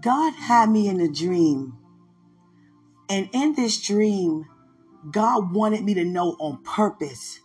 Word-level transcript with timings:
God 0.00 0.34
had 0.34 0.70
me 0.70 0.88
in 0.88 1.00
a 1.00 1.08
dream. 1.08 1.76
And 3.08 3.28
in 3.32 3.54
this 3.54 3.80
dream, 3.80 4.46
God 5.10 5.52
wanted 5.52 5.84
me 5.84 5.94
to 5.94 6.04
know 6.04 6.36
on 6.38 6.62
purpose 6.62 7.40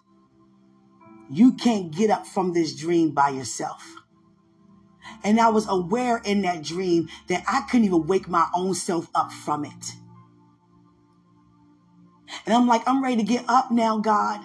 you 1.29 1.54
can't 1.54 1.92
get 1.92 2.10
up 2.10 2.28
from 2.28 2.54
this 2.54 2.76
dream 2.76 3.12
by 3.12 3.29
yourself. 3.29 3.96
And 5.24 5.39
I 5.39 5.50
was 5.50 5.68
aware 5.68 6.21
in 6.24 6.42
that 6.42 6.63
dream 6.63 7.10
that 7.27 7.43
I 7.47 7.61
couldn't 7.61 7.86
even 7.86 8.07
wake 8.07 8.27
my 8.27 8.47
own 8.54 8.73
self 8.73 9.09
up 9.15 9.31
from 9.31 9.65
it. 9.65 9.93
And 12.45 12.54
I'm 12.54 12.67
like, 12.67 12.83
I'm 12.88 13.04
ready 13.04 13.17
to 13.17 13.23
get 13.23 13.45
up 13.47 13.71
now, 13.71 13.99
God. 13.99 14.43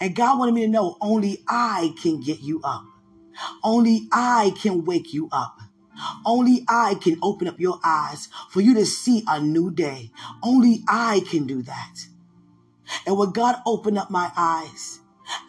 And 0.00 0.14
God 0.14 0.38
wanted 0.38 0.54
me 0.54 0.62
to 0.62 0.68
know 0.68 0.96
only 1.00 1.44
I 1.48 1.94
can 2.00 2.20
get 2.20 2.40
you 2.40 2.60
up. 2.64 2.84
Only 3.62 4.08
I 4.12 4.52
can 4.60 4.84
wake 4.84 5.12
you 5.14 5.28
up. 5.30 5.58
Only 6.24 6.64
I 6.68 6.94
can 6.94 7.18
open 7.22 7.48
up 7.48 7.60
your 7.60 7.78
eyes 7.84 8.28
for 8.50 8.60
you 8.60 8.74
to 8.74 8.86
see 8.86 9.24
a 9.26 9.40
new 9.40 9.70
day. 9.70 10.10
Only 10.42 10.84
I 10.88 11.22
can 11.28 11.46
do 11.46 11.62
that. 11.62 11.94
And 13.06 13.18
when 13.18 13.32
God 13.32 13.56
opened 13.66 13.98
up 13.98 14.10
my 14.10 14.30
eyes, 14.36 15.00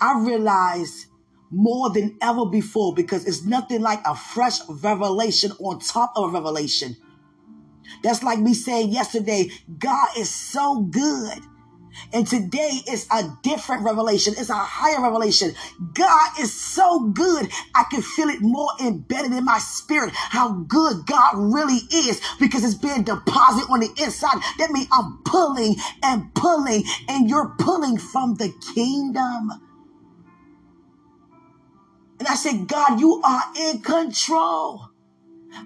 I 0.02 0.20
realized 0.20 1.08
more 1.52 1.90
than 1.90 2.18
ever 2.22 2.46
before 2.46 2.94
because 2.94 3.26
it's 3.26 3.44
nothing 3.44 3.82
like 3.82 4.02
a 4.06 4.16
fresh 4.16 4.60
revelation 4.68 5.52
on 5.60 5.80
top 5.80 6.14
of 6.16 6.30
a 6.30 6.34
revelation. 6.34 6.96
That's 8.04 8.24
like 8.24 8.40
me 8.40 8.54
saying 8.54 8.90
yesterday, 8.90 9.50
God 9.78 10.10
is 10.18 10.30
so 10.30 10.82
good. 10.82 11.40
And 12.14 12.28
today 12.28 12.82
is 12.88 13.08
a 13.12 13.24
different 13.44 13.84
revelation. 13.84 14.34
It's 14.38 14.50
a 14.50 14.56
higher 14.56 15.02
revelation. 15.02 15.54
God 15.94 16.40
is 16.40 16.54
so 16.54 17.10
good. 17.10 17.50
I 17.76 17.84
can 17.90 18.02
feel 18.02 18.30
it 18.30 18.42
more 18.42 18.72
embedded 18.80 19.32
in 19.34 19.46
my 19.46 19.60
spirit 19.60 20.12
how 20.14 20.52
good 20.68 21.06
God 21.06 21.36
really 21.36 21.80
is 21.94 22.22
because 22.40 22.64
it's 22.64 22.76
being 22.76 23.04
deposited 23.04 23.70
on 23.72 23.80
the 23.80 23.90
inside. 24.02 24.42
That 24.58 24.72
means 24.72 24.88
I'm 24.92 25.20
pulling 25.26 25.76
and 26.04 26.34
pulling 26.34 26.84
and 27.08 27.30
you're 27.30 27.56
pulling 27.60 27.98
from 27.98 28.36
the 28.36 28.54
kingdom. 28.74 29.52
And 32.20 32.28
I 32.28 32.36
said, 32.36 32.68
God, 32.68 33.00
you 33.00 33.22
are 33.24 33.44
in 33.56 33.82
control. 33.82 34.90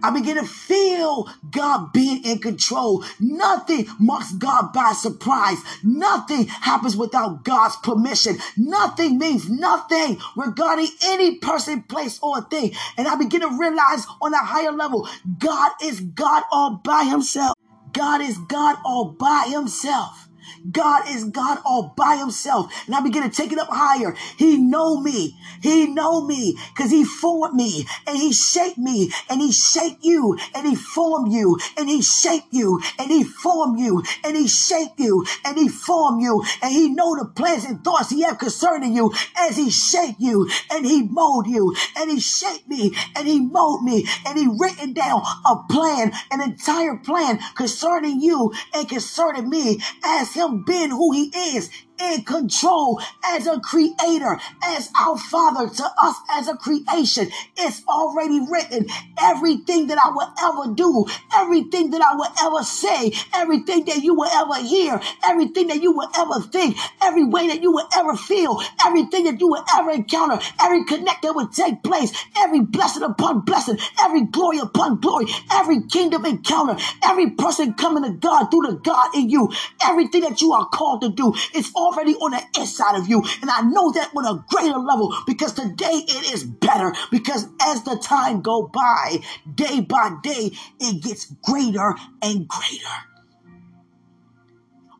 I 0.01 0.11
begin 0.11 0.37
to 0.37 0.45
feel 0.45 1.29
God 1.51 1.93
being 1.93 2.23
in 2.23 2.39
control. 2.39 3.03
Nothing 3.19 3.87
marks 3.99 4.33
God 4.33 4.73
by 4.73 4.93
surprise. 4.93 5.59
Nothing 5.83 6.47
happens 6.47 6.95
without 6.97 7.43
God's 7.43 7.75
permission. 7.77 8.37
Nothing 8.57 9.17
means 9.17 9.49
nothing 9.49 10.19
regarding 10.35 10.87
any 11.03 11.37
person, 11.37 11.83
place, 11.83 12.19
or 12.21 12.41
thing. 12.41 12.73
And 12.97 13.07
I 13.07 13.15
begin 13.15 13.41
to 13.41 13.57
realize 13.57 14.05
on 14.21 14.33
a 14.33 14.37
higher 14.37 14.71
level, 14.71 15.07
God 15.37 15.71
is 15.81 15.99
God 15.99 16.43
all 16.51 16.81
by 16.83 17.03
himself. 17.03 17.53
God 17.91 18.21
is 18.21 18.37
God 18.37 18.77
all 18.85 19.11
by 19.11 19.47
himself. 19.49 20.29
God 20.71 21.09
is 21.09 21.25
God 21.25 21.59
all 21.65 21.93
by 21.95 22.17
himself. 22.17 22.71
And 22.85 22.95
I 22.95 23.01
begin 23.01 23.23
to 23.23 23.29
take 23.29 23.51
it 23.51 23.59
up 23.59 23.69
higher. 23.69 24.15
He 24.37 24.57
know 24.57 24.99
me. 24.99 25.37
He 25.61 25.87
know 25.87 26.25
me 26.25 26.57
because 26.75 26.91
he 26.91 27.03
formed 27.03 27.55
me 27.55 27.85
and 28.07 28.17
he 28.17 28.33
shaped 28.33 28.77
me 28.77 29.11
and 29.29 29.41
he 29.41 29.51
shaped 29.51 30.03
you 30.03 30.37
and 30.55 30.67
he 30.67 30.75
formed 30.75 31.31
you 31.31 31.59
and 31.77 31.89
he 31.89 32.01
shaped 32.01 32.53
you 32.53 32.81
and 32.99 33.09
he 33.09 33.23
formed 33.23 33.79
you 33.79 34.03
and 34.23 34.35
he 34.35 34.47
shaped 34.47 34.99
you 34.99 35.25
and 35.45 35.57
he 35.57 35.67
formed 35.67 36.21
you 36.21 36.43
and 36.61 36.71
he 36.71 36.89
know 36.89 37.15
the 37.15 37.25
plans 37.25 37.65
and 37.65 37.83
thoughts 37.83 38.09
he 38.09 38.21
have 38.21 38.37
concerning 38.37 38.93
you 38.95 39.13
as 39.37 39.57
he 39.57 39.69
shaped 39.69 40.19
you 40.19 40.49
and 40.71 40.85
he 40.85 41.03
mold 41.03 41.47
you 41.47 41.75
and 41.97 42.09
he 42.09 42.19
shaped 42.19 42.67
me 42.67 42.93
and 43.15 43.27
he 43.27 43.39
mold 43.39 43.83
me 43.83 44.05
and 44.25 44.37
he 44.37 44.47
written 44.59 44.93
down 44.93 45.21
a 45.45 45.55
plan, 45.69 46.11
an 46.31 46.41
entire 46.41 46.97
plan 46.97 47.39
concerning 47.55 48.21
you 48.21 48.53
and 48.73 48.89
concerning 48.89 49.49
me 49.49 49.79
as 50.03 50.32
him 50.33 50.63
being 50.65 50.91
who 50.91 51.13
he 51.13 51.31
is 51.55 51.69
in 52.03 52.23
control 52.23 53.01
as 53.25 53.47
a 53.47 53.59
creator, 53.59 54.37
as 54.63 54.91
our 54.99 55.17
father 55.17 55.69
to 55.69 55.83
us 56.01 56.15
as 56.31 56.47
a 56.47 56.55
creation. 56.57 57.29
It's 57.57 57.83
already 57.87 58.39
written. 58.49 58.87
Everything 59.21 59.87
that 59.87 59.97
I 60.03 60.09
will 60.09 60.33
ever 60.41 60.75
do, 60.75 61.05
everything 61.35 61.91
that 61.91 62.01
I 62.01 62.15
will 62.15 62.31
ever 62.41 62.63
say, 62.63 63.13
everything 63.33 63.85
that 63.85 64.03
you 64.03 64.15
will 64.15 64.29
ever 64.29 64.55
hear, 64.65 64.99
everything 65.23 65.67
that 65.67 65.81
you 65.81 65.91
will 65.91 66.09
ever 66.17 66.41
think, 66.41 66.77
every 67.01 67.25
way 67.25 67.47
that 67.47 67.61
you 67.61 67.71
will 67.71 67.87
ever 67.95 68.15
feel, 68.15 68.61
everything 68.85 69.25
that 69.25 69.39
you 69.39 69.47
will 69.47 69.63
ever 69.77 69.91
encounter, 69.91 70.39
every 70.59 70.85
connect 70.85 71.21
that 71.23 71.35
will 71.35 71.47
take 71.47 71.83
place, 71.83 72.11
every 72.37 72.61
blessing 72.61 73.03
upon 73.03 73.41
blessing, 73.41 73.77
every 73.99 74.25
glory 74.25 74.59
upon 74.59 74.99
glory, 74.99 75.25
every 75.51 75.81
kingdom 75.87 76.25
encounter, 76.25 76.75
every 77.03 77.31
person 77.31 77.73
coming 77.73 78.03
to 78.03 78.11
God 78.11 78.45
through 78.51 78.63
the 78.67 78.73
God 78.83 79.15
in 79.15 79.29
you, 79.29 79.51
everything 79.83 80.21
that 80.21 80.41
you 80.41 80.53
are 80.53 80.67
called 80.67 81.01
to 81.01 81.09
do, 81.09 81.33
it's 81.53 81.71
all 81.75 81.92
already 81.93 82.15
on 82.15 82.31
the 82.31 82.43
inside 82.59 82.97
of 82.97 83.07
you. 83.07 83.23
And 83.41 83.49
I 83.49 83.61
know 83.61 83.91
that 83.91 84.11
on 84.15 84.25
a 84.25 84.43
greater 84.49 84.79
level 84.79 85.15
because 85.25 85.53
today 85.53 86.03
it 86.07 86.33
is 86.33 86.43
better 86.43 86.93
because 87.11 87.47
as 87.61 87.83
the 87.83 87.97
time 88.01 88.41
go 88.41 88.67
by, 88.67 89.19
day 89.55 89.81
by 89.81 90.15
day, 90.23 90.51
it 90.79 91.03
gets 91.03 91.25
greater 91.43 91.95
and 92.21 92.47
greater. 92.47 93.12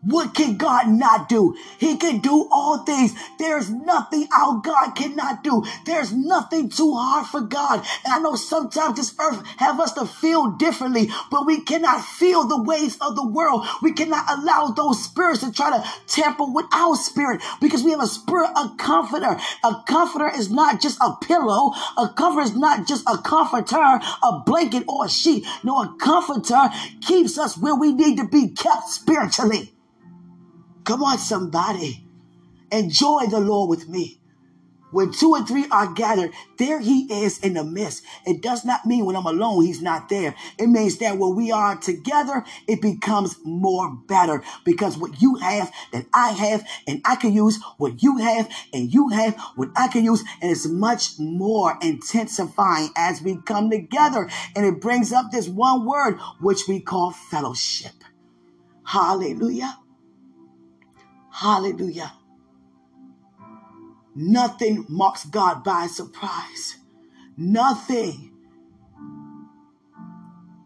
What 0.06 0.34
can 0.34 0.58
God 0.58 0.90
not 0.90 1.30
do? 1.30 1.56
He 1.78 1.96
can 1.96 2.20
do 2.20 2.50
all 2.52 2.80
things. 2.84 3.14
There's 3.40 3.70
nothing 3.70 4.28
our 4.36 4.60
God 4.60 4.92
cannot 4.96 5.44
do. 5.46 5.64
There's 5.86 6.12
nothing 6.12 6.68
too 6.68 6.94
hard 6.94 7.28
for 7.28 7.40
God. 7.40 7.86
And 8.04 8.14
I 8.14 8.20
know 8.20 8.36
sometimes 8.36 8.98
this 8.98 9.16
earth 9.18 9.46
have 9.58 9.80
us 9.80 9.94
to 9.94 10.06
feel 10.06 10.52
differently, 10.52 11.10
but 11.32 11.46
we 11.46 11.62
cannot 11.62 12.04
feel 12.04 12.46
the 12.46 12.62
ways 12.62 12.98
of 13.00 13.16
the 13.16 13.26
world. 13.26 13.66
We 13.82 13.94
cannot 13.94 14.30
allow 14.30 14.68
those 14.68 15.02
spirits 15.02 15.40
to 15.40 15.54
try 15.54 15.70
to 15.72 15.90
tamper 16.08 16.52
with 16.52 16.66
our 16.74 16.98
spirit 16.98 17.42
because 17.62 17.82
we 17.82 17.92
have 17.92 18.02
a 18.02 18.08
spirit, 18.08 18.50
a 18.58 18.76
comforter. 18.78 19.40
A 19.64 19.84
comforter 19.88 20.30
is 20.36 20.52
not 20.52 20.82
just 20.82 20.98
a 21.00 21.16
pillow. 21.22 21.72
A 21.98 22.10
comforter 22.10 22.46
is 22.46 22.56
not 22.56 22.88
just 22.88 23.08
a 23.08 23.18
comforter, 23.20 23.78
a 23.78 24.42
blanket 24.46 24.84
or 24.88 25.06
a 25.06 25.10
sheet. 25.10 25.46
No, 25.64 25.82
a 25.82 25.96
comforter 25.98 26.70
keeps 27.02 27.38
us 27.38 27.58
where 27.58 27.76
we 27.76 27.94
need 27.94 28.18
to 28.18 28.28
be 28.28 28.50
kept 28.50 28.90
spiritually. 28.90 29.74
Come 30.84 31.04
on, 31.04 31.18
somebody. 31.18 32.06
Enjoy 32.72 33.28
the 33.28 33.40
Lord 33.40 33.70
with 33.70 33.88
me. 33.88 34.20
When 34.94 35.12
two 35.12 35.32
or 35.32 35.44
three 35.44 35.66
are 35.72 35.92
gathered, 35.92 36.34
there 36.60 36.80
he 36.80 37.12
is 37.12 37.40
in 37.40 37.56
the 37.56 37.64
midst. 37.64 38.04
It 38.28 38.44
does 38.44 38.64
not 38.64 38.86
mean 38.86 39.06
when 39.06 39.16
I'm 39.16 39.26
alone, 39.26 39.66
he's 39.66 39.82
not 39.82 40.08
there. 40.08 40.36
It 40.60 40.68
means 40.68 40.98
that 40.98 41.18
when 41.18 41.36
we 41.36 41.52
are 41.52 41.76
together, 41.76 42.44
it 42.68 42.80
becomes 42.80 43.36
more 43.44 43.90
better 44.08 44.44
because 44.64 44.96
what 44.96 45.20
you 45.20 45.36
have 45.38 45.72
that 45.94 46.06
I 46.14 46.30
have 46.30 46.64
and 46.88 47.02
I 47.06 47.16
can 47.16 47.34
use 47.34 47.60
what 47.78 48.04
you 48.04 48.18
have 48.18 48.48
and 48.72 48.94
you 48.94 49.10
have 49.10 49.36
what 49.56 49.70
I 49.76 49.88
can 49.88 50.06
use. 50.06 50.24
And 50.44 50.52
it's 50.52 50.68
much 50.68 51.18
more 51.18 51.76
intensifying 51.82 52.90
as 52.96 53.20
we 53.20 53.38
come 53.38 53.72
together. 53.72 54.30
And 54.56 54.64
it 54.64 54.80
brings 54.80 55.12
up 55.12 55.32
this 55.32 55.50
one 55.50 55.88
word, 55.88 56.20
which 56.40 56.68
we 56.68 56.80
call 56.80 57.10
fellowship. 57.10 57.94
Hallelujah. 58.86 59.80
Hallelujah. 61.34 62.14
Nothing 64.16 64.86
marks 64.90 65.26
God 65.26 65.64
by 65.64 65.88
surprise. 65.88 66.78
Nothing 67.38 68.33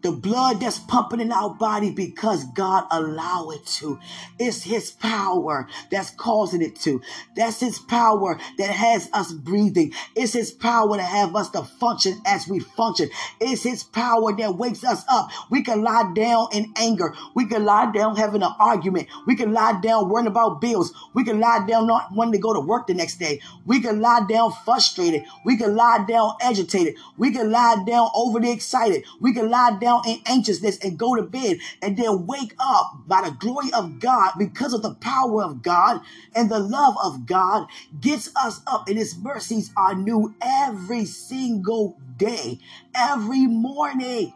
the 0.08 0.16
blood 0.16 0.58
that's 0.60 0.78
pumping 0.78 1.20
in 1.20 1.30
our 1.30 1.50
body 1.50 1.90
because 1.90 2.44
God 2.54 2.86
allow 2.90 3.50
it 3.50 3.66
to. 3.66 3.98
It's 4.38 4.62
his 4.62 4.90
power 4.90 5.68
that's 5.90 6.10
causing 6.12 6.62
it 6.62 6.76
to. 6.80 7.02
That's 7.36 7.60
his 7.60 7.78
power 7.78 8.40
that 8.56 8.70
has 8.70 9.10
us 9.12 9.32
breathing. 9.32 9.92
It's 10.16 10.32
his 10.32 10.50
power 10.50 10.96
to 10.96 11.02
have 11.02 11.36
us 11.36 11.50
to 11.50 11.62
function 11.62 12.22
as 12.24 12.48
we 12.48 12.60
function. 12.60 13.10
It's 13.38 13.62
his 13.62 13.84
power 13.84 14.34
that 14.34 14.56
wakes 14.56 14.82
us 14.82 15.04
up. 15.10 15.28
We 15.50 15.62
can 15.62 15.82
lie 15.82 16.10
down 16.14 16.48
in 16.52 16.72
anger. 16.78 17.14
We 17.34 17.44
can 17.44 17.66
lie 17.66 17.92
down 17.92 18.16
having 18.16 18.42
an 18.42 18.54
argument. 18.58 19.08
We 19.26 19.36
can 19.36 19.52
lie 19.52 19.78
down 19.82 20.08
worrying 20.08 20.26
about 20.26 20.62
bills. 20.62 20.94
We 21.12 21.22
can 21.22 21.38
lie 21.38 21.66
down 21.68 21.86
not 21.86 22.12
wanting 22.12 22.32
to 22.32 22.38
go 22.38 22.54
to 22.54 22.60
work 22.60 22.86
the 22.86 22.94
next 22.94 23.18
day. 23.18 23.42
We 23.66 23.82
can 23.82 24.00
lie 24.00 24.24
down 24.26 24.52
frustrated. 24.64 25.24
We 25.44 25.58
can 25.58 25.76
lie 25.76 26.06
down 26.08 26.32
agitated. 26.40 26.94
We 27.18 27.30
can 27.30 27.50
lie 27.50 27.84
down 27.86 28.08
overly 28.14 28.52
excited. 28.52 29.04
We 29.20 29.34
can 29.34 29.50
lie 29.50 29.76
down 29.78 29.97
down 30.04 30.12
in 30.12 30.20
anxiousness 30.26 30.78
and 30.78 30.98
go 30.98 31.14
to 31.16 31.22
bed 31.22 31.58
and 31.82 31.96
then 31.96 32.26
wake 32.26 32.54
up 32.58 32.92
by 33.06 33.22
the 33.22 33.30
glory 33.32 33.70
of 33.72 34.00
God 34.00 34.32
because 34.38 34.72
of 34.72 34.82
the 34.82 34.94
power 34.94 35.42
of 35.42 35.62
God 35.62 36.00
and 36.34 36.50
the 36.50 36.58
love 36.58 36.96
of 37.02 37.26
God 37.26 37.68
gets 38.00 38.30
us 38.36 38.60
up 38.66 38.88
and 38.88 38.98
his 38.98 39.16
mercies 39.18 39.70
are 39.76 39.94
new 39.94 40.34
every 40.42 41.04
single 41.04 41.98
day, 42.16 42.58
every 42.94 43.46
morning. 43.46 44.32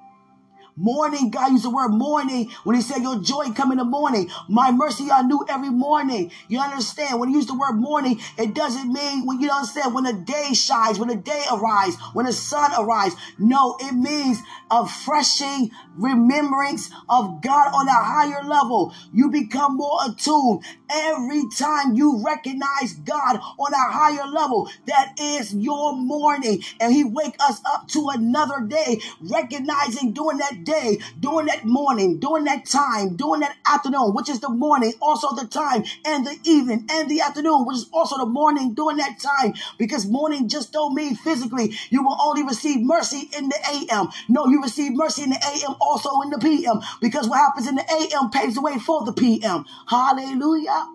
Morning, 0.76 1.30
God 1.30 1.52
used 1.52 1.64
the 1.64 1.70
word 1.70 1.90
morning 1.90 2.50
when 2.64 2.76
he 2.76 2.82
said 2.82 3.02
your 3.02 3.20
joy 3.20 3.52
come 3.54 3.72
in 3.72 3.78
the 3.78 3.84
morning. 3.84 4.30
My 4.48 4.72
mercy 4.72 5.10
I 5.12 5.22
knew 5.22 5.44
every 5.48 5.70
morning. 5.70 6.30
You 6.48 6.60
understand? 6.60 7.20
When 7.20 7.28
he 7.28 7.34
used 7.36 7.48
the 7.48 7.58
word 7.58 7.74
morning, 7.74 8.20
it 8.38 8.54
doesn't 8.54 8.92
mean 8.92 9.26
when 9.26 9.40
you 9.40 9.48
don't 9.48 9.58
understand 9.58 9.94
when 9.94 10.04
the 10.04 10.14
day 10.14 10.54
shines, 10.54 10.98
when 10.98 11.08
the 11.08 11.16
day 11.16 11.44
arises, 11.52 12.00
when 12.14 12.26
the 12.26 12.32
sun 12.32 12.72
arises. 12.78 13.18
No, 13.38 13.76
it 13.80 13.92
means 13.92 14.38
a 14.70 14.86
freshing 14.86 15.70
remembrance 15.96 16.90
of 17.08 17.42
God 17.42 17.68
on 17.74 17.88
a 17.88 17.92
higher 17.92 18.42
level. 18.42 18.94
You 19.12 19.30
become 19.30 19.76
more 19.76 19.98
attuned 20.08 20.62
every 20.90 21.42
time 21.56 21.94
you 21.94 22.22
recognize 22.24 22.94
God 23.04 23.38
on 23.58 23.72
a 23.72 23.92
higher 23.92 24.26
level. 24.26 24.70
That 24.86 25.14
is 25.20 25.54
your 25.54 25.96
morning. 25.96 26.62
And 26.80 26.92
he 26.92 27.04
wake 27.04 27.36
us 27.40 27.60
up 27.66 27.88
to 27.88 28.08
another 28.10 28.60
day, 28.66 29.00
recognizing 29.20 30.12
during 30.12 30.38
that 30.38 30.61
day, 30.64 30.98
during 31.20 31.46
that 31.46 31.64
morning, 31.64 32.18
during 32.18 32.44
that 32.44 32.66
time, 32.66 33.16
during 33.16 33.40
that 33.40 33.56
afternoon, 33.66 34.14
which 34.14 34.28
is 34.28 34.40
the 34.40 34.48
morning, 34.48 34.92
also 35.00 35.34
the 35.34 35.46
time, 35.46 35.84
and 36.04 36.26
the 36.26 36.36
evening, 36.44 36.86
and 36.90 37.10
the 37.10 37.20
afternoon, 37.20 37.64
which 37.66 37.76
is 37.76 37.88
also 37.92 38.18
the 38.18 38.26
morning 38.26 38.74
during 38.74 38.96
that 38.98 39.18
time. 39.18 39.54
Because 39.78 40.06
morning 40.06 40.48
just 40.48 40.72
don't 40.72 40.94
mean 40.94 41.16
physically 41.16 41.74
you 41.90 42.02
will 42.02 42.16
only 42.20 42.42
receive 42.42 42.80
mercy 42.80 43.30
in 43.36 43.48
the 43.48 43.58
AM. 43.70 44.08
No, 44.28 44.46
you 44.46 44.62
receive 44.62 44.92
mercy 44.94 45.22
in 45.22 45.30
the 45.30 45.36
AM, 45.36 45.76
also 45.80 46.20
in 46.22 46.30
the 46.30 46.38
PM. 46.38 46.80
Because 47.00 47.28
what 47.28 47.38
happens 47.38 47.68
in 47.68 47.76
the 47.76 47.84
AM 47.90 48.30
paves 48.30 48.54
the 48.54 48.62
way 48.62 48.78
for 48.78 49.04
the 49.04 49.12
PM. 49.12 49.64
Hallelujah. 49.86 50.88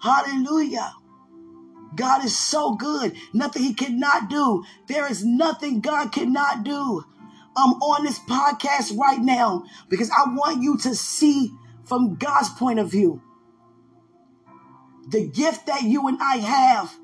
Hallelujah. 0.00 0.92
God 1.94 2.24
is 2.24 2.36
so 2.36 2.74
good. 2.74 3.14
Nothing 3.32 3.62
he 3.62 3.74
cannot 3.74 4.30
do. 4.30 4.64
There 4.88 5.10
is 5.10 5.24
nothing 5.24 5.80
God 5.80 6.12
cannot 6.12 6.64
do. 6.64 7.04
I'm 7.56 7.74
on 7.74 8.04
this 8.04 8.18
podcast 8.18 8.96
right 8.96 9.18
now 9.18 9.64
because 9.88 10.10
I 10.10 10.32
want 10.32 10.62
you 10.62 10.78
to 10.78 10.94
see 10.94 11.52
from 11.84 12.16
God's 12.16 12.48
point 12.50 12.78
of 12.78 12.90
view. 12.90 13.22
The 15.08 15.26
gift 15.26 15.66
that 15.66 15.82
you 15.82 16.08
and 16.08 16.18
I 16.20 16.36
have, 16.36 16.94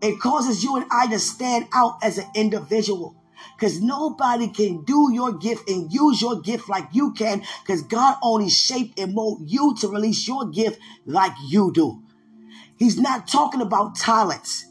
it 0.00 0.20
causes 0.20 0.62
you 0.62 0.76
and 0.76 0.86
I 0.90 1.08
to 1.08 1.18
stand 1.18 1.66
out 1.72 1.98
as 2.02 2.18
an 2.18 2.26
individual. 2.34 3.16
Because 3.56 3.80
nobody 3.80 4.48
can 4.48 4.84
do 4.84 5.10
your 5.12 5.32
gift 5.32 5.68
and 5.68 5.92
use 5.92 6.20
your 6.20 6.40
gift 6.40 6.68
like 6.68 6.88
you 6.92 7.12
can. 7.12 7.42
Because 7.62 7.82
God 7.82 8.16
only 8.22 8.50
shaped 8.50 8.98
and 8.98 9.14
molded 9.14 9.50
you 9.50 9.74
to 9.80 9.88
release 9.88 10.26
your 10.28 10.48
gift 10.48 10.80
like 11.06 11.32
you 11.46 11.72
do. 11.72 12.02
He's 12.76 12.98
not 12.98 13.26
talking 13.26 13.60
about 13.60 13.96
talents. 13.96 14.66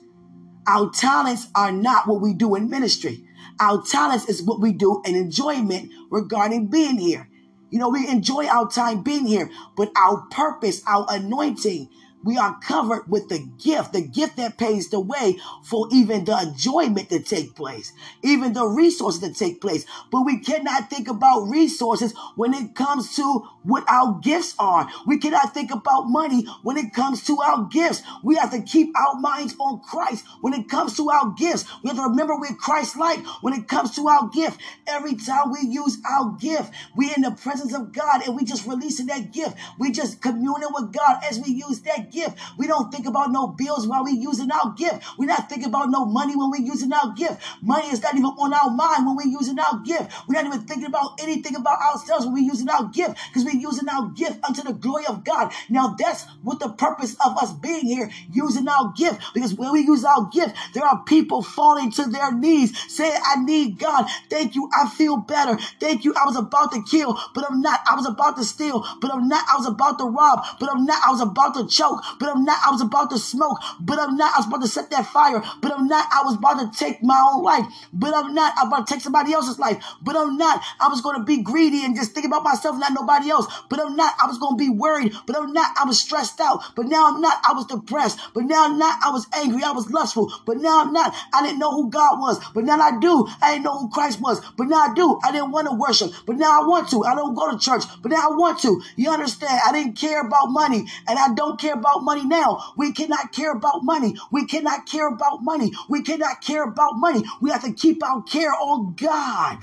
Our 0.66 0.90
talents 0.90 1.48
are 1.56 1.72
not 1.72 2.08
what 2.08 2.22
we 2.22 2.34
do 2.34 2.56
in 2.56 2.70
ministry. 2.70 3.27
Our 3.60 3.82
talents 3.82 4.30
is 4.30 4.44
what 4.44 4.62
we 4.62 4.72
do 4.72 5.02
and 5.06 5.16
enjoyment 5.16 5.92
regarding 6.10 6.68
being 6.68 6.98
here. 7.00 7.30
You 7.70 7.80
know, 7.80 7.90
we 7.90 8.08
enjoy 8.08 8.48
our 8.48 8.70
time 8.70 9.02
being 9.02 9.26
here, 9.26 9.50
but 9.76 9.92
our 9.98 10.26
purpose, 10.32 10.82
our 10.88 11.06
anointing, 11.10 11.90
we 12.28 12.38
are 12.38 12.60
covered 12.60 13.10
with 13.10 13.30
the 13.30 13.40
gift, 13.64 13.94
the 13.94 14.02
gift 14.02 14.36
that 14.36 14.58
pays 14.58 14.90
the 14.90 15.00
way 15.00 15.38
for 15.64 15.88
even 15.94 16.26
the 16.26 16.38
enjoyment 16.38 17.08
to 17.10 17.22
take 17.22 17.56
place, 17.56 17.94
even 18.22 18.52
the 18.52 18.66
resources 18.66 19.22
to 19.22 19.34
take 19.34 19.62
place. 19.62 19.86
But 20.12 20.26
we 20.26 20.40
cannot 20.40 20.90
think 20.90 21.08
about 21.08 21.48
resources 21.48 22.14
when 22.36 22.54
it 22.54 22.76
comes 22.76 23.16
to 23.16 23.48
what 23.64 23.86
our 23.88 24.20
gifts 24.22 24.56
are. 24.60 24.90
We 25.06 25.20
cannot 25.20 25.54
think 25.54 25.72
about 25.72 26.10
money 26.10 26.46
when 26.64 26.76
it 26.76 26.94
comes 26.94 27.24
to 27.28 27.40
our 27.40 27.64
gifts. 27.64 28.04
We 28.22 28.36
have 28.36 28.52
to 28.52 28.62
keep 28.62 28.94
our 28.98 29.16
minds 29.22 29.56
on 29.58 29.80
Christ 29.80 30.26
when 30.42 30.54
it 30.54 30.68
comes 30.68 30.98
to 30.98 31.10
our 31.10 31.32
gifts. 31.32 31.64
We 31.82 31.90
have 31.90 31.98
to 31.98 32.04
remember 32.04 32.38
we're 32.38 32.56
Christ 32.56 32.98
like 32.98 33.26
when 33.40 33.54
it 33.54 33.70
comes 33.70 33.96
to 33.96 34.06
our 34.10 34.28
gift. 34.28 34.60
Every 34.86 35.16
time 35.16 35.54
we 35.54 35.70
use 35.70 35.98
our 36.10 36.36
gift, 36.40 36.74
we're 36.94 37.14
in 37.16 37.22
the 37.22 37.32
presence 37.32 37.74
of 37.74 37.94
God 37.94 38.26
and 38.26 38.36
we 38.36 38.44
just 38.44 38.68
releasing 38.68 39.06
that 39.08 39.32
gift. 39.32 39.58
We 39.80 39.92
just 39.92 40.22
communing 40.22 40.70
with 40.74 40.92
God 40.92 41.22
as 41.24 41.40
we 41.40 41.54
use 41.54 41.80
that 41.82 42.12
gift. 42.12 42.17
We 42.58 42.68
don't 42.68 42.92
think 42.92 43.06
about 43.06 43.32
no 43.32 43.48
bills 43.48 43.88
while 43.88 44.04
we 44.04 44.12
using 44.12 44.52
our 44.52 44.74
gift. 44.74 45.04
We're 45.18 45.28
not 45.28 45.50
thinking 45.50 45.70
about 45.70 45.90
no 45.90 46.06
money 46.06 46.36
when 46.36 46.50
we're 46.50 46.66
using 46.66 46.92
our 46.94 47.14
gift. 47.14 47.42
Money 47.62 47.88
is 47.90 48.02
not 48.02 48.16
even 48.16 48.26
on 48.26 48.54
our 48.54 48.70
mind 48.70 49.06
when 49.06 49.16
we're 49.16 49.32
using 49.32 49.58
our 49.60 49.80
gift. 49.80 50.12
We're 50.28 50.42
not 50.42 50.46
even 50.46 50.62
thinking 50.62 50.86
about 50.88 51.20
anything 51.22 51.56
about 51.56 51.80
ourselves 51.82 52.26
when 52.26 52.34
we're 52.34 52.50
using 52.50 52.70
our 52.70 52.86
gift 52.86 53.18
because 53.30 53.46
we're 53.46 53.60
using 53.60 53.88
our 53.90 54.10
gift 54.10 54.40
unto 54.44 54.64
the 54.64 54.74
glory 54.74 55.06
of 55.08 55.24
God. 55.24 55.52
Now 55.70 55.96
that's 55.98 56.26
what 56.44 56.60
the 56.60 56.70
purpose 56.70 57.16
of 57.26 57.38
us 57.38 57.54
being 57.54 57.86
here, 57.86 58.10
using 58.32 58.68
our 58.68 58.94
gift. 58.96 59.22
Because 59.34 59.54
when 59.54 59.72
we 59.72 59.82
use 59.82 60.04
our 60.04 60.30
gift, 60.32 60.56
there 60.74 60.86
are 60.86 61.04
people 61.04 61.42
falling 61.42 61.92
to 61.92 62.06
their 62.06 62.32
knees 62.32 62.78
saying, 62.92 63.20
I 63.26 63.44
need 63.44 63.80
God. 63.80 64.06
Thank 64.30 64.56
you. 64.56 64.70
I 64.76 64.90
feel 64.90 65.18
better. 65.18 65.58
Thank 65.80 66.04
you. 66.06 66.14
I 66.16 66.26
was 66.26 66.36
about 66.36 66.72
to 66.74 66.84
kill, 66.84 67.20
but 67.34 67.46
I'm 67.50 67.62
not. 67.62 67.82
I 67.90 67.96
was 67.96 68.06
about 68.06 68.38
to 68.38 68.44
steal, 68.44 68.86
but 69.02 69.14
I'm 69.14 69.28
not. 69.28 69.46
I 69.52 69.58
was 69.58 69.68
about 69.68 70.00
to 70.00 70.06
rob, 70.06 70.46
but 70.60 70.70
I'm 70.72 70.86
not. 70.86 71.02
I 71.06 71.12
was 71.12 71.22
about 71.22 71.54
to 71.56 71.68
choke 71.68 72.02
but 72.20 72.30
I'm 72.30 72.44
not. 72.44 72.60
I 72.66 72.72
was 72.72 72.82
about 72.82 73.10
to 73.12 73.20
smoke, 73.20 73.60
but 73.80 74.00
I'm 74.00 74.18
not. 74.18 74.34
I 74.36 74.40
was 74.40 74.48
about 74.48 74.62
to 74.62 74.68
set 74.68 74.90
that 74.92 75.08
fire, 75.08 75.42
but 75.62 75.72
I'm 75.74 75.88
not. 75.88 76.08
I 76.12 76.24
was 76.24 76.36
about 76.36 76.60
to 76.60 76.78
take 76.78 77.04
my 77.04 77.20
own 77.32 77.44
life, 77.44 77.66
but 77.94 78.14
I'm 78.14 78.34
not. 78.34 78.54
I'm 78.58 78.68
about 78.68 78.88
to 78.88 78.94
take 78.94 79.02
somebody 79.02 79.34
else's 79.34 79.60
life, 79.60 79.84
but 80.02 80.16
I'm 80.16 80.38
not. 80.38 80.62
I 80.80 80.88
was 80.88 81.02
going 81.02 81.18
to 81.18 81.24
be 81.24 81.42
greedy 81.42 81.84
and 81.84 81.96
just 81.96 82.14
think 82.14 82.26
about 82.26 82.44
myself, 82.44 82.78
not 82.78 82.94
nobody 82.94 83.30
else, 83.30 83.48
but 83.70 83.80
I'm 83.80 83.96
not. 83.96 84.16
I 84.22 84.28
was 84.28 84.38
going 84.38 84.58
to 84.58 84.64
be 84.64 84.70
worried, 84.70 85.14
but 85.26 85.38
I'm 85.38 85.54
not. 85.54 85.76
I 85.80 85.86
was 85.86 86.00
stressed 86.00 86.40
out, 86.40 86.64
but 86.76 86.86
now 86.88 87.08
I'm 87.08 87.22
not. 87.22 87.40
I 87.48 87.54
was 87.54 87.66
depressed, 87.66 88.20
but 88.34 88.44
now 88.44 88.66
I'm 88.66 88.78
not. 88.78 89.00
I 89.04 89.12
was 89.12 89.28
angry. 89.34 89.64
I 89.64 89.72
was 89.72 89.90
lustful, 89.92 90.32
but 90.46 90.58
now 90.58 90.82
I'm 90.82 90.94
not. 90.94 91.16
I 91.34 91.42
didn't 91.42 91.60
know 91.60 91.72
who 91.72 91.90
God 91.90 92.20
was, 92.20 92.40
but 92.54 92.64
now 92.64 92.80
I 92.80 92.98
do. 93.00 93.28
I 93.42 93.54
didn't 93.54 93.66
know 93.66 93.80
who 93.80 93.90
Christ 93.90 94.22
was, 94.22 94.42
but 94.58 94.68
now 94.68 94.78
I 94.78 94.94
do. 94.94 95.20
I 95.24 95.32
didn't 95.32 95.52
want 95.52 95.68
to 95.68 95.76
worship, 95.76 96.12
but 96.26 96.38
now 96.38 96.62
I 96.62 96.66
want 96.66 96.90
to. 96.90 97.04
I 97.04 97.16
don't 97.16 97.36
go 97.36 97.52
to 97.52 97.58
church, 97.58 97.84
but 98.02 98.12
now 98.12 98.30
I 98.30 98.36
want 98.36 98.60
to. 98.62 98.82
You 98.96 99.12
understand? 99.12 99.60
I 99.66 99.72
didn't 99.72 99.98
care 99.98 100.22
about 100.26 100.48
money, 100.50 100.86
and 101.08 101.18
I 101.20 101.34
don't 101.34 101.60
care 101.60 101.74
about 101.74 101.87
money 101.96 102.26
now. 102.26 102.74
We 102.78 102.92
cannot 102.92 103.32
care 103.32 103.52
about 103.52 103.84
money. 103.84 104.16
We 104.32 104.46
cannot 104.46 104.86
care 104.86 105.08
about 105.08 105.44
money. 105.44 105.72
We 105.90 106.02
cannot 106.02 106.42
care 106.42 106.64
about 106.64 106.98
money. 106.98 107.24
We 107.42 107.50
have 107.52 107.64
to 107.64 107.74
keep 107.74 108.04
our 108.04 108.22
care 108.24 108.52
on 108.52 108.96
God. 108.96 109.60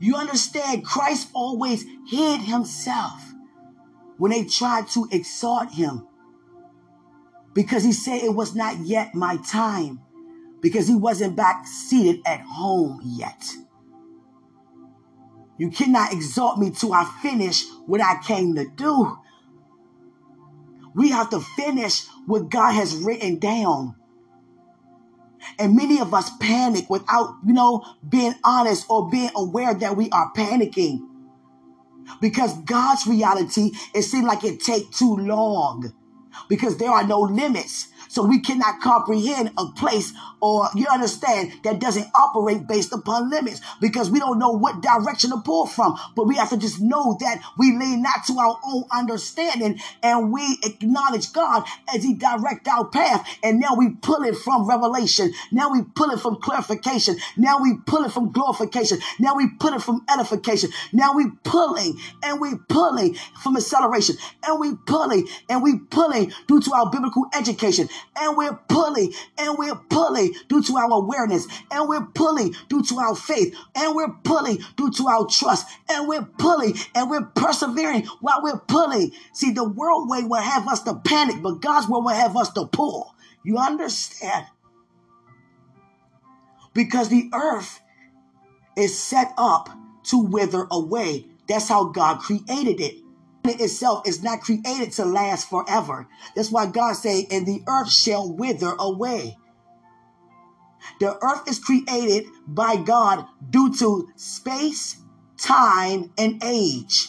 You 0.00 0.16
understand? 0.16 0.84
Christ 0.84 1.28
always 1.32 1.84
hid 2.08 2.40
himself 2.40 3.22
when 4.18 4.32
they 4.32 4.44
tried 4.44 4.88
to 4.88 5.08
exalt 5.12 5.70
him 5.70 6.06
because 7.54 7.84
he 7.84 7.92
said 7.92 8.22
it 8.22 8.34
was 8.34 8.54
not 8.54 8.78
yet 8.80 9.14
my 9.14 9.36
time 9.36 10.00
because 10.60 10.88
he 10.88 10.94
wasn't 10.94 11.36
back 11.36 11.66
seated 11.66 12.20
at 12.26 12.40
home 12.40 13.00
yet. 13.04 13.54
You 15.62 15.70
cannot 15.70 16.12
exalt 16.12 16.58
me 16.58 16.70
till 16.70 16.92
I 16.92 17.04
finish 17.22 17.62
what 17.86 18.00
I 18.00 18.20
came 18.20 18.56
to 18.56 18.66
do. 18.66 19.16
We 20.92 21.10
have 21.10 21.30
to 21.30 21.38
finish 21.38 22.04
what 22.26 22.50
God 22.50 22.72
has 22.72 22.96
written 22.96 23.38
down. 23.38 23.94
And 25.60 25.76
many 25.76 26.00
of 26.00 26.12
us 26.12 26.36
panic 26.40 26.90
without, 26.90 27.36
you 27.46 27.52
know, 27.52 27.84
being 28.08 28.34
honest 28.42 28.86
or 28.90 29.08
being 29.08 29.30
aware 29.36 29.72
that 29.72 29.96
we 29.96 30.10
are 30.10 30.32
panicking. 30.32 30.98
Because 32.20 32.58
God's 32.62 33.06
reality, 33.06 33.70
it 33.94 34.02
seems 34.02 34.26
like 34.26 34.42
it 34.42 34.58
takes 34.58 34.98
too 34.98 35.14
long. 35.14 35.92
Because 36.48 36.76
there 36.76 36.90
are 36.90 37.06
no 37.06 37.20
limits. 37.20 37.86
So 38.12 38.22
we 38.22 38.40
cannot 38.40 38.82
comprehend 38.82 39.52
a 39.56 39.68
place 39.68 40.12
or 40.42 40.68
you 40.74 40.86
understand 40.92 41.50
that 41.64 41.78
doesn't 41.78 42.08
operate 42.14 42.66
based 42.66 42.92
upon 42.92 43.30
limits 43.30 43.62
because 43.80 44.10
we 44.10 44.18
don't 44.18 44.38
know 44.38 44.50
what 44.50 44.82
direction 44.82 45.30
to 45.30 45.38
pull 45.38 45.64
from. 45.64 45.98
But 46.14 46.24
we 46.24 46.36
have 46.36 46.50
to 46.50 46.58
just 46.58 46.78
know 46.78 47.16
that 47.20 47.42
we 47.56 47.74
lean 47.74 48.02
not 48.02 48.26
to 48.26 48.38
our 48.38 48.58
own 48.66 48.84
understanding 48.92 49.80
and 50.02 50.30
we 50.30 50.58
acknowledge 50.62 51.32
God 51.32 51.64
as 51.94 52.02
He 52.02 52.12
direct 52.12 52.68
our 52.68 52.84
path. 52.84 53.26
And 53.42 53.58
now 53.58 53.76
we 53.78 53.94
pull 54.02 54.24
it 54.24 54.36
from 54.36 54.68
revelation. 54.68 55.32
Now 55.50 55.72
we 55.72 55.80
pull 55.82 56.10
it 56.10 56.20
from 56.20 56.36
clarification. 56.36 57.16
Now 57.38 57.60
we 57.62 57.78
pull 57.86 58.04
it 58.04 58.12
from 58.12 58.30
glorification. 58.30 58.98
Now 59.20 59.36
we 59.36 59.48
pull 59.58 59.72
it 59.72 59.80
from 59.80 60.04
edification. 60.12 60.68
Now 60.92 61.14
we 61.14 61.30
pulling 61.44 61.98
and 62.22 62.42
we 62.42 62.56
pulling 62.68 63.14
from 63.42 63.56
acceleration 63.56 64.16
and 64.46 64.60
we 64.60 64.74
pulling 64.84 65.26
and 65.48 65.62
we 65.62 65.78
pulling 65.78 66.30
due 66.46 66.60
to 66.60 66.74
our 66.74 66.90
biblical 66.90 67.24
education 67.34 67.88
and 68.16 68.36
we're 68.36 68.58
pulling 68.68 69.12
and 69.38 69.58
we're 69.58 69.76
pulling 69.90 70.34
due 70.48 70.62
to 70.62 70.76
our 70.76 70.90
awareness 70.90 71.46
and 71.70 71.88
we're 71.88 72.06
pulling 72.06 72.54
due 72.68 72.82
to 72.82 72.98
our 72.98 73.14
faith 73.14 73.54
and 73.74 73.94
we're 73.94 74.12
pulling 74.24 74.58
due 74.76 74.90
to 74.90 75.08
our 75.08 75.26
trust 75.26 75.66
and 75.88 76.08
we're 76.08 76.28
pulling 76.38 76.74
and 76.94 77.10
we're 77.10 77.24
persevering 77.24 78.04
while 78.20 78.42
we're 78.42 78.60
pulling. 78.60 79.12
See, 79.32 79.52
the 79.52 79.68
world 79.68 80.08
way 80.08 80.22
will 80.22 80.40
have 80.40 80.68
us 80.68 80.82
to 80.82 80.94
panic, 80.94 81.42
but 81.42 81.60
God's 81.60 81.88
way 81.88 82.00
will 82.00 82.08
have 82.08 82.36
us 82.36 82.52
to 82.52 82.66
pull. 82.66 83.14
You 83.44 83.58
understand? 83.58 84.46
Because 86.74 87.08
the 87.08 87.28
earth 87.34 87.80
is 88.76 88.98
set 88.98 89.32
up 89.36 89.68
to 90.04 90.18
wither 90.18 90.66
away. 90.70 91.26
That's 91.48 91.68
how 91.68 91.84
God 91.84 92.20
created 92.20 92.80
it 92.80 93.01
itself 93.44 94.06
is 94.06 94.22
not 94.22 94.40
created 94.40 94.92
to 94.92 95.04
last 95.04 95.48
forever. 95.48 96.08
That's 96.34 96.50
why 96.50 96.66
God 96.66 96.94
said, 96.94 97.26
and 97.30 97.46
the 97.46 97.62
earth 97.66 97.90
shall 97.90 98.32
wither 98.32 98.74
away. 98.78 99.36
The 101.00 101.18
earth 101.22 101.48
is 101.48 101.58
created 101.58 102.26
by 102.46 102.76
God 102.76 103.26
due 103.50 103.74
to 103.76 104.08
space, 104.16 104.96
time, 105.36 106.12
and 106.18 106.42
age. 106.44 107.08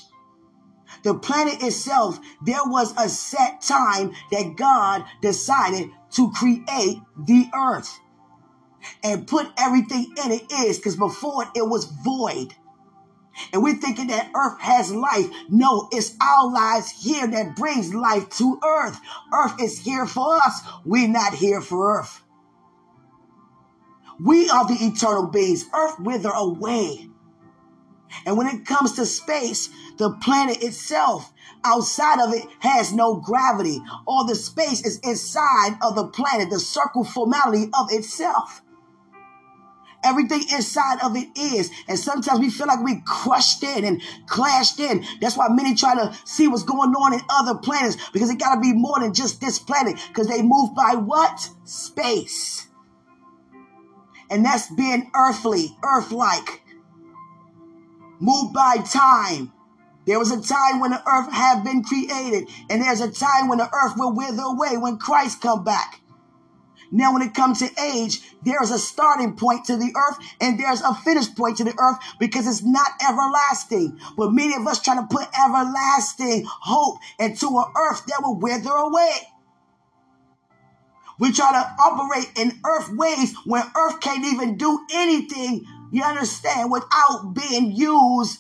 The 1.03 1.15
planet 1.15 1.61
itself, 1.61 2.19
there 2.45 2.63
was 2.65 2.93
a 2.97 3.09
set 3.09 3.61
time 3.61 4.13
that 4.31 4.55
God 4.55 5.03
decided 5.21 5.89
to 6.11 6.31
create 6.31 6.99
the 7.17 7.49
earth 7.53 7.99
and 9.03 9.27
put 9.27 9.47
everything 9.57 10.13
in 10.23 10.31
it 10.31 10.51
is 10.51 10.77
because 10.77 10.95
before 10.95 11.45
it 11.55 11.67
was 11.67 11.85
void. 11.85 12.55
And 13.51 13.63
we're 13.63 13.75
thinking 13.75 14.07
that 14.07 14.31
earth 14.35 14.59
has 14.59 14.91
life. 14.91 15.27
No, 15.49 15.89
it's 15.91 16.15
our 16.21 16.51
lives 16.51 16.91
here 16.91 17.27
that 17.27 17.55
brings 17.55 17.93
life 17.93 18.29
to 18.37 18.59
earth. 18.63 18.99
Earth 19.33 19.61
is 19.61 19.79
here 19.79 20.05
for 20.05 20.37
us. 20.37 20.61
We're 20.85 21.07
not 21.07 21.33
here 21.33 21.61
for 21.61 21.99
earth. 21.99 22.21
We 24.23 24.49
are 24.49 24.67
the 24.67 24.75
eternal 24.75 25.27
beings. 25.27 25.65
Earth 25.73 25.99
wither 25.99 26.29
away. 26.29 27.09
And 28.25 28.37
when 28.37 28.47
it 28.47 28.65
comes 28.65 28.93
to 28.93 29.05
space, 29.05 29.69
the 29.97 30.11
planet 30.21 30.63
itself, 30.63 31.33
outside 31.63 32.19
of 32.19 32.33
it, 32.33 32.45
has 32.59 32.93
no 32.93 33.15
gravity. 33.15 33.81
All 34.05 34.25
the 34.25 34.35
space 34.35 34.85
is 34.85 34.99
inside 34.99 35.77
of 35.81 35.95
the 35.95 36.07
planet, 36.07 36.49
the 36.49 36.59
circle 36.59 37.03
formality 37.03 37.69
of 37.73 37.87
itself. 37.91 38.62
Everything 40.03 40.43
inside 40.51 40.99
of 41.03 41.15
it 41.15 41.27
is. 41.37 41.71
And 41.87 41.97
sometimes 41.97 42.39
we 42.39 42.49
feel 42.49 42.67
like 42.67 42.83
we 42.83 43.01
crushed 43.05 43.63
in 43.63 43.85
and 43.85 44.01
clashed 44.27 44.79
in. 44.79 45.05
That's 45.21 45.37
why 45.37 45.47
many 45.49 45.75
try 45.75 45.95
to 45.95 46.15
see 46.25 46.47
what's 46.47 46.63
going 46.63 46.91
on 46.91 47.13
in 47.13 47.21
other 47.29 47.59
planets 47.59 47.97
because 48.11 48.29
it 48.29 48.39
got 48.39 48.55
to 48.55 48.61
be 48.61 48.73
more 48.73 48.99
than 48.99 49.13
just 49.13 49.39
this 49.41 49.59
planet 49.59 49.99
because 50.09 50.27
they 50.27 50.41
move 50.41 50.75
by 50.75 50.95
what? 50.95 51.49
Space. 51.63 52.67
And 54.29 54.43
that's 54.43 54.73
being 54.73 55.11
earthly, 55.15 55.77
earth 55.83 56.11
like. 56.11 56.61
Moved 58.19 58.53
by 58.53 58.77
time. 58.77 59.51
There 60.05 60.19
was 60.19 60.31
a 60.31 60.41
time 60.41 60.79
when 60.79 60.91
the 60.91 61.01
earth 61.07 61.31
had 61.31 61.63
been 61.63 61.81
created, 61.83 62.49
and 62.69 62.81
there's 62.81 62.99
a 62.99 63.11
time 63.11 63.47
when 63.47 63.59
the 63.59 63.69
earth 63.73 63.93
will 63.95 64.13
wither 64.13 64.41
away 64.41 64.77
when 64.77 64.97
Christ 64.97 65.41
come 65.41 65.63
back. 65.63 66.01
Now, 66.95 67.11
when 67.11 67.23
it 67.23 67.33
comes 67.33 67.57
to 67.57 67.81
age, 67.81 68.21
there's 68.43 68.69
a 68.69 68.77
starting 68.77 69.35
point 69.35 69.65
to 69.65 69.77
the 69.77 69.91
earth 69.95 70.23
and 70.39 70.59
there's 70.59 70.81
a 70.81 70.93
finish 70.93 71.33
point 71.33 71.57
to 71.57 71.63
the 71.63 71.73
earth 71.79 71.97
because 72.19 72.45
it's 72.45 72.61
not 72.61 72.87
everlasting. 73.01 73.99
But 74.15 74.31
many 74.31 74.53
of 74.53 74.67
us 74.67 74.79
trying 74.79 75.01
to 75.01 75.13
put 75.13 75.27
everlasting 75.43 76.45
hope 76.45 76.99
into 77.17 77.47
an 77.47 77.65
earth 77.75 78.05
that 78.05 78.21
will 78.21 78.39
wither 78.39 78.69
away. 78.69 79.15
We 81.17 81.31
try 81.31 81.51
to 81.51 81.81
operate 81.81 82.31
in 82.37 82.59
earth 82.63 82.91
ways 82.91 83.33
when 83.43 83.63
earth 83.75 83.99
can't 83.99 84.25
even 84.25 84.57
do 84.57 84.85
anything, 84.93 85.65
you 85.91 86.03
understand, 86.03 86.71
without 86.71 87.33
being 87.33 87.71
used 87.71 88.39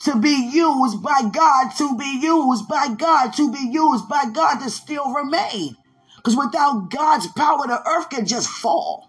to 0.00 0.14
be 0.16 0.50
used 0.52 1.02
by 1.02 1.22
God, 1.32 1.70
to 1.78 1.96
be 1.96 2.18
used 2.20 2.68
by 2.68 2.88
God, 2.88 3.30
to 3.34 3.50
be 3.50 3.66
used 3.70 4.10
by 4.10 4.26
God 4.30 4.60
to 4.60 4.68
still 4.68 5.10
remain. 5.10 5.76
Because 6.18 6.36
without 6.36 6.90
God's 6.90 7.28
power, 7.28 7.66
the 7.66 7.80
earth 7.88 8.10
can 8.10 8.26
just 8.26 8.48
fall. 8.48 9.08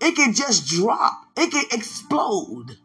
It 0.00 0.16
can 0.16 0.34
just 0.34 0.66
drop. 0.66 1.12
It 1.36 1.52
can 1.52 1.64
explode. 1.72 2.76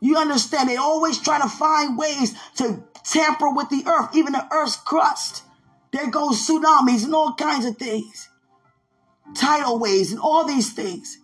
You 0.00 0.16
understand? 0.16 0.68
They 0.68 0.76
always 0.76 1.18
try 1.18 1.40
to 1.40 1.48
find 1.48 1.96
ways 1.96 2.34
to 2.56 2.84
tamper 3.04 3.50
with 3.50 3.70
the 3.70 3.84
earth, 3.86 4.14
even 4.14 4.34
the 4.34 4.46
earth's 4.52 4.76
crust. 4.76 5.42
There 5.92 6.10
goes 6.10 6.46
tsunamis 6.46 7.04
and 7.04 7.14
all 7.14 7.34
kinds 7.34 7.64
of 7.64 7.76
things. 7.76 8.28
Tidal 9.34 9.78
waves 9.78 10.12
and 10.12 10.20
all 10.20 10.44
these 10.44 10.72
things. 10.72 11.18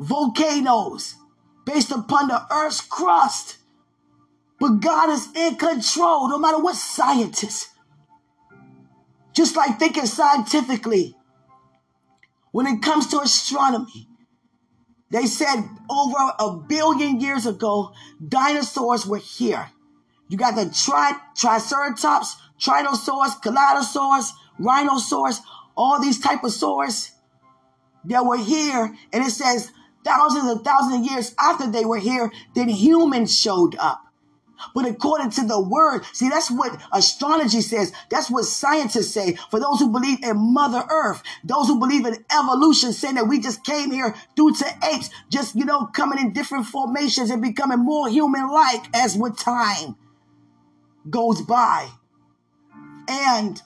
Volcanoes 0.00 1.14
based 1.64 1.92
upon 1.92 2.28
the 2.28 2.46
earth's 2.52 2.80
crust. 2.80 3.58
But 4.58 4.80
God 4.80 5.10
is 5.10 5.28
in 5.34 5.56
control 5.56 6.28
no 6.28 6.38
matter 6.38 6.58
what 6.58 6.76
scientists 6.76 7.70
just 9.34 9.56
like 9.56 9.78
thinking 9.78 10.06
scientifically, 10.06 11.16
when 12.52 12.66
it 12.66 12.82
comes 12.82 13.08
to 13.08 13.20
astronomy, 13.20 14.08
they 15.10 15.26
said 15.26 15.62
over 15.90 16.16
a 16.38 16.56
billion 16.68 17.20
years 17.20 17.46
ago, 17.46 17.92
dinosaurs 18.26 19.06
were 19.06 19.18
here. 19.18 19.70
You 20.28 20.38
got 20.38 20.54
the 20.54 20.72
tri- 20.72 21.18
Triceratops, 21.36 22.36
Tyrannosaurus, 22.60 23.42
Kaleidosauros, 23.42 24.30
Rhinosaurs, 24.58 25.40
all 25.76 26.00
these 26.00 26.20
type 26.20 26.44
of 26.44 26.52
saurs 26.52 27.12
that 28.04 28.24
were 28.24 28.38
here. 28.38 28.94
And 29.12 29.24
it 29.24 29.30
says 29.30 29.70
thousands 30.04 30.50
and 30.50 30.64
thousands 30.64 31.06
of 31.06 31.12
years 31.12 31.34
after 31.38 31.70
they 31.70 31.84
were 31.84 31.98
here, 31.98 32.32
then 32.54 32.68
humans 32.68 33.36
showed 33.36 33.76
up. 33.76 34.00
But 34.74 34.86
according 34.86 35.30
to 35.30 35.46
the 35.46 35.60
word, 35.60 36.04
see, 36.12 36.28
that's 36.28 36.50
what 36.50 36.80
astrology 36.92 37.60
says. 37.60 37.92
That's 38.10 38.30
what 38.30 38.44
scientists 38.44 39.10
say. 39.10 39.36
For 39.50 39.60
those 39.60 39.80
who 39.80 39.90
believe 39.90 40.22
in 40.22 40.36
Mother 40.36 40.84
Earth, 40.90 41.22
those 41.42 41.66
who 41.66 41.78
believe 41.78 42.06
in 42.06 42.24
evolution, 42.32 42.92
saying 42.92 43.16
that 43.16 43.28
we 43.28 43.40
just 43.40 43.64
came 43.64 43.90
here 43.90 44.14
due 44.36 44.54
to 44.54 44.66
apes, 44.92 45.10
just, 45.30 45.54
you 45.54 45.64
know, 45.64 45.86
coming 45.86 46.18
in 46.18 46.32
different 46.32 46.66
formations 46.66 47.30
and 47.30 47.42
becoming 47.42 47.78
more 47.78 48.08
human 48.08 48.48
like 48.50 48.84
as 48.94 49.16
with 49.16 49.38
time 49.38 49.96
goes 51.08 51.42
by. 51.42 51.88
And 53.08 53.60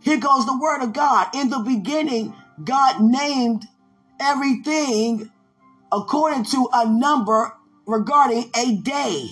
here 0.00 0.18
goes 0.18 0.46
the 0.46 0.58
word 0.58 0.82
of 0.82 0.92
God. 0.92 1.28
In 1.34 1.48
the 1.48 1.60
beginning, 1.60 2.34
God 2.62 3.00
named 3.00 3.66
everything 4.20 5.30
according 5.90 6.44
to 6.46 6.68
a 6.72 6.88
number 6.88 7.52
regarding 7.86 8.50
a 8.56 8.76
day. 8.76 9.28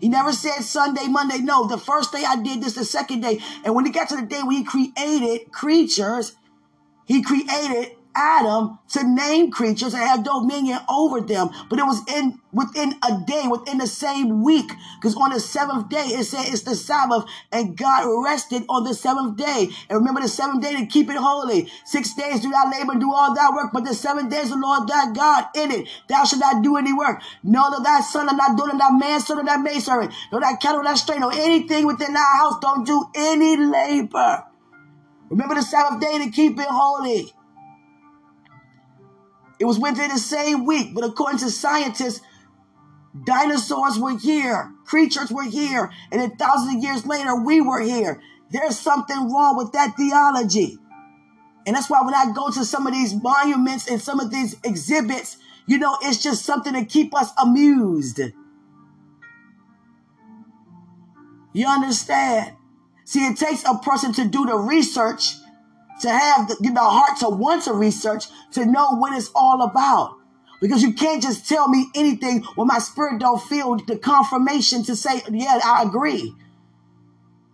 He 0.00 0.08
never 0.08 0.32
said 0.32 0.62
Sunday, 0.62 1.08
Monday. 1.08 1.38
No, 1.38 1.66
the 1.66 1.78
first 1.78 2.12
day 2.12 2.24
I 2.26 2.40
did 2.40 2.62
this, 2.62 2.74
the 2.74 2.84
second 2.84 3.20
day. 3.20 3.40
And 3.64 3.74
when 3.74 3.86
he 3.86 3.92
got 3.92 4.08
to 4.10 4.16
the 4.16 4.22
day 4.22 4.42
when 4.42 4.56
he 4.56 4.64
created 4.64 5.52
creatures, 5.52 6.36
he 7.06 7.22
created 7.22 7.97
Adam 8.18 8.78
to 8.88 9.06
name 9.06 9.50
creatures 9.52 9.94
and 9.94 10.02
have 10.02 10.24
dominion 10.24 10.80
over 10.88 11.20
them. 11.20 11.50
But 11.70 11.78
it 11.78 11.84
was 11.84 12.02
in 12.08 12.40
within 12.52 12.94
a 13.08 13.20
day, 13.26 13.44
within 13.48 13.78
the 13.78 13.86
same 13.86 14.42
week. 14.42 14.68
Because 15.00 15.14
on 15.14 15.30
the 15.30 15.38
seventh 15.38 15.88
day, 15.88 16.04
it 16.06 16.24
said 16.24 16.46
it's 16.46 16.62
the 16.62 16.74
Sabbath, 16.74 17.24
and 17.52 17.76
God 17.76 18.04
rested 18.24 18.64
on 18.68 18.82
the 18.82 18.94
seventh 18.94 19.36
day. 19.36 19.68
And 19.88 19.98
remember 19.98 20.20
the 20.20 20.28
seventh 20.28 20.62
day 20.62 20.74
to 20.76 20.86
keep 20.86 21.08
it 21.08 21.16
holy. 21.16 21.70
Six 21.84 22.14
days 22.14 22.40
do 22.40 22.50
thou 22.50 22.70
labor, 22.70 22.92
and 22.92 23.00
do 23.00 23.12
all 23.12 23.34
thy 23.34 23.50
work, 23.50 23.70
but 23.72 23.84
the 23.84 23.94
seventh 23.94 24.30
days 24.30 24.50
the 24.50 24.56
Lord 24.56 24.88
thy 24.88 25.12
God 25.12 25.44
in 25.54 25.70
it. 25.70 25.88
Thou 26.08 26.24
shalt 26.24 26.40
not 26.40 26.62
do 26.64 26.76
any 26.76 26.92
work. 26.92 27.22
Nor 27.44 27.70
that 27.70 27.84
thy 27.84 28.00
son, 28.00 28.28
or 28.28 28.34
not 28.34 28.58
daughter, 28.58 28.76
thy 28.76 28.90
man, 28.90 29.20
son, 29.20 29.38
or 29.38 29.44
thy 29.44 29.58
maidservant, 29.58 30.12
nor 30.32 30.40
thy 30.40 30.56
cattle, 30.56 30.82
thy 30.82 30.94
strain, 30.94 31.22
or 31.22 31.32
anything 31.32 31.86
within 31.86 32.14
thy 32.14 32.36
house. 32.38 32.58
Don't 32.60 32.84
do 32.84 33.04
any 33.14 33.56
labor. 33.56 34.44
Remember 35.30 35.54
the 35.54 35.62
Sabbath 35.62 36.00
day 36.00 36.18
to 36.24 36.30
keep 36.30 36.58
it 36.58 36.66
holy. 36.68 37.32
It 39.60 39.64
was 39.64 39.78
within 39.78 40.10
the 40.10 40.18
same 40.18 40.64
week, 40.64 40.94
but 40.94 41.04
according 41.04 41.38
to 41.40 41.50
scientists, 41.50 42.20
dinosaurs 43.24 43.98
were 43.98 44.16
here, 44.16 44.72
creatures 44.84 45.30
were 45.30 45.44
here, 45.44 45.90
and 46.12 46.20
then 46.20 46.36
thousands 46.36 46.76
of 46.76 46.82
years 46.82 47.06
later, 47.06 47.34
we 47.34 47.60
were 47.60 47.80
here. 47.80 48.20
There's 48.50 48.78
something 48.78 49.32
wrong 49.32 49.56
with 49.56 49.72
that 49.72 49.96
theology. 49.96 50.78
And 51.66 51.76
that's 51.76 51.90
why 51.90 52.00
when 52.02 52.14
I 52.14 52.32
go 52.32 52.50
to 52.50 52.64
some 52.64 52.86
of 52.86 52.94
these 52.94 53.14
monuments 53.14 53.88
and 53.88 54.00
some 54.00 54.20
of 54.20 54.30
these 54.30 54.56
exhibits, 54.64 55.36
you 55.66 55.78
know, 55.78 55.98
it's 56.02 56.22
just 56.22 56.44
something 56.44 56.72
to 56.72 56.84
keep 56.84 57.14
us 57.14 57.30
amused. 57.36 58.20
You 61.52 61.66
understand? 61.66 62.54
See, 63.04 63.26
it 63.26 63.36
takes 63.36 63.64
a 63.64 63.74
person 63.74 64.12
to 64.14 64.24
do 64.26 64.46
the 64.46 64.56
research 64.56 65.34
to 66.00 66.10
have 66.10 66.48
the, 66.48 66.56
the 66.60 66.80
heart 66.80 67.18
to 67.20 67.28
want 67.28 67.64
to 67.64 67.72
research, 67.72 68.26
to 68.52 68.64
know 68.64 68.96
what 68.96 69.16
it's 69.16 69.30
all 69.34 69.62
about. 69.62 70.16
Because 70.60 70.82
you 70.82 70.92
can't 70.92 71.22
just 71.22 71.48
tell 71.48 71.68
me 71.68 71.86
anything 71.94 72.42
when 72.56 72.66
my 72.66 72.78
spirit 72.78 73.20
don't 73.20 73.40
feel 73.40 73.76
the 73.76 73.96
confirmation 73.96 74.82
to 74.84 74.96
say, 74.96 75.22
yeah, 75.30 75.60
I 75.64 75.84
agree. 75.84 76.34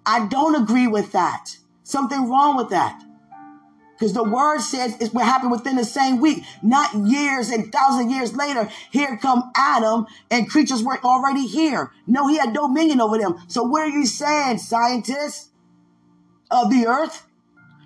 I 0.06 0.26
don't 0.26 0.54
agree 0.54 0.86
with 0.86 1.12
that. 1.12 1.56
Something 1.82 2.30
wrong 2.30 2.56
with 2.56 2.70
that. 2.70 3.02
Because 3.94 4.12
the 4.12 4.24
word 4.24 4.60
says 4.60 5.00
it 5.00 5.14
will 5.14 5.22
happen 5.22 5.50
within 5.50 5.76
the 5.76 5.84
same 5.84 6.20
week, 6.20 6.44
not 6.62 6.94
years 6.94 7.50
and 7.50 7.70
thousand 7.70 8.10
years 8.10 8.34
later. 8.34 8.68
Here 8.90 9.16
come 9.20 9.52
Adam 9.54 10.06
and 10.30 10.50
creatures 10.50 10.82
were 10.82 10.98
already 11.04 11.46
here. 11.46 11.92
No, 12.06 12.26
he 12.26 12.38
had 12.38 12.52
dominion 12.52 13.00
over 13.00 13.18
them. 13.18 13.36
So 13.46 13.62
what 13.62 13.82
are 13.82 13.88
you 13.88 14.06
saying, 14.06 14.58
scientists 14.58 15.50
of 16.50 16.70
the 16.70 16.86
earth? 16.86 17.23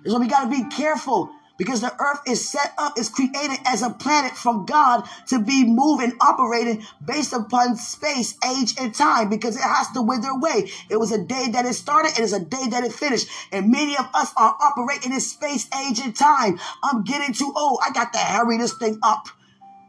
So 0.05 0.19
we 0.19 0.27
got 0.27 0.43
to 0.43 0.49
be 0.49 0.63
careful 0.69 1.31
because 1.59 1.81
the 1.81 1.93
earth 1.99 2.21
is 2.25 2.49
set 2.49 2.73
up, 2.77 2.97
is 2.97 3.09
created 3.09 3.59
as 3.65 3.81
a 3.81 3.89
planet 3.89 4.31
from 4.31 4.65
God 4.65 5.03
to 5.27 5.39
be 5.39 5.65
moving, 5.65 6.13
operating 6.21 6.83
based 7.05 7.33
upon 7.33 7.75
space, 7.75 8.35
age, 8.49 8.75
and 8.79 8.95
time 8.95 9.29
because 9.29 9.57
it 9.57 9.61
has 9.61 9.91
to 9.91 10.01
wither 10.01 10.29
away. 10.29 10.71
It 10.89 10.97
was 10.97 11.11
a 11.11 11.21
day 11.21 11.49
that 11.51 11.65
it 11.65 11.73
started, 11.73 12.11
and 12.11 12.19
it 12.19 12.23
is 12.23 12.33
a 12.33 12.39
day 12.39 12.67
that 12.69 12.85
it 12.85 12.93
finished. 12.93 13.27
And 13.51 13.69
many 13.69 13.97
of 13.97 14.07
us 14.13 14.31
are 14.37 14.55
operating 14.59 15.11
in 15.11 15.19
space, 15.19 15.67
age, 15.85 15.99
and 15.99 16.15
time. 16.15 16.59
I'm 16.81 17.03
getting 17.03 17.33
too 17.33 17.53
old. 17.55 17.79
I 17.85 17.91
got 17.91 18.13
to 18.13 18.19
hurry 18.19 18.57
this 18.57 18.77
thing 18.77 18.97
up. 19.03 19.27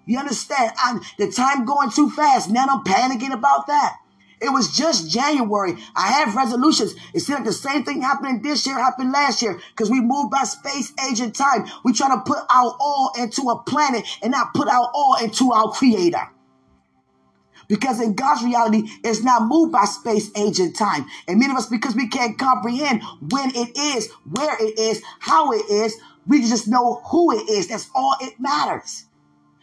You 0.07 0.19
understand? 0.19 0.73
I'm, 0.83 1.01
the 1.19 1.31
time 1.31 1.65
going 1.65 1.91
too 1.91 2.11
fast. 2.11 2.51
Now 2.51 2.67
I'm 2.69 2.83
panicking 2.83 3.33
about 3.33 3.69
that. 3.69 3.97
It 4.41 4.51
was 4.51 4.75
just 4.75 5.11
January. 5.11 5.77
I 5.95 6.09
have 6.13 6.35
resolutions. 6.35 6.95
It 7.13 7.21
seems 7.21 7.41
like 7.41 7.45
the 7.45 7.53
same 7.53 7.85
thing 7.85 8.01
happening 8.01 8.41
this 8.43 8.67
year 8.67 8.77
happened 8.77 9.13
last 9.13 9.43
year 9.43 9.61
because 9.71 9.91
we 9.91 10.01
moved 10.01 10.31
by 10.31 10.45
space, 10.45 10.93
age, 11.11 11.21
and 11.21 11.35
time. 11.35 11.67
We 11.85 11.93
try 11.93 12.09
to 12.09 12.23
put 12.23 12.39
our 12.51 12.77
all 12.81 13.13
into 13.19 13.43
a 13.51 13.63
planet 13.63 14.07
and 14.23 14.33
not 14.33 14.55
put 14.55 14.69
our 14.69 14.91
all 14.95 15.17
into 15.23 15.53
our 15.53 15.71
creator. 15.73 16.31
Because 17.69 18.01
in 18.01 18.15
God's 18.15 18.43
reality, 18.43 18.89
it's 19.05 19.23
not 19.23 19.47
moved 19.47 19.73
by 19.73 19.85
space, 19.85 20.31
age, 20.37 20.59
and 20.59 20.75
time. 20.75 21.07
And 21.29 21.39
many 21.39 21.53
of 21.53 21.59
us, 21.59 21.67
because 21.67 21.95
we 21.95 22.09
can't 22.09 22.37
comprehend 22.37 23.03
when 23.31 23.51
it 23.55 23.79
is, 23.79 24.11
where 24.29 24.57
it 24.61 24.77
is, 24.77 25.03
how 25.21 25.53
it 25.53 25.71
is, 25.71 25.95
we 26.27 26.41
just 26.41 26.67
know 26.67 27.01
who 27.11 27.31
it 27.33 27.49
is. 27.49 27.69
That's 27.69 27.89
all 27.95 28.17
it 28.21 28.41
matters. 28.41 29.05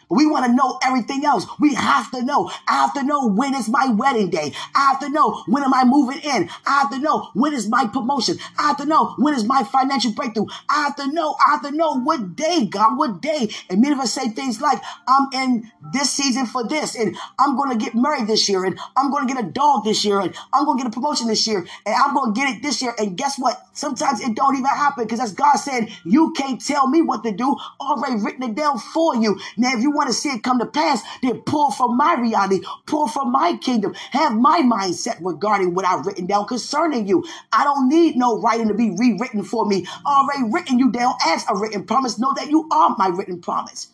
We 0.10 0.26
want 0.26 0.46
to 0.46 0.54
know 0.54 0.80
everything 0.84 1.26
else. 1.26 1.46
We 1.60 1.74
have 1.74 2.12
to 2.12 2.24
know. 2.24 2.50
I 2.68 2.74
have 2.74 2.94
to 2.94 3.04
know 3.04 3.28
when 3.28 3.54
is 3.56 3.68
my 3.68 3.88
wedding 3.90 4.30
day. 4.30 4.54
I 4.74 4.92
have 4.92 5.00
to 5.02 5.10
know 5.10 5.44
when 5.48 5.64
am 5.64 5.74
I 5.74 5.84
moving 5.84 6.20
in. 6.20 6.50
I 6.66 6.80
have 6.80 6.92
to 6.92 7.00
know 7.00 7.30
when 7.34 7.54
is 7.54 7.68
my 7.68 7.88
promotion. 7.88 8.38
I 8.58 8.68
have 8.68 8.78
to 8.78 8.86
know 8.86 9.16
when 9.18 9.34
is 9.34 9.44
my 9.44 9.64
financial 9.64 10.14
breakthrough. 10.14 10.48
I 10.70 10.84
have 10.84 10.96
to 10.98 11.12
know. 11.12 11.36
I 11.46 11.52
have 11.52 11.64
to 11.64 11.72
know 11.72 12.00
what 12.00 12.36
day, 12.36 12.66
God, 12.66 12.98
what 12.98 13.22
day. 13.22 13.50
And 13.70 13.82
many 13.82 13.94
of 13.94 14.00
us 14.00 14.14
say 14.14 14.30
things 14.30 14.62
like, 14.62 14.82
I'm 15.08 15.28
in 15.34 15.72
this 15.94 16.12
season 16.12 16.46
for 16.46 16.68
this, 16.68 16.96
and 16.96 17.16
I'm 17.40 17.56
going 17.56 17.78
to 17.78 17.84
get 17.84 17.96
married 17.96 18.28
this 18.28 18.48
year, 18.48 18.66
and 18.66 18.80
I'm 18.96 19.12
going 19.12 19.28
to 19.28 19.34
get 19.34 19.44
a 19.44 19.48
dog 19.48 19.84
this 19.84 20.06
year, 20.06 20.20
and 20.20 20.34
I'm 20.54 20.66
going 20.66 20.78
to 20.78 20.84
get 20.84 20.92
a 20.92 20.94
promotion 20.94 21.28
this 21.28 21.46
year, 21.48 21.60
and 21.86 21.96
I'm 21.96 22.14
going 22.14 22.34
to 22.34 22.40
get 22.40 22.56
it 22.56 22.62
this 22.62 22.82
year. 22.82 22.94
And 22.98 23.18
guess 23.18 23.38
what? 23.38 23.62
Sometimes 23.74 24.22
it 24.22 24.36
don't 24.36 24.56
even 24.56 24.66
happen 24.66 25.04
because 25.06 25.20
that's 25.20 25.34
God 25.34 25.56
saying, 25.56 25.90
you 26.06 26.34
can't 26.34 26.60
tell 26.60 26.88
me 26.88 27.02
what 27.02 27.24
to 27.24 27.32
do. 27.32 27.56
Already 27.80 28.22
written 28.22 28.44
it 28.44 28.56
down 28.56 28.80
for 28.80 29.16
you. 29.16 29.40
Now, 29.58 29.76
if 29.76 29.82
you 29.82 29.97
want 29.98 30.08
to 30.08 30.14
see 30.14 30.30
it 30.30 30.44
come 30.44 30.60
to 30.60 30.66
pass, 30.66 31.02
then 31.22 31.42
pull 31.42 31.72
from 31.72 31.98
my 31.98 32.16
reality, 32.16 32.62
pull 32.86 33.08
from 33.08 33.32
my 33.32 33.58
kingdom, 33.58 33.94
have 34.12 34.34
my 34.34 34.62
mindset 34.62 35.18
regarding 35.22 35.74
what 35.74 35.86
I've 35.86 36.06
written 36.06 36.26
down 36.26 36.46
concerning 36.46 37.08
you. 37.08 37.26
I 37.52 37.64
don't 37.66 37.90
need 37.90 38.16
no 38.16 38.40
writing 38.40 38.70
to 38.70 38.74
be 38.74 38.92
rewritten 38.92 39.44
for 39.44 39.66
me. 39.66 39.86
Already 40.06 40.44
written 40.52 40.80
you 40.80 40.92
down 40.92 41.16
as 41.26 41.44
a 41.50 41.58
written 41.58 41.86
promise. 41.86 42.18
Know 42.18 42.34
that 42.36 42.50
you 42.50 42.70
are 42.72 42.96
my 42.98 43.08
written 43.08 43.42
promise. 43.42 43.90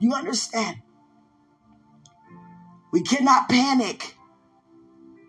You 0.00 0.12
understand? 0.14 0.78
We 2.92 3.02
cannot 3.02 3.48
panic. 3.48 4.16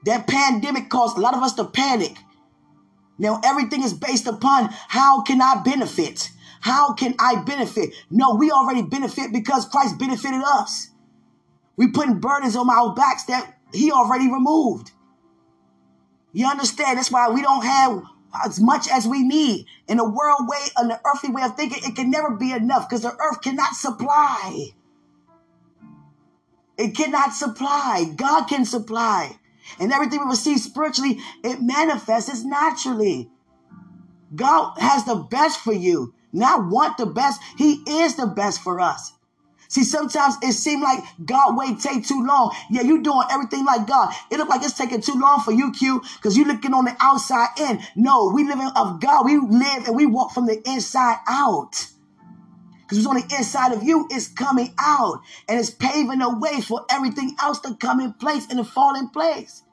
That 0.05 0.27
pandemic 0.27 0.89
caused 0.89 1.17
a 1.17 1.21
lot 1.21 1.33
of 1.33 1.41
us 1.41 1.53
to 1.53 1.65
panic. 1.65 2.15
Now 3.17 3.41
everything 3.43 3.83
is 3.83 3.93
based 3.93 4.27
upon 4.27 4.69
how 4.87 5.21
can 5.21 5.41
I 5.41 5.61
benefit? 5.63 6.29
How 6.61 6.93
can 6.93 7.15
I 7.19 7.43
benefit? 7.43 7.93
No, 8.09 8.35
we 8.35 8.51
already 8.51 8.81
benefit 8.81 9.31
because 9.31 9.65
Christ 9.65 9.99
benefited 9.99 10.41
us. 10.43 10.89
We 11.77 11.91
putting 11.91 12.19
burdens 12.19 12.55
on 12.55 12.69
our 12.69 12.93
backs 12.95 13.25
that 13.25 13.57
he 13.73 13.91
already 13.91 14.31
removed. 14.31 14.91
You 16.33 16.47
understand? 16.47 16.97
That's 16.97 17.11
why 17.11 17.29
we 17.29 17.41
don't 17.41 17.63
have 17.63 18.03
as 18.45 18.59
much 18.59 18.87
as 18.89 19.07
we 19.07 19.23
need. 19.23 19.67
In 19.87 19.97
the 19.97 20.09
world 20.09 20.41
way, 20.47 20.57
in 20.81 20.87
the 20.87 20.99
earthly 21.05 21.29
way 21.29 21.43
of 21.43 21.55
thinking, 21.55 21.83
it 21.83 21.95
can 21.95 22.09
never 22.09 22.31
be 22.31 22.51
enough 22.51 22.89
because 22.89 23.03
the 23.03 23.15
earth 23.15 23.41
cannot 23.41 23.73
supply. 23.73 24.69
It 26.77 26.95
cannot 26.95 27.33
supply. 27.33 28.11
God 28.15 28.45
can 28.45 28.65
supply. 28.65 29.37
And 29.79 29.91
everything 29.91 30.19
we 30.19 30.25
receive 30.25 30.59
spiritually, 30.59 31.19
it 31.43 31.61
manifests 31.61 32.43
naturally. 32.43 33.29
God 34.35 34.77
has 34.79 35.05
the 35.05 35.15
best 35.15 35.59
for 35.59 35.73
you 35.73 36.14
not 36.35 36.69
want 36.69 36.97
the 36.97 37.05
best. 37.05 37.41
He 37.57 37.81
is 37.87 38.15
the 38.15 38.27
best 38.27 38.61
for 38.61 38.79
us. 38.79 39.13
See, 39.67 39.83
sometimes 39.83 40.35
it 40.41 40.53
seems 40.53 40.83
like 40.83 41.03
God 41.25 41.57
wait 41.57 41.79
take 41.79 42.05
too 42.05 42.23
long. 42.23 42.55
Yeah, 42.69 42.83
you 42.83 43.01
doing 43.01 43.27
everything 43.31 43.65
like 43.65 43.87
God. 43.87 44.13
It 44.29 44.37
look 44.37 44.47
like 44.49 44.63
it's 44.63 44.77
taking 44.77 45.01
too 45.01 45.19
long 45.19 45.41
for 45.41 45.51
you, 45.51 45.71
Q, 45.71 46.01
because 46.15 46.37
you 46.37 46.45
looking 46.45 46.73
on 46.73 46.85
the 46.85 46.95
outside 46.99 47.49
in. 47.59 47.81
No, 47.95 48.31
we 48.33 48.43
living 48.43 48.69
of 48.75 49.01
God. 49.01 49.25
We 49.25 49.37
live 49.37 49.87
and 49.87 49.95
we 49.95 50.05
walk 50.05 50.31
from 50.31 50.45
the 50.45 50.61
inside 50.69 51.17
out. 51.27 51.87
Because 52.83 52.99
what's 52.99 53.07
on 53.07 53.27
the 53.27 53.35
inside 53.35 53.73
of 53.73 53.83
you 53.83 54.07
is 54.11 54.27
coming 54.27 54.73
out 54.79 55.21
and 55.49 55.59
it's 55.59 55.71
paving 55.71 56.19
the 56.19 56.37
way 56.37 56.61
for 56.61 56.85
everything 56.89 57.35
else 57.41 57.59
to 57.61 57.75
come 57.75 57.99
in 57.99 58.13
place 58.13 58.45
and 58.49 58.59
to 58.59 58.63
fall 58.63 58.95
in 58.95 59.09
place. 59.09 59.63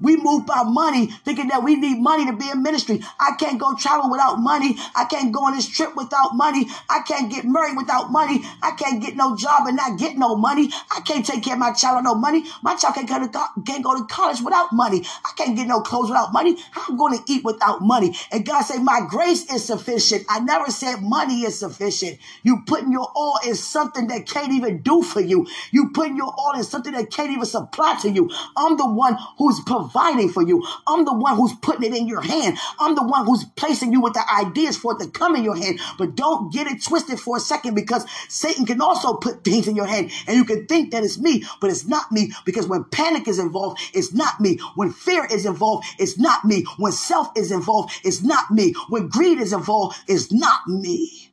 We 0.00 0.16
move 0.16 0.46
by 0.46 0.62
money, 0.62 1.06
thinking 1.24 1.48
that 1.48 1.62
we 1.62 1.74
need 1.76 1.98
money 1.98 2.26
to 2.26 2.32
be 2.32 2.48
in 2.50 2.62
ministry. 2.62 3.00
I 3.18 3.32
can't 3.38 3.58
go 3.58 3.74
travel 3.74 4.10
without 4.10 4.36
money. 4.36 4.76
I 4.94 5.04
can't 5.04 5.32
go 5.32 5.46
on 5.46 5.56
this 5.56 5.68
trip 5.68 5.96
without 5.96 6.36
money. 6.36 6.66
I 6.88 7.00
can't 7.00 7.30
get 7.30 7.44
married 7.44 7.76
without 7.76 8.12
money. 8.12 8.42
I 8.62 8.72
can't 8.72 9.02
get 9.02 9.16
no 9.16 9.36
job 9.36 9.66
and 9.66 9.76
not 9.76 9.98
get 9.98 10.16
no 10.16 10.36
money. 10.36 10.70
I 10.90 11.00
can't 11.00 11.26
take 11.26 11.42
care 11.42 11.54
of 11.54 11.58
my 11.58 11.72
child 11.72 11.96
with 11.96 12.04
no 12.04 12.14
money. 12.14 12.44
My 12.62 12.76
child 12.76 12.94
can't 12.94 13.08
go 13.08 13.26
to, 13.26 13.62
can't 13.66 13.82
go 13.82 13.98
to 13.98 14.04
college 14.06 14.40
without 14.40 14.72
money. 14.72 15.04
I 15.24 15.30
can't 15.36 15.56
get 15.56 15.66
no 15.66 15.80
clothes 15.80 16.10
without 16.10 16.32
money. 16.32 16.56
I'm 16.76 16.96
going 16.96 17.18
to 17.18 17.32
eat 17.32 17.42
without 17.44 17.82
money. 17.82 18.14
And 18.30 18.46
God 18.46 18.62
said, 18.62 18.82
my 18.82 19.00
grace 19.08 19.50
is 19.52 19.64
sufficient. 19.64 20.24
I 20.28 20.38
never 20.38 20.70
said 20.70 21.02
money 21.02 21.42
is 21.42 21.58
sufficient. 21.58 22.18
You 22.44 22.62
putting 22.66 22.92
your 22.92 23.10
all 23.16 23.40
in 23.44 23.56
something 23.56 24.06
that 24.08 24.26
can't 24.26 24.52
even 24.52 24.82
do 24.82 25.02
for 25.02 25.20
you. 25.20 25.48
You 25.72 25.90
putting 25.90 26.16
your 26.16 26.32
all 26.36 26.52
in 26.56 26.62
something 26.62 26.92
that 26.92 27.10
can't 27.10 27.32
even 27.32 27.46
supply 27.46 27.98
to 28.02 28.10
you. 28.10 28.30
I'm 28.56 28.76
the 28.76 28.88
one 28.88 29.16
who's 29.38 29.60
providing 29.66 29.87
providing 29.88 30.28
for 30.28 30.42
you. 30.46 30.64
I'm 30.86 31.04
the 31.04 31.14
one 31.14 31.36
who's 31.36 31.54
putting 31.54 31.92
it 31.92 31.96
in 31.96 32.08
your 32.08 32.20
hand. 32.20 32.58
I'm 32.78 32.94
the 32.94 33.02
one 33.02 33.26
who's 33.26 33.44
placing 33.56 33.92
you 33.92 34.00
with 34.00 34.14
the 34.14 34.22
ideas 34.32 34.76
for 34.76 34.92
it 34.92 35.04
to 35.04 35.10
come 35.10 35.34
in 35.34 35.44
your 35.44 35.56
hand. 35.56 35.80
But 35.96 36.14
don't 36.14 36.52
get 36.52 36.66
it 36.66 36.82
twisted 36.82 37.18
for 37.18 37.36
a 37.36 37.40
second 37.40 37.74
because 37.74 38.06
Satan 38.28 38.66
can 38.66 38.80
also 38.80 39.14
put 39.14 39.44
things 39.44 39.66
in 39.66 39.76
your 39.76 39.86
hand 39.86 40.10
and 40.26 40.36
you 40.36 40.44
can 40.44 40.66
think 40.66 40.90
that 40.92 41.04
it's 41.04 41.18
me, 41.18 41.44
but 41.60 41.70
it's 41.70 41.86
not 41.86 42.12
me 42.12 42.32
because 42.44 42.66
when 42.66 42.84
panic 42.84 43.26
is 43.28 43.38
involved, 43.38 43.80
it's 43.94 44.12
not 44.12 44.40
me. 44.40 44.58
When 44.74 44.92
fear 44.92 45.26
is 45.26 45.46
involved, 45.46 45.86
it's 45.98 46.18
not 46.18 46.44
me. 46.44 46.64
When 46.76 46.92
self 46.92 47.28
is 47.36 47.50
involved, 47.50 47.92
it's 48.04 48.22
not 48.22 48.50
me. 48.50 48.74
When 48.88 49.08
greed 49.08 49.38
is 49.38 49.52
involved, 49.52 49.96
it's 50.06 50.32
not 50.32 50.66
me. 50.66 51.32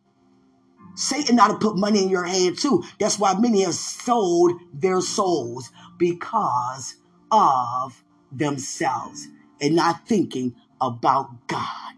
Satan 0.95 1.39
ought 1.39 1.49
to 1.49 1.57
put 1.57 1.77
money 1.77 2.03
in 2.03 2.09
your 2.09 2.23
hand 2.23 2.57
too. 2.57 2.83
That's 2.99 3.19
why 3.19 3.33
many 3.37 3.63
have 3.63 3.73
sold 3.73 4.53
their 4.73 5.01
souls 5.01 5.69
because 5.97 6.95
of 7.31 8.04
themselves 8.31 9.27
and 9.61 9.75
not 9.75 10.07
thinking 10.07 10.55
about 10.81 11.47
God. 11.47 11.93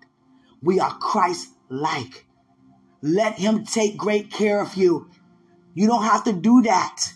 We 0.62 0.80
are 0.80 0.94
Christ 0.94 1.50
like. 1.70 2.26
Let 3.02 3.34
Him 3.34 3.66
take 3.66 3.98
great 3.98 4.32
care 4.32 4.62
of 4.62 4.76
you. 4.76 5.10
You 5.74 5.88
don't 5.88 6.04
have 6.04 6.24
to 6.26 6.34
do 6.34 6.64
that. 6.64 7.14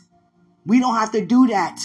We 0.66 0.80
don't 0.80 0.96
have 0.96 1.12
to 1.14 1.26
do 1.26 1.48
that. 1.48 1.80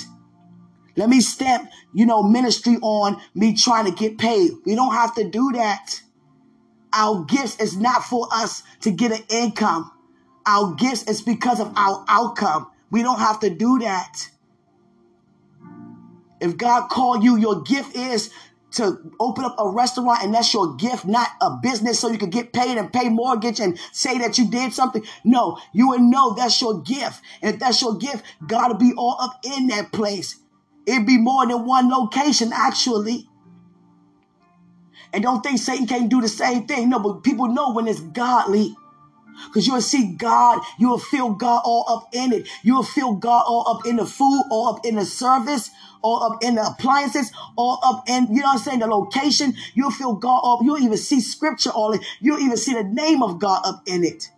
Let 0.96 1.08
me 1.08 1.20
stamp, 1.20 1.70
you 1.94 2.06
know, 2.06 2.22
ministry 2.22 2.76
on 2.80 3.20
me 3.34 3.54
trying 3.54 3.84
to 3.86 3.92
get 3.92 4.18
paid. 4.18 4.52
We 4.64 4.74
don't 4.74 4.94
have 4.94 5.14
to 5.16 5.28
do 5.28 5.52
that. 5.52 6.00
Our 6.92 7.24
gifts 7.24 7.60
is 7.60 7.76
not 7.76 8.04
for 8.04 8.28
us 8.32 8.62
to 8.80 8.90
get 8.90 9.12
an 9.12 9.24
income. 9.28 9.90
Our 10.46 10.74
gifts 10.74 11.04
is 11.04 11.20
because 11.20 11.60
of 11.60 11.72
our 11.76 12.04
outcome. 12.08 12.70
We 12.90 13.02
don't 13.02 13.18
have 13.18 13.40
to 13.40 13.50
do 13.50 13.78
that. 13.80 14.28
If 16.40 16.56
God 16.56 16.88
called 16.88 17.24
you, 17.24 17.36
your 17.36 17.62
gift 17.62 17.96
is 17.96 18.30
to 18.72 18.98
open 19.18 19.44
up 19.44 19.56
a 19.58 19.68
restaurant 19.68 20.22
and 20.22 20.34
that's 20.34 20.52
your 20.52 20.74
gift, 20.76 21.06
not 21.06 21.28
a 21.40 21.50
business 21.62 21.98
so 21.98 22.10
you 22.10 22.18
can 22.18 22.30
get 22.30 22.52
paid 22.52 22.76
and 22.76 22.92
pay 22.92 23.08
mortgage 23.08 23.58
and 23.58 23.78
say 23.92 24.18
that 24.18 24.36
you 24.36 24.50
did 24.50 24.72
something. 24.72 25.02
No, 25.24 25.58
you 25.72 25.88
would 25.88 26.02
know 26.02 26.34
that's 26.34 26.60
your 26.60 26.82
gift. 26.82 27.22
And 27.40 27.54
if 27.54 27.60
that's 27.60 27.80
your 27.80 27.96
gift, 27.96 28.24
God 28.46 28.68
will 28.68 28.78
be 28.78 28.92
all 28.96 29.16
up 29.20 29.40
in 29.44 29.68
that 29.68 29.92
place. 29.92 30.36
It'd 30.86 31.06
be 31.06 31.18
more 31.18 31.46
than 31.46 31.64
one 31.66 31.88
location, 31.88 32.52
actually. 32.52 33.28
And 35.12 35.22
don't 35.22 35.42
think 35.42 35.58
Satan 35.58 35.86
can't 35.86 36.10
do 36.10 36.20
the 36.20 36.28
same 36.28 36.66
thing. 36.66 36.90
No, 36.90 36.98
but 36.98 37.22
people 37.22 37.48
know 37.48 37.72
when 37.72 37.88
it's 37.88 38.00
godly. 38.00 38.76
Because 39.46 39.66
you'll 39.66 39.80
see 39.80 40.14
God, 40.14 40.60
you'll 40.78 40.98
feel 40.98 41.30
God 41.30 41.62
all 41.64 41.84
up 41.88 42.08
in 42.12 42.32
it. 42.32 42.48
You'll 42.62 42.82
feel 42.82 43.14
God 43.14 43.44
all 43.46 43.68
up 43.68 43.86
in 43.86 43.96
the 43.96 44.06
food, 44.06 44.44
all 44.50 44.68
up 44.68 44.84
in 44.84 44.96
the 44.96 45.04
service, 45.04 45.70
all 46.02 46.22
up 46.22 46.42
in 46.42 46.54
the 46.56 46.66
appliances, 46.66 47.32
all 47.56 47.80
up 47.82 48.08
in, 48.08 48.26
you 48.28 48.42
know 48.42 48.48
what 48.48 48.52
I'm 48.54 48.58
saying, 48.58 48.78
the 48.80 48.86
location. 48.86 49.54
You'll 49.74 49.90
feel 49.90 50.14
God 50.14 50.40
up. 50.44 50.60
You'll 50.64 50.78
even 50.78 50.98
see 50.98 51.20
scripture 51.20 51.70
all 51.70 51.92
in. 51.92 52.00
You'll 52.20 52.40
even 52.40 52.56
see 52.56 52.74
the 52.74 52.84
name 52.84 53.22
of 53.22 53.38
God 53.38 53.62
up 53.64 53.82
in 53.86 54.04
it. 54.04 54.30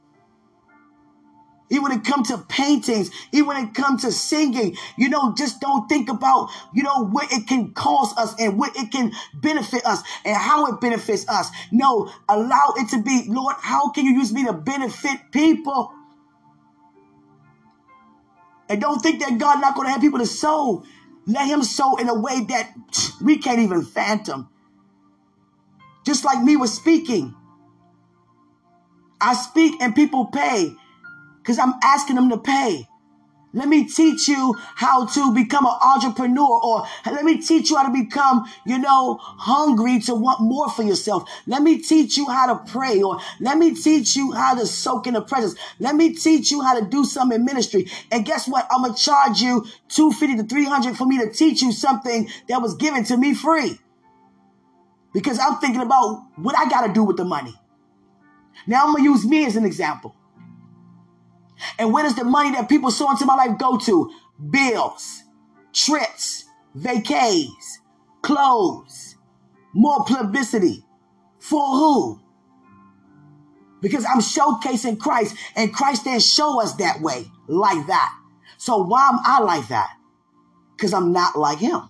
Even 1.71 1.83
when 1.83 1.93
it 1.93 2.05
comes 2.05 2.29
to 2.29 2.39
paintings, 2.39 3.11
even 3.33 3.47
when 3.47 3.65
it 3.65 3.75
comes 3.75 4.03
to 4.03 4.13
singing, 4.13 4.77
you 4.97 5.09
know, 5.09 5.35
just 5.37 5.61
don't 5.61 5.89
think 5.89 6.09
about, 6.09 6.51
you 6.73 6.83
know, 6.83 7.05
what 7.05 7.31
it 7.33 7.47
can 7.47 7.73
cost 7.73 8.19
us 8.19 8.35
and 8.39 8.59
what 8.59 8.75
it 8.77 8.91
can 8.91 9.13
benefit 9.35 9.85
us 9.85 10.03
and 10.25 10.37
how 10.37 10.67
it 10.67 10.81
benefits 10.81 11.29
us. 11.29 11.51
No, 11.71 12.11
allow 12.29 12.75
it 12.77 12.89
to 12.91 13.03
be, 13.03 13.25
Lord, 13.29 13.57
how 13.61 13.91
can 13.91 14.07
you 14.07 14.15
use 14.15 14.33
me 14.33 14.47
to 14.47 14.53
benefit 14.53 15.19
people? 15.31 15.93
And 18.71 18.81
don't 18.81 19.01
think 19.01 19.21
that 19.21 19.39
God 19.39 19.61
not 19.61 19.75
going 19.75 19.87
to 19.87 19.93
have 19.93 20.01
people 20.01 20.19
to 20.19 20.27
sow. 20.27 20.85
Let 21.27 21.47
him 21.47 21.63
sow 21.63 21.97
in 21.97 22.09
a 22.09 22.19
way 22.19 22.45
that 22.49 22.75
we 23.23 23.39
can't 23.39 23.59
even 23.59 23.85
phantom. 23.85 24.49
Just 26.05 26.25
like 26.25 26.43
me 26.43 26.57
was 26.57 26.73
speaking. 26.73 27.35
I 29.21 29.35
speak 29.35 29.83
and 29.83 29.95
people 29.95 30.27
pay 30.27 30.75
because 31.49 31.59
I'm 31.59 31.73
asking 31.83 32.17
them 32.17 32.29
to 32.29 32.37
pay. 32.37 32.87
Let 33.55 33.69
me 33.69 33.89
teach 33.89 34.29
you 34.29 34.55
how 34.75 35.07
to 35.07 35.33
become 35.33 35.65
an 35.65 35.73
entrepreneur 35.83 36.61
or 36.63 36.87
let 37.07 37.25
me 37.25 37.41
teach 37.41 37.71
you 37.71 37.79
how 37.79 37.91
to 37.91 38.05
become, 38.05 38.45
you 38.67 38.79
know, 38.79 39.17
hungry 39.19 39.99
to 40.01 40.15
want 40.15 40.43
more 40.43 40.69
for 40.69 40.83
yourself. 40.83 41.27
Let 41.47 41.63
me 41.63 41.79
teach 41.79 42.19
you 42.19 42.29
how 42.29 42.53
to 42.53 42.71
pray 42.71 43.01
or 43.01 43.19
let 43.41 43.57
me 43.57 43.75
teach 43.75 44.15
you 44.15 44.33
how 44.33 44.57
to 44.57 44.67
soak 44.67 45.07
in 45.07 45.15
the 45.15 45.23
presence. 45.23 45.59
Let 45.79 45.95
me 45.95 46.13
teach 46.13 46.51
you 46.51 46.61
how 46.61 46.79
to 46.79 46.85
do 46.85 47.07
something 47.07 47.37
in 47.37 47.47
ministry. 47.47 47.91
And 48.13 48.27
guess 48.27 48.47
what? 48.47 48.69
I'm 48.71 48.83
going 48.83 48.95
to 48.95 49.03
charge 49.03 49.41
you 49.41 49.65
250 49.89 50.43
to 50.43 50.55
300 50.55 50.99
for 50.99 51.07
me 51.07 51.17
to 51.21 51.33
teach 51.33 51.63
you 51.63 51.73
something 51.73 52.29
that 52.51 52.61
was 52.61 52.75
given 52.75 53.05
to 53.05 53.17
me 53.17 53.33
free. 53.33 53.79
Because 55.15 55.39
I'm 55.39 55.57
thinking 55.57 55.81
about 55.81 56.27
what 56.37 56.59
I 56.59 56.69
got 56.69 56.87
to 56.87 56.93
do 56.93 57.05
with 57.05 57.17
the 57.17 57.25
money. 57.25 57.55
Now 58.67 58.85
I'm 58.85 58.93
going 58.93 59.03
to 59.03 59.11
use 59.11 59.25
me 59.25 59.47
as 59.47 59.57
an 59.57 59.65
example. 59.65 60.15
And 61.79 61.93
where 61.93 62.05
does 62.05 62.17
the 62.17 62.25
money 62.25 62.53
that 62.53 62.69
people 62.69 62.91
sow 62.91 63.11
into 63.11 63.27
my 63.27 63.35
life 63.35 63.59
go 63.59 63.79
to? 63.79 64.11
Bills, 64.51 65.23
trips, 65.73 66.45
vacays, 66.77 67.79
clothes, 68.23 69.17
more 69.75 70.05
publicity. 70.05 70.85
For 71.41 71.65
who? 71.65 72.21
Because 73.81 74.05
I'm 74.05 74.21
showcasing 74.21 74.99
Christ 74.99 75.37
and 75.57 75.73
Christ 75.73 76.05
didn't 76.05 76.23
show 76.23 76.61
us 76.61 76.75
that 76.75 77.01
way, 77.01 77.27
like 77.47 77.87
that. 77.87 78.15
So 78.57 78.83
why 78.83 79.09
am 79.09 79.21
I 79.25 79.41
like 79.41 79.69
that? 79.69 79.91
Because 80.77 80.93
I'm 80.93 81.13
not 81.13 81.39
like 81.39 81.59
him. 81.59 81.89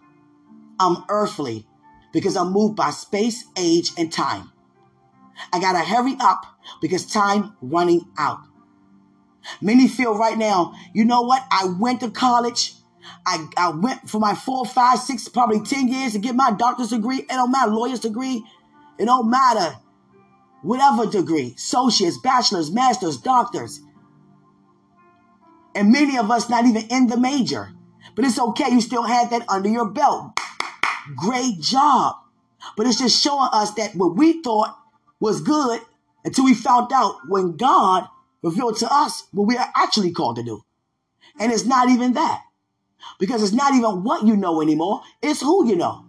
I'm 0.78 1.04
earthly 1.09 1.66
because 2.12 2.37
I'm 2.37 2.52
moved 2.52 2.76
by 2.76 2.90
space, 2.90 3.44
age, 3.57 3.92
and 3.96 4.12
time. 4.12 4.52
I 5.52 5.61
gotta 5.61 5.81
hurry 5.81 6.16
up 6.20 6.44
because 6.81 7.07
time 7.07 7.57
running 7.61 8.07
out. 8.18 8.40
Many 9.61 9.88
feel 9.88 10.16
right 10.16 10.37
now, 10.37 10.74
you 10.92 11.04
know 11.04 11.22
what? 11.22 11.44
I 11.50 11.66
went 11.78 12.00
to 12.00 12.11
college. 12.11 12.74
I, 13.26 13.46
I 13.56 13.70
went 13.70 14.08
for 14.08 14.20
my 14.20 14.34
four, 14.34 14.64
five, 14.64 14.98
six, 14.98 15.28
probably 15.28 15.61
10 15.61 15.88
years 15.88 16.12
to 16.12 16.18
get 16.18 16.34
my 16.34 16.50
doctor's 16.50 16.90
degree. 16.90 17.18
It 17.18 17.28
don't 17.28 17.50
matter, 17.50 17.70
lawyer's 17.70 18.00
degree. 18.00 18.44
It 18.98 19.06
don't 19.06 19.30
matter. 19.30 19.76
Whatever 20.62 21.06
degree, 21.06 21.54
associates, 21.56 22.18
bachelors, 22.18 22.70
masters, 22.70 23.16
doctors. 23.16 23.80
And 25.74 25.92
many 25.92 26.18
of 26.18 26.30
us 26.30 26.50
not 26.50 26.64
even 26.64 26.82
in 26.90 27.06
the 27.06 27.16
major. 27.16 27.70
But 28.16 28.24
it's 28.24 28.38
okay. 28.38 28.70
You 28.70 28.80
still 28.80 29.04
had 29.04 29.30
that 29.30 29.48
under 29.48 29.68
your 29.68 29.88
belt. 29.88 30.32
Great 31.14 31.61
job. 31.61 32.16
But 32.76 32.87
it's 32.87 32.98
just 32.98 33.22
showing 33.22 33.48
us 33.52 33.72
that 33.74 33.94
what 33.94 34.16
we 34.16 34.42
thought 34.42 34.76
was 35.20 35.40
good 35.40 35.80
until 36.24 36.44
we 36.44 36.54
found 36.54 36.92
out 36.92 37.16
when 37.28 37.56
God 37.56 38.08
revealed 38.42 38.77
to 38.79 38.92
us 38.92 39.24
what 39.33 39.46
we 39.46 39.57
are 39.57 39.70
actually 39.77 40.12
called 40.12 40.37
to 40.37 40.42
do. 40.42 40.64
And 41.38 41.53
it's 41.53 41.64
not 41.64 41.88
even 41.88 42.14
that. 42.14 42.42
Because 43.18 43.42
it's 43.42 43.53
not 43.53 43.74
even 43.74 44.03
what 44.05 44.27
you 44.27 44.37
know 44.37 44.61
anymore, 44.61 45.03
it's 45.22 45.40
who 45.40 45.68
you 45.68 45.77
know. 45.77 46.05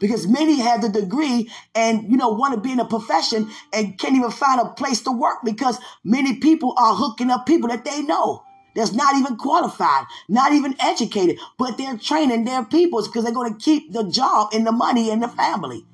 Because 0.00 0.26
many 0.28 0.60
have 0.60 0.80
the 0.80 0.88
degree 0.88 1.50
and, 1.74 2.10
you 2.10 2.16
know, 2.16 2.28
want 2.28 2.54
to 2.54 2.60
be 2.60 2.72
in 2.72 2.80
a 2.80 2.84
profession 2.84 3.50
and 3.72 3.98
can't 3.98 4.14
even 4.14 4.30
find 4.30 4.60
a 4.60 4.66
place 4.66 5.02
to 5.02 5.12
work 5.12 5.38
because 5.44 5.78
many 6.04 6.36
people 6.38 6.74
are 6.76 6.94
hooking 6.94 7.30
up 7.30 7.46
people 7.46 7.68
that 7.68 7.84
they 7.84 8.02
know 8.02 8.44
that's 8.74 8.92
not 8.92 9.16
even 9.16 9.36
qualified, 9.36 10.04
not 10.28 10.52
even 10.52 10.74
educated, 10.80 11.38
but 11.58 11.76
they're 11.76 11.98
training 11.98 12.44
their 12.44 12.64
peoples 12.64 13.08
because 13.08 13.24
they're 13.24 13.32
going 13.32 13.52
to 13.52 13.60
keep 13.62 13.92
the 13.92 14.04
job 14.04 14.48
and 14.52 14.66
the 14.66 14.72
money 14.72 15.10
and 15.10 15.22
the 15.22 15.28
family. 15.28 15.84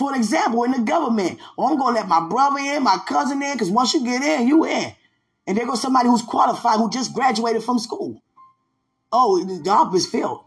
For 0.00 0.16
example, 0.16 0.64
in 0.64 0.70
the 0.70 0.78
government, 0.78 1.38
oh, 1.58 1.70
I'm 1.70 1.78
going 1.78 1.94
to 1.94 2.00
let 2.00 2.08
my 2.08 2.26
brother 2.26 2.58
in, 2.58 2.82
my 2.82 2.98
cousin 3.06 3.42
in, 3.42 3.52
because 3.52 3.70
once 3.70 3.92
you 3.92 4.02
get 4.02 4.22
in, 4.22 4.48
you 4.48 4.64
in. 4.64 4.94
And 5.46 5.58
there 5.58 5.66
goes 5.66 5.82
somebody 5.82 6.08
who's 6.08 6.22
qualified 6.22 6.78
who 6.78 6.88
just 6.88 7.12
graduated 7.12 7.62
from 7.62 7.78
school. 7.78 8.22
Oh, 9.12 9.44
the 9.44 9.62
job 9.62 9.94
is 9.94 10.06
filled. 10.06 10.46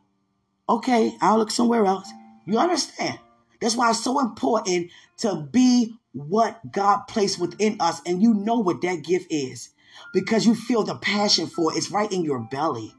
Okay, 0.68 1.16
I'll 1.22 1.38
look 1.38 1.52
somewhere 1.52 1.86
else. 1.86 2.10
You 2.48 2.58
understand? 2.58 3.20
That's 3.62 3.76
why 3.76 3.92
it's 3.92 4.04
so 4.04 4.20
important 4.22 4.90
to 5.18 5.48
be 5.52 6.00
what 6.14 6.72
God 6.72 7.04
placed 7.08 7.40
within 7.40 7.78
us, 7.80 8.02
and 8.08 8.24
you 8.24 8.34
know 8.34 8.58
what 8.58 8.82
that 8.82 9.04
gift 9.04 9.28
is 9.30 9.70
because 10.16 10.48
you 10.48 10.56
feel 10.56 10.82
the 10.82 10.96
passion 10.96 11.46
for 11.46 11.72
it. 11.72 11.78
It's 11.78 11.92
right 11.92 12.12
in 12.12 12.24
your 12.24 12.40
belly. 12.40 12.96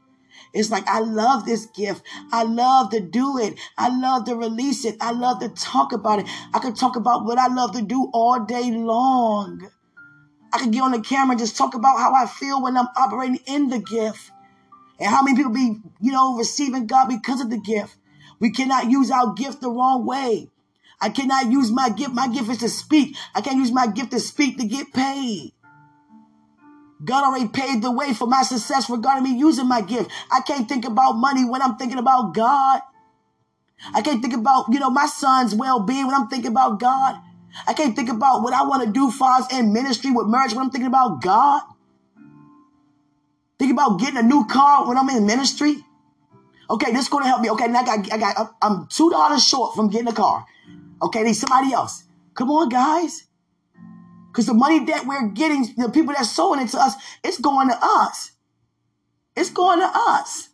It's 0.55 0.71
like, 0.71 0.87
I 0.87 0.99
love 1.01 1.45
this 1.45 1.65
gift. 1.67 2.01
I 2.31 2.43
love 2.43 2.89
to 2.91 3.01
do 3.01 3.37
it. 3.37 3.55
I 3.77 3.89
love 3.89 4.25
to 4.25 4.35
release 4.35 4.85
it. 4.85 4.95
I 5.01 5.11
love 5.11 5.41
to 5.41 5.49
talk 5.49 5.91
about 5.91 6.19
it. 6.19 6.27
I 6.53 6.59
could 6.59 6.77
talk 6.77 6.95
about 6.95 7.25
what 7.25 7.37
I 7.37 7.47
love 7.47 7.73
to 7.73 7.81
do 7.81 8.09
all 8.13 8.39
day 8.39 8.71
long. 8.71 9.69
I 10.53 10.59
could 10.59 10.71
get 10.71 10.81
on 10.81 10.93
the 10.93 11.01
camera 11.01 11.31
and 11.31 11.39
just 11.39 11.57
talk 11.57 11.75
about 11.75 11.97
how 11.97 12.13
I 12.13 12.25
feel 12.25 12.63
when 12.63 12.77
I'm 12.77 12.87
operating 12.95 13.39
in 13.45 13.69
the 13.69 13.79
gift 13.79 14.31
and 14.97 15.09
how 15.09 15.21
many 15.21 15.35
people 15.35 15.51
be, 15.51 15.75
you 15.99 16.13
know, 16.13 16.37
receiving 16.37 16.87
God 16.87 17.09
because 17.09 17.41
of 17.41 17.49
the 17.49 17.59
gift. 17.59 17.97
We 18.39 18.51
cannot 18.51 18.89
use 18.89 19.11
our 19.11 19.33
gift 19.33 19.59
the 19.59 19.69
wrong 19.69 20.05
way. 20.05 20.49
I 21.01 21.09
cannot 21.09 21.51
use 21.51 21.69
my 21.69 21.89
gift. 21.89 22.13
My 22.13 22.29
gift 22.29 22.49
is 22.49 22.59
to 22.59 22.69
speak. 22.69 23.17
I 23.35 23.41
can't 23.41 23.57
use 23.57 23.73
my 23.73 23.87
gift 23.87 24.11
to 24.11 24.21
speak 24.21 24.57
to 24.57 24.65
get 24.65 24.93
paid. 24.93 25.51
God 27.05 27.23
already 27.23 27.47
paved 27.47 27.83
the 27.83 27.91
way 27.91 28.13
for 28.13 28.27
my 28.27 28.41
success 28.43 28.89
regarding 28.89 29.23
me 29.23 29.37
using 29.37 29.67
my 29.67 29.81
gift. 29.81 30.11
I 30.31 30.41
can't 30.41 30.67
think 30.67 30.85
about 30.85 31.13
money 31.13 31.45
when 31.45 31.61
I'm 31.61 31.77
thinking 31.77 31.99
about 31.99 32.33
God. 32.33 32.81
I 33.93 34.01
can't 34.01 34.21
think 34.21 34.33
about, 34.33 34.65
you 34.71 34.79
know, 34.79 34.89
my 34.89 35.05
son's 35.05 35.53
well-being 35.53 36.07
when 36.07 36.15
I'm 36.15 36.27
thinking 36.27 36.51
about 36.51 36.79
God. 36.79 37.21
I 37.67 37.73
can't 37.73 37.95
think 37.95 38.09
about 38.09 38.41
what 38.41 38.53
I 38.53 38.63
want 38.63 38.83
to 38.83 38.91
do 38.91 39.11
for 39.11 39.29
us 39.29 39.51
in 39.53 39.71
ministry 39.71 40.11
with 40.11 40.27
marriage 40.27 40.53
when 40.53 40.65
I'm 40.65 40.71
thinking 40.71 40.87
about 40.87 41.21
God. 41.21 41.61
Think 43.59 43.71
about 43.71 43.99
getting 43.99 44.17
a 44.17 44.23
new 44.23 44.45
car 44.45 44.87
when 44.87 44.97
I'm 44.97 45.09
in 45.09 45.25
ministry. 45.25 45.77
Okay, 46.69 46.91
this 46.91 47.03
is 47.03 47.09
going 47.09 47.23
to 47.23 47.29
help 47.29 47.41
me. 47.41 47.49
Okay, 47.51 47.67
now 47.67 47.81
I 47.81 47.85
got, 47.85 48.13
I 48.13 48.17
got, 48.17 48.55
I'm 48.61 48.87
two 48.87 49.09
dollars 49.09 49.47
short 49.47 49.75
from 49.75 49.89
getting 49.89 50.07
a 50.07 50.13
car. 50.13 50.45
Okay, 51.01 51.23
need 51.23 51.33
somebody 51.33 51.73
else. 51.73 52.03
Come 52.33 52.49
on, 52.51 52.69
guys. 52.69 53.27
Because 54.35 54.47
the 54.47 54.53
money 54.53 54.83
that 54.83 55.05
we're 55.07 55.29
getting, 55.29 55.65
the 55.77 55.87
people 55.87 56.13
that's 56.13 56.29
sowing 56.29 56.59
it 56.59 56.67
to 56.71 56.77
us, 56.77 56.93
it's 57.23 57.39
going 57.39 57.69
to 57.69 57.77
us. 57.81 58.31
It's 59.33 59.49
going 59.49 59.79
to 59.79 59.89
us. 59.89 60.49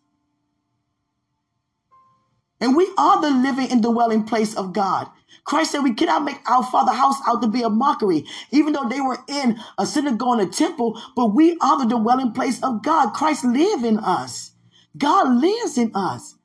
And 2.60 2.76
we 2.76 2.88
are 2.96 3.20
the 3.20 3.32
living 3.32 3.72
and 3.72 3.82
dwelling 3.82 4.26
place 4.26 4.56
of 4.56 4.72
God. 4.72 5.08
Christ 5.46 5.72
said 5.72 5.80
we 5.80 5.96
cannot 5.96 6.24
make 6.24 6.48
our 6.48 6.64
Father 6.64 6.92
house 6.92 7.16
out 7.28 7.42
to 7.42 7.48
be 7.48 7.64
a 7.64 7.72
mockery, 7.72 8.26
even 8.52 8.74
though 8.74 8.88
they 8.88 9.02
were 9.02 9.18
in 9.28 9.60
a 9.80 9.88
synagogue 9.88 10.42
and 10.42 10.50
a 10.50 10.54
temple, 10.54 11.02
but 11.16 11.34
we 11.34 11.58
are 11.60 11.80
the 11.80 11.90
dwelling 11.90 12.34
place 12.34 12.62
of 12.62 12.84
God. 12.84 13.14
Christ 13.14 13.44
lives 13.44 13.84
in 13.84 13.98
us. 13.98 14.52
God 14.96 15.42
lives 15.42 15.80
in 15.80 15.90
us. 15.96 16.36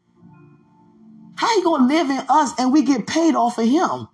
How 1.35 1.55
you 1.55 1.64
gonna 1.64 1.87
live 1.87 2.09
in 2.09 2.25
us 2.31 2.53
and 2.59 2.72
we 2.72 2.81
get 2.81 3.07
paid 3.07 3.35
off 3.35 3.59
of 3.59 3.68
him? 3.68 4.09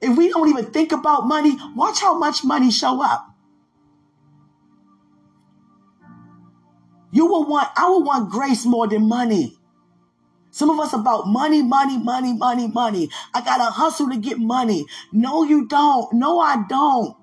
If 0.00 0.16
we 0.16 0.28
don't 0.28 0.48
even 0.48 0.66
think 0.66 0.92
about 0.92 1.26
money, 1.26 1.56
watch 1.74 2.00
how 2.00 2.18
much 2.18 2.44
money 2.44 2.70
show 2.70 3.02
up. 3.02 3.34
You 7.10 7.26
will 7.26 7.46
want, 7.46 7.68
I 7.76 7.88
will 7.88 8.04
want 8.04 8.30
grace 8.30 8.64
more 8.64 8.86
than 8.86 9.08
money. 9.08 9.58
Some 10.50 10.70
of 10.70 10.78
us 10.80 10.92
about 10.92 11.26
money, 11.28 11.62
money, 11.62 11.98
money, 11.98 12.32
money, 12.32 12.68
money. 12.68 13.10
I 13.34 13.40
gotta 13.40 13.64
hustle 13.64 14.08
to 14.10 14.16
get 14.16 14.38
money. 14.38 14.86
No, 15.12 15.44
you 15.44 15.66
don't. 15.66 16.12
No, 16.12 16.40
I 16.40 16.64
don't. 16.68 17.16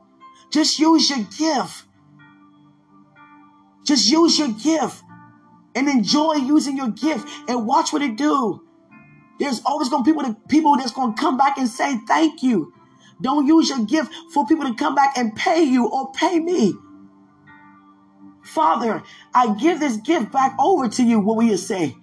Just 0.52 0.80
use 0.80 1.10
your 1.10 1.26
gift. 1.38 1.84
Just 3.84 4.10
use 4.10 4.40
your 4.40 4.50
gift 4.50 5.04
and 5.76 5.90
enjoy 5.90 6.36
using 6.36 6.78
your 6.78 6.90
gift 6.90 7.28
and 7.48 7.68
watch 7.68 7.94
what 7.94 8.02
it 8.02 8.16
do. 8.16 8.62
There's 9.40 9.62
always 9.66 9.90
going 9.90 10.04
to 10.04 10.14
be 10.14 10.18
people, 10.18 10.34
people 10.48 10.78
that's 10.78 10.92
going 10.92 11.16
to 11.16 11.22
come 11.22 11.38
back 11.38 11.58
and 11.58 11.68
say 11.68 11.98
thank 12.08 12.42
you. 12.42 12.74
Don't 13.22 13.48
use 13.48 13.70
your 13.70 13.86
gift 13.86 14.14
for 14.34 14.46
people 14.46 14.66
to 14.66 14.74
come 14.74 14.96
back 14.96 15.18
and 15.18 15.36
pay 15.36 15.64
you 15.64 15.88
or 15.88 16.12
pay 16.12 16.40
me. 16.40 16.74
Father, 18.44 19.04
I 19.34 19.54
give 19.56 19.80
this 19.80 19.98
gift 19.98 20.32
back 20.32 20.56
over 20.60 20.88
to 20.88 21.04
you. 21.04 21.20
What 21.20 21.38
will 21.38 21.44
you 21.44 21.58
say? 21.58 21.96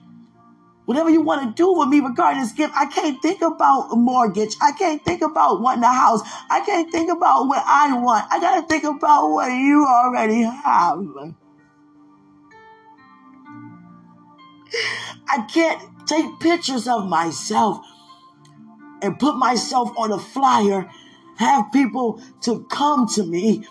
Whatever 0.84 1.10
you 1.10 1.22
want 1.22 1.42
to 1.44 1.54
do 1.54 1.72
with 1.72 1.88
me 1.88 2.00
regarding 2.00 2.42
this 2.42 2.52
gift, 2.52 2.74
I 2.76 2.86
can't 2.86 3.22
think 3.22 3.40
about 3.40 3.92
a 3.92 3.96
mortgage. 3.96 4.56
I 4.60 4.72
can't 4.72 5.02
think 5.04 5.22
about 5.22 5.60
wanting 5.60 5.84
a 5.84 5.92
house. 5.92 6.20
I 6.50 6.60
can't 6.60 6.90
think 6.90 7.10
about 7.10 7.46
what 7.46 7.62
I 7.64 7.96
want. 7.96 8.26
I 8.30 8.40
got 8.40 8.60
to 8.60 8.66
think 8.66 8.84
about 8.84 9.30
what 9.30 9.48
you 9.52 9.86
already 9.86 10.42
have. 10.42 11.06
I 15.28 15.46
can't 15.52 16.01
take 16.12 16.40
pictures 16.40 16.86
of 16.86 17.08
myself 17.08 17.78
and 19.00 19.18
put 19.18 19.36
myself 19.36 19.90
on 19.96 20.12
a 20.12 20.18
flyer, 20.18 20.90
have 21.38 21.72
people 21.72 22.22
to 22.42 22.64
come 22.70 23.08
to 23.08 23.24
me 23.24 23.66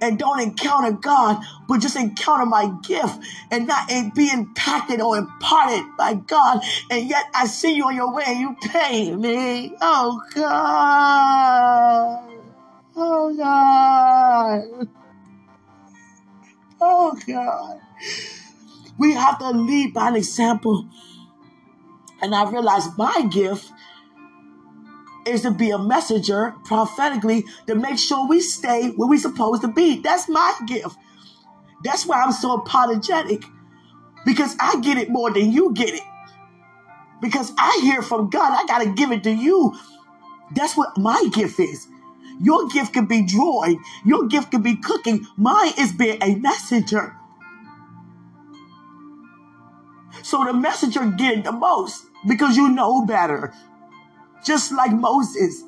and 0.00 0.18
don't 0.18 0.40
encounter 0.40 0.92
God, 0.92 1.42
but 1.68 1.80
just 1.80 1.96
encounter 1.96 2.46
my 2.46 2.72
gift 2.82 3.18
and 3.50 3.66
not 3.66 3.88
be 4.14 4.30
impacted 4.32 5.00
or 5.00 5.16
imparted 5.18 5.84
by 5.96 6.14
God. 6.14 6.62
And 6.90 7.08
yet 7.08 7.24
I 7.34 7.46
see 7.46 7.74
you 7.74 7.84
on 7.86 7.96
your 7.96 8.12
way 8.12 8.24
and 8.26 8.40
you 8.40 8.56
pay 8.60 9.14
me. 9.14 9.74
Oh 9.80 10.20
God. 10.34 12.28
Oh 12.96 13.36
God. 13.36 14.88
Oh 16.80 17.18
God. 17.26 17.80
We 18.98 19.12
have 19.14 19.38
to 19.38 19.50
lead 19.50 19.94
by 19.94 20.08
an 20.08 20.16
example. 20.16 20.88
And 22.20 22.34
I 22.34 22.50
realized 22.50 22.96
my 22.98 23.28
gift 23.30 23.70
is 25.26 25.42
to 25.42 25.50
be 25.50 25.70
a 25.70 25.78
messenger 25.78 26.54
prophetically 26.64 27.44
to 27.66 27.74
make 27.74 27.98
sure 27.98 28.26
we 28.26 28.40
stay 28.40 28.90
where 28.90 29.08
we're 29.08 29.18
supposed 29.18 29.62
to 29.62 29.68
be. 29.68 30.00
That's 30.00 30.28
my 30.28 30.54
gift. 30.66 30.96
That's 31.84 32.06
why 32.06 32.22
I'm 32.22 32.32
so 32.32 32.54
apologetic 32.54 33.44
because 34.24 34.56
I 34.58 34.80
get 34.80 34.98
it 34.98 35.10
more 35.10 35.30
than 35.30 35.52
you 35.52 35.72
get 35.74 35.94
it. 35.94 36.02
Because 37.20 37.52
I 37.58 37.80
hear 37.82 38.02
from 38.02 38.30
God, 38.30 38.52
I 38.52 38.66
got 38.66 38.82
to 38.84 38.92
give 38.92 39.12
it 39.12 39.24
to 39.24 39.30
you. 39.30 39.76
That's 40.54 40.76
what 40.76 40.96
my 40.96 41.28
gift 41.32 41.60
is. 41.60 41.86
Your 42.40 42.68
gift 42.68 42.94
could 42.94 43.08
be 43.08 43.26
drawing, 43.26 43.82
your 44.04 44.28
gift 44.28 44.52
could 44.52 44.62
be 44.62 44.76
cooking. 44.76 45.26
Mine 45.36 45.72
is 45.78 45.92
being 45.92 46.22
a 46.22 46.36
messenger. 46.36 47.16
So 50.22 50.44
the 50.44 50.52
messenger 50.52 51.06
get 51.06 51.44
the 51.44 51.52
most 51.52 52.04
because 52.26 52.56
you 52.56 52.68
know 52.68 53.04
better 53.04 53.52
just 54.44 54.72
like 54.72 54.92
Moses. 54.92 55.62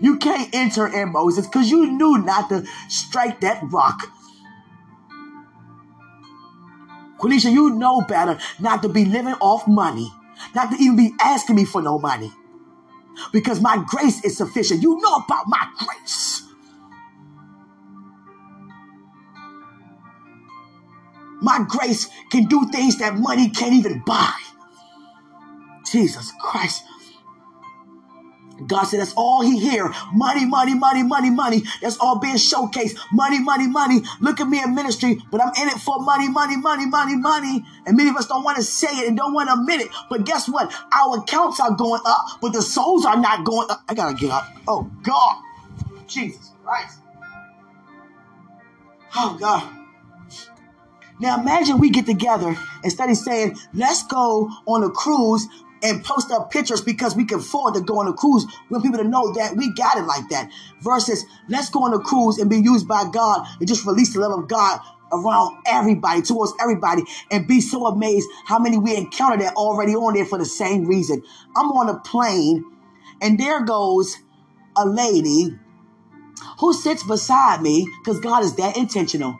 You 0.00 0.18
can't 0.18 0.48
enter 0.54 0.86
in 0.86 1.12
Moses 1.12 1.46
because 1.46 1.70
you 1.70 1.90
knew 1.90 2.18
not 2.18 2.48
to 2.50 2.64
strike 2.88 3.40
that 3.40 3.62
rock. 3.64 4.12
Quinneisha, 7.18 7.50
you 7.50 7.70
know 7.70 8.00
better 8.02 8.38
not 8.60 8.82
to 8.82 8.88
be 8.88 9.04
living 9.04 9.34
off 9.40 9.66
money, 9.66 10.12
not 10.54 10.70
to 10.70 10.76
even 10.76 10.96
be 10.96 11.14
asking 11.20 11.56
me 11.56 11.64
for 11.64 11.82
no 11.82 11.98
money. 11.98 12.32
Because 13.32 13.60
my 13.60 13.84
grace 13.88 14.24
is 14.24 14.36
sufficient. 14.36 14.82
You 14.82 14.96
know 15.00 15.14
about 15.16 15.44
my 15.48 15.66
grace. 15.78 16.44
My 21.40 21.64
grace 21.68 22.08
can 22.30 22.44
do 22.44 22.68
things 22.70 22.98
that 22.98 23.16
money 23.16 23.50
can't 23.50 23.74
even 23.74 24.02
buy. 24.06 24.32
Jesus 25.90 26.32
Christ. 26.40 26.84
God 28.66 28.84
said 28.84 29.00
that's 29.00 29.14
all 29.14 29.42
he 29.42 29.58
hear. 29.58 29.92
Money, 30.12 30.44
money, 30.44 30.74
money, 30.74 31.02
money, 31.02 31.30
money. 31.30 31.62
That's 31.80 31.96
all 31.98 32.18
being 32.18 32.36
showcased. 32.36 32.98
Money, 33.12 33.40
money, 33.40 33.68
money. 33.68 34.00
Look 34.20 34.40
at 34.40 34.48
me 34.48 34.62
in 34.62 34.74
ministry, 34.74 35.22
but 35.30 35.40
I'm 35.40 35.52
in 35.62 35.68
it 35.68 35.80
for 35.80 36.00
money, 36.00 36.28
money, 36.28 36.56
money, 36.56 36.86
money, 36.86 37.16
money. 37.16 37.64
And 37.86 37.96
many 37.96 38.10
of 38.10 38.16
us 38.16 38.26
don't 38.26 38.42
want 38.42 38.56
to 38.56 38.62
say 38.62 38.88
it 38.88 39.08
and 39.08 39.16
don't 39.16 39.32
want 39.32 39.48
to 39.48 39.54
admit 39.54 39.80
it. 39.80 39.88
But 40.10 40.24
guess 40.24 40.48
what? 40.48 40.74
Our 40.92 41.18
accounts 41.18 41.60
are 41.60 41.72
going 41.72 42.02
up, 42.04 42.40
but 42.40 42.52
the 42.52 42.62
souls 42.62 43.04
are 43.04 43.18
not 43.18 43.44
going 43.44 43.70
up. 43.70 43.82
I 43.88 43.94
gotta 43.94 44.14
get 44.14 44.30
up. 44.30 44.44
Oh 44.66 44.90
God. 45.02 45.42
Jesus 46.08 46.52
Christ. 46.64 46.98
Oh 49.14 49.36
God. 49.38 49.74
Now 51.20 51.40
imagine 51.40 51.78
we 51.78 51.90
get 51.90 52.06
together 52.06 52.56
instead 52.84 53.10
of 53.10 53.16
saying, 53.16 53.56
let's 53.74 54.04
go 54.04 54.50
on 54.66 54.84
a 54.84 54.90
cruise 54.90 55.46
and 55.82 56.04
post 56.04 56.30
up 56.30 56.50
pictures 56.50 56.80
because 56.80 57.16
we 57.16 57.24
can 57.24 57.38
afford 57.38 57.74
to 57.74 57.80
go 57.80 58.00
on 58.00 58.08
a 58.08 58.12
cruise. 58.12 58.44
We 58.68 58.74
want 58.74 58.84
people 58.84 58.98
to 58.98 59.08
know 59.08 59.32
that 59.34 59.56
we 59.56 59.72
got 59.72 59.98
it 59.98 60.02
like 60.02 60.28
that. 60.30 60.50
Versus, 60.80 61.24
let's 61.48 61.70
go 61.70 61.84
on 61.84 61.94
a 61.94 61.98
cruise 61.98 62.38
and 62.38 62.50
be 62.50 62.58
used 62.58 62.88
by 62.88 63.04
God 63.12 63.46
and 63.58 63.68
just 63.68 63.86
release 63.86 64.12
the 64.12 64.20
love 64.20 64.38
of 64.38 64.48
God 64.48 64.80
around 65.12 65.58
everybody, 65.66 66.22
towards 66.22 66.52
everybody, 66.60 67.02
and 67.30 67.46
be 67.46 67.60
so 67.60 67.86
amazed 67.86 68.28
how 68.44 68.58
many 68.58 68.78
we 68.78 68.96
encounter 68.96 69.38
that 69.38 69.54
already 69.54 69.94
on 69.94 70.14
there 70.14 70.26
for 70.26 70.38
the 70.38 70.44
same 70.44 70.86
reason. 70.86 71.22
I'm 71.56 71.70
on 71.72 71.88
a 71.88 71.98
plane, 72.00 72.64
and 73.20 73.38
there 73.38 73.64
goes 73.64 74.16
a 74.76 74.86
lady 74.86 75.56
who 76.60 76.72
sits 76.72 77.02
beside 77.02 77.62
me 77.62 77.88
because 78.02 78.20
God 78.20 78.44
is 78.44 78.56
that 78.56 78.76
intentional. 78.76 79.38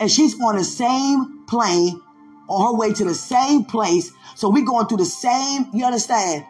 And 0.00 0.10
she's 0.10 0.38
on 0.40 0.56
the 0.56 0.64
same 0.64 1.46
plane 1.46 2.00
on 2.48 2.66
her 2.66 2.78
way 2.78 2.92
to 2.92 3.04
the 3.04 3.14
same 3.14 3.64
place 3.64 4.12
so 4.34 4.50
we 4.50 4.62
going 4.62 4.86
through 4.86 4.98
the 4.98 5.04
same, 5.04 5.66
you 5.72 5.84
understand? 5.84 6.44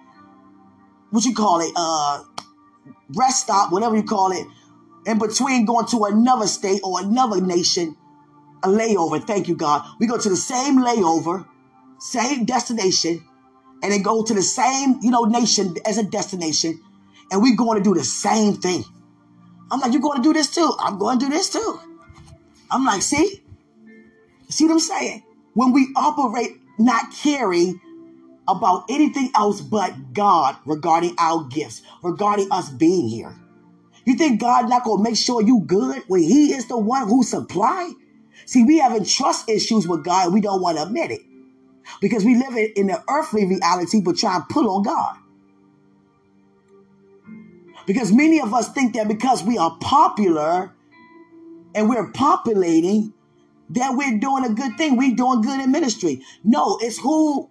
What 1.11 1.25
you 1.25 1.35
call 1.35 1.61
it? 1.61 1.73
Uh 1.77 2.25
rest 3.15 3.45
stop, 3.45 3.73
whatever 3.73 3.97
you 3.97 4.03
call 4.03 4.33
it, 4.33 4.47
in 5.07 5.19
between 5.19 5.65
going 5.65 5.87
to 5.87 6.05
another 6.05 6.47
state 6.47 6.81
or 6.83 7.01
another 7.01 7.41
nation, 7.41 7.97
a 8.63 8.69
layover. 8.69 9.25
Thank 9.25 9.49
you, 9.49 9.57
God. 9.57 9.87
We 10.01 10.07
go 10.07 10.19
to 10.19 10.29
the 10.29 10.37
same 10.37 10.79
layover, 10.79 11.47
same 11.99 12.45
destination, 12.45 13.25
and 13.83 13.93
then 13.93 14.03
go 14.03 14.25
to 14.25 14.35
the 14.35 14.43
same, 14.43 14.99
you 15.03 15.11
know, 15.11 15.25
nation 15.25 15.77
as 15.85 15.99
a 15.99 16.03
destination, 16.03 16.81
and 17.31 17.43
we 17.43 17.55
going 17.55 17.79
to 17.79 17.85
do 17.85 17.95
the 17.95 18.05
same 18.05 18.55
thing. 18.55 18.85
I'm 19.71 19.81
like, 19.81 19.93
you're 19.93 20.03
going 20.03 20.17
to 20.17 20.23
do 20.23 20.33
this 20.33 20.53
too. 20.53 20.73
I'm 20.79 20.99
going 20.99 21.19
to 21.19 21.27
do 21.27 21.31
this 21.31 21.51
too. 21.51 21.81
I'm 22.71 22.85
like, 22.85 23.03
see? 23.03 23.43
See 24.49 24.65
what 24.65 24.75
I'm 24.75 24.81
saying? 24.81 25.23
When 25.57 25.73
we 25.73 25.89
operate 25.97 26.61
not 26.79 27.13
caring 27.13 27.81
about 28.47 28.85
anything 28.91 29.31
else 29.35 29.63
but 29.63 30.13
God 30.13 30.55
regarding 30.67 31.15
our 31.19 31.45
gifts, 31.45 31.81
regarding 32.03 32.49
us 32.51 32.69
being 32.69 33.09
here. 33.09 33.35
You 34.05 34.17
think 34.17 34.39
God 34.39 34.69
not 34.69 34.85
gonna 34.85 35.03
make 35.03 35.17
sure 35.17 35.41
you 35.43 35.63
good 35.67 36.03
when 36.09 36.21
He 36.23 36.53
is 36.53 36.69
the 36.69 36.77
one 36.77 37.09
who 37.09 37.23
supply? 37.23 37.91
See, 38.45 38.65
we 38.65 38.77
having 38.77 39.07
trust 39.07 39.49
issues 39.49 39.89
with 39.89 40.05
God. 40.05 40.35
We 40.35 40.43
don't 40.43 40.61
want 40.61 40.77
to 40.77 40.83
admit 40.83 41.11
it 41.11 41.23
because 42.03 42.23
we 42.23 42.37
live 42.37 42.55
in 42.77 42.89
the 42.89 43.03
earthly 43.09 43.47
reality, 43.47 44.03
but 44.03 44.19
try 44.19 44.37
and 44.37 44.49
pull 44.51 44.69
on 44.69 44.83
God. 44.83 45.17
Because 47.87 48.13
many 48.13 48.43
of 48.43 48.53
us 48.53 48.71
think 48.75 48.93
that 48.93 49.09
because 49.09 49.43
we 49.43 49.57
are 49.57 49.75
popular 49.81 50.75
and 51.75 51.89
we're 51.89 52.13
populating, 52.13 53.15
that 53.71 53.95
we're 53.97 54.19
doing 54.19 54.45
a 54.45 54.51
good 54.51 54.77
thing. 54.77 54.97
We're 54.97 55.15
doing 55.15 55.43
good 55.43 55.61
in 55.61 55.71
ministry. 55.71 56.23
No, 56.45 56.79
it's 56.81 56.99
who 56.99 57.51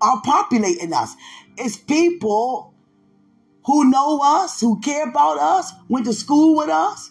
are 0.00 0.20
populating 0.22 0.92
us. 0.92 1.14
It's 1.56 1.76
people 1.76 2.74
who 3.66 3.90
know 3.90 4.20
us, 4.22 4.60
who 4.60 4.80
care 4.80 5.08
about 5.08 5.38
us, 5.38 5.72
went 5.88 6.06
to 6.06 6.12
school 6.12 6.56
with 6.56 6.70
us, 6.70 7.10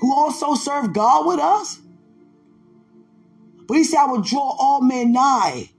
who 0.00 0.14
also 0.14 0.54
serve 0.54 0.92
God 0.94 1.26
with 1.26 1.38
us. 1.38 1.78
But 3.68 3.76
he 3.76 3.84
said, 3.84 4.00
I 4.00 4.06
will 4.06 4.22
draw 4.22 4.56
all 4.58 4.80
men 4.80 5.12
nigh. 5.12 5.70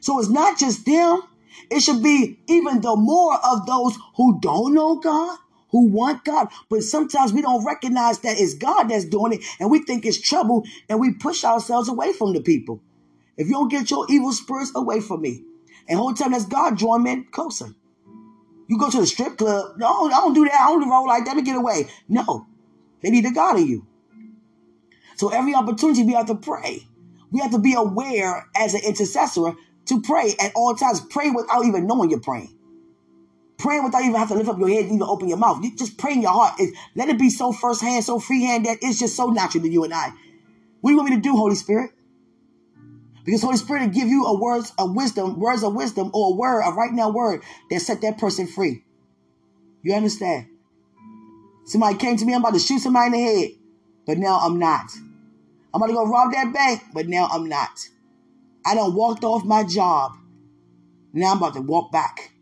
So 0.00 0.18
it's 0.18 0.30
not 0.30 0.58
just 0.58 0.86
them. 0.86 1.22
It 1.70 1.80
should 1.80 2.02
be 2.02 2.38
even 2.46 2.80
the 2.80 2.96
more 2.96 3.38
of 3.44 3.66
those 3.66 3.98
who 4.16 4.40
don't 4.40 4.72
know 4.72 4.96
God, 4.96 5.38
who 5.70 5.88
want 5.88 6.24
God. 6.24 6.48
But 6.68 6.82
sometimes 6.82 7.32
we 7.32 7.42
don't 7.42 7.64
recognize 7.64 8.18
that 8.20 8.38
it's 8.38 8.54
God 8.54 8.84
that's 8.84 9.04
doing 9.04 9.34
it 9.34 9.40
and 9.58 9.70
we 9.70 9.82
think 9.82 10.04
it's 10.04 10.20
trouble 10.20 10.64
and 10.88 11.00
we 11.00 11.14
push 11.14 11.44
ourselves 11.44 11.88
away 11.88 12.12
from 12.12 12.32
the 12.32 12.40
people. 12.40 12.82
If 13.36 13.46
you 13.46 13.54
don't 13.54 13.70
get 13.70 13.90
your 13.90 14.06
evil 14.10 14.32
spirits 14.32 14.72
away 14.74 15.00
from 15.00 15.22
me, 15.22 15.44
and 15.88 15.98
whole 15.98 16.14
time 16.14 16.32
that's 16.32 16.44
God 16.44 16.78
drawing 16.78 17.02
men 17.02 17.26
closer. 17.30 17.74
You 18.68 18.78
go 18.78 18.90
to 18.90 19.00
the 19.00 19.06
strip 19.06 19.38
club. 19.38 19.76
No, 19.78 20.06
I 20.06 20.10
don't 20.10 20.34
do 20.34 20.44
that. 20.44 20.54
I 20.54 20.68
don't 20.68 20.88
roll 20.88 21.08
like 21.08 21.24
that 21.24 21.34
to 21.34 21.42
get 21.42 21.56
away. 21.56 21.88
No, 22.08 22.46
they 23.02 23.10
need 23.10 23.24
the 23.24 23.32
God 23.32 23.58
of 23.58 23.68
you. 23.68 23.86
So 25.16 25.30
every 25.30 25.54
opportunity 25.54 26.04
we 26.04 26.12
have 26.12 26.26
to 26.26 26.36
pray. 26.36 26.86
We 27.32 27.40
have 27.40 27.50
to 27.50 27.58
be 27.58 27.74
aware 27.74 28.46
as 28.56 28.74
an 28.74 28.82
intercessor 28.84 29.54
to 29.86 30.02
pray 30.02 30.34
at 30.40 30.52
all 30.54 30.74
times. 30.74 31.00
Pray 31.10 31.30
without 31.30 31.64
even 31.64 31.86
knowing 31.86 32.10
you're 32.10 32.20
praying. 32.20 32.56
Praying 33.60 33.84
without 33.84 34.02
even 34.02 34.14
having 34.14 34.38
to 34.38 34.38
lift 34.38 34.48
up 34.48 34.58
your 34.58 34.70
head 34.70 34.84
and 34.84 34.94
even 34.94 35.02
open 35.02 35.28
your 35.28 35.36
mouth. 35.36 35.62
You 35.62 35.76
just 35.76 35.98
pray 35.98 36.14
in 36.14 36.22
your 36.22 36.32
heart. 36.32 36.54
It, 36.58 36.74
let 36.96 37.10
it 37.10 37.18
be 37.18 37.28
so 37.28 37.52
firsthand, 37.52 38.04
so 38.04 38.18
freehand 38.18 38.64
that 38.64 38.78
it's 38.80 38.98
just 38.98 39.14
so 39.14 39.26
natural 39.26 39.62
to 39.62 39.68
you 39.68 39.84
and 39.84 39.92
I. 39.92 40.12
What 40.80 40.90
do 40.90 40.92
you 40.92 40.96
want 40.96 41.10
me 41.10 41.16
to 41.16 41.22
do, 41.22 41.36
Holy 41.36 41.54
Spirit? 41.54 41.90
Because 43.24 43.42
Holy 43.42 43.58
Spirit 43.58 43.82
will 43.82 43.90
give 43.90 44.08
you 44.08 44.24
a 44.24 44.40
words 44.40 44.72
of 44.78 44.96
wisdom, 44.96 45.38
words 45.38 45.62
of 45.62 45.74
wisdom, 45.74 46.10
or 46.14 46.32
a 46.32 46.36
word, 46.36 46.62
a 46.62 46.72
right 46.72 46.92
now 46.92 47.10
word 47.10 47.42
that 47.70 47.80
set 47.80 48.00
that 48.00 48.16
person 48.16 48.46
free. 48.46 48.82
You 49.82 49.94
understand? 49.94 50.46
Somebody 51.66 51.98
came 51.98 52.16
to 52.16 52.24
me, 52.24 52.34
I'm 52.34 52.40
about 52.40 52.54
to 52.54 52.60
shoot 52.60 52.80
somebody 52.80 53.06
in 53.06 53.12
the 53.12 53.18
head, 53.18 53.50
but 54.06 54.18
now 54.18 54.38
I'm 54.40 54.58
not. 54.58 54.90
I'm 55.72 55.82
about 55.82 55.88
to 55.88 55.92
go 55.92 56.06
rob 56.06 56.32
that 56.32 56.52
bank, 56.52 56.82
but 56.94 57.08
now 57.08 57.28
I'm 57.30 57.48
not. 57.48 57.88
I 58.64 58.74
done 58.74 58.94
walked 58.94 59.22
off 59.22 59.44
my 59.44 59.64
job. 59.64 60.12
Now 61.12 61.32
I'm 61.32 61.36
about 61.36 61.54
to 61.54 61.60
walk 61.60 61.92
back. 61.92 62.32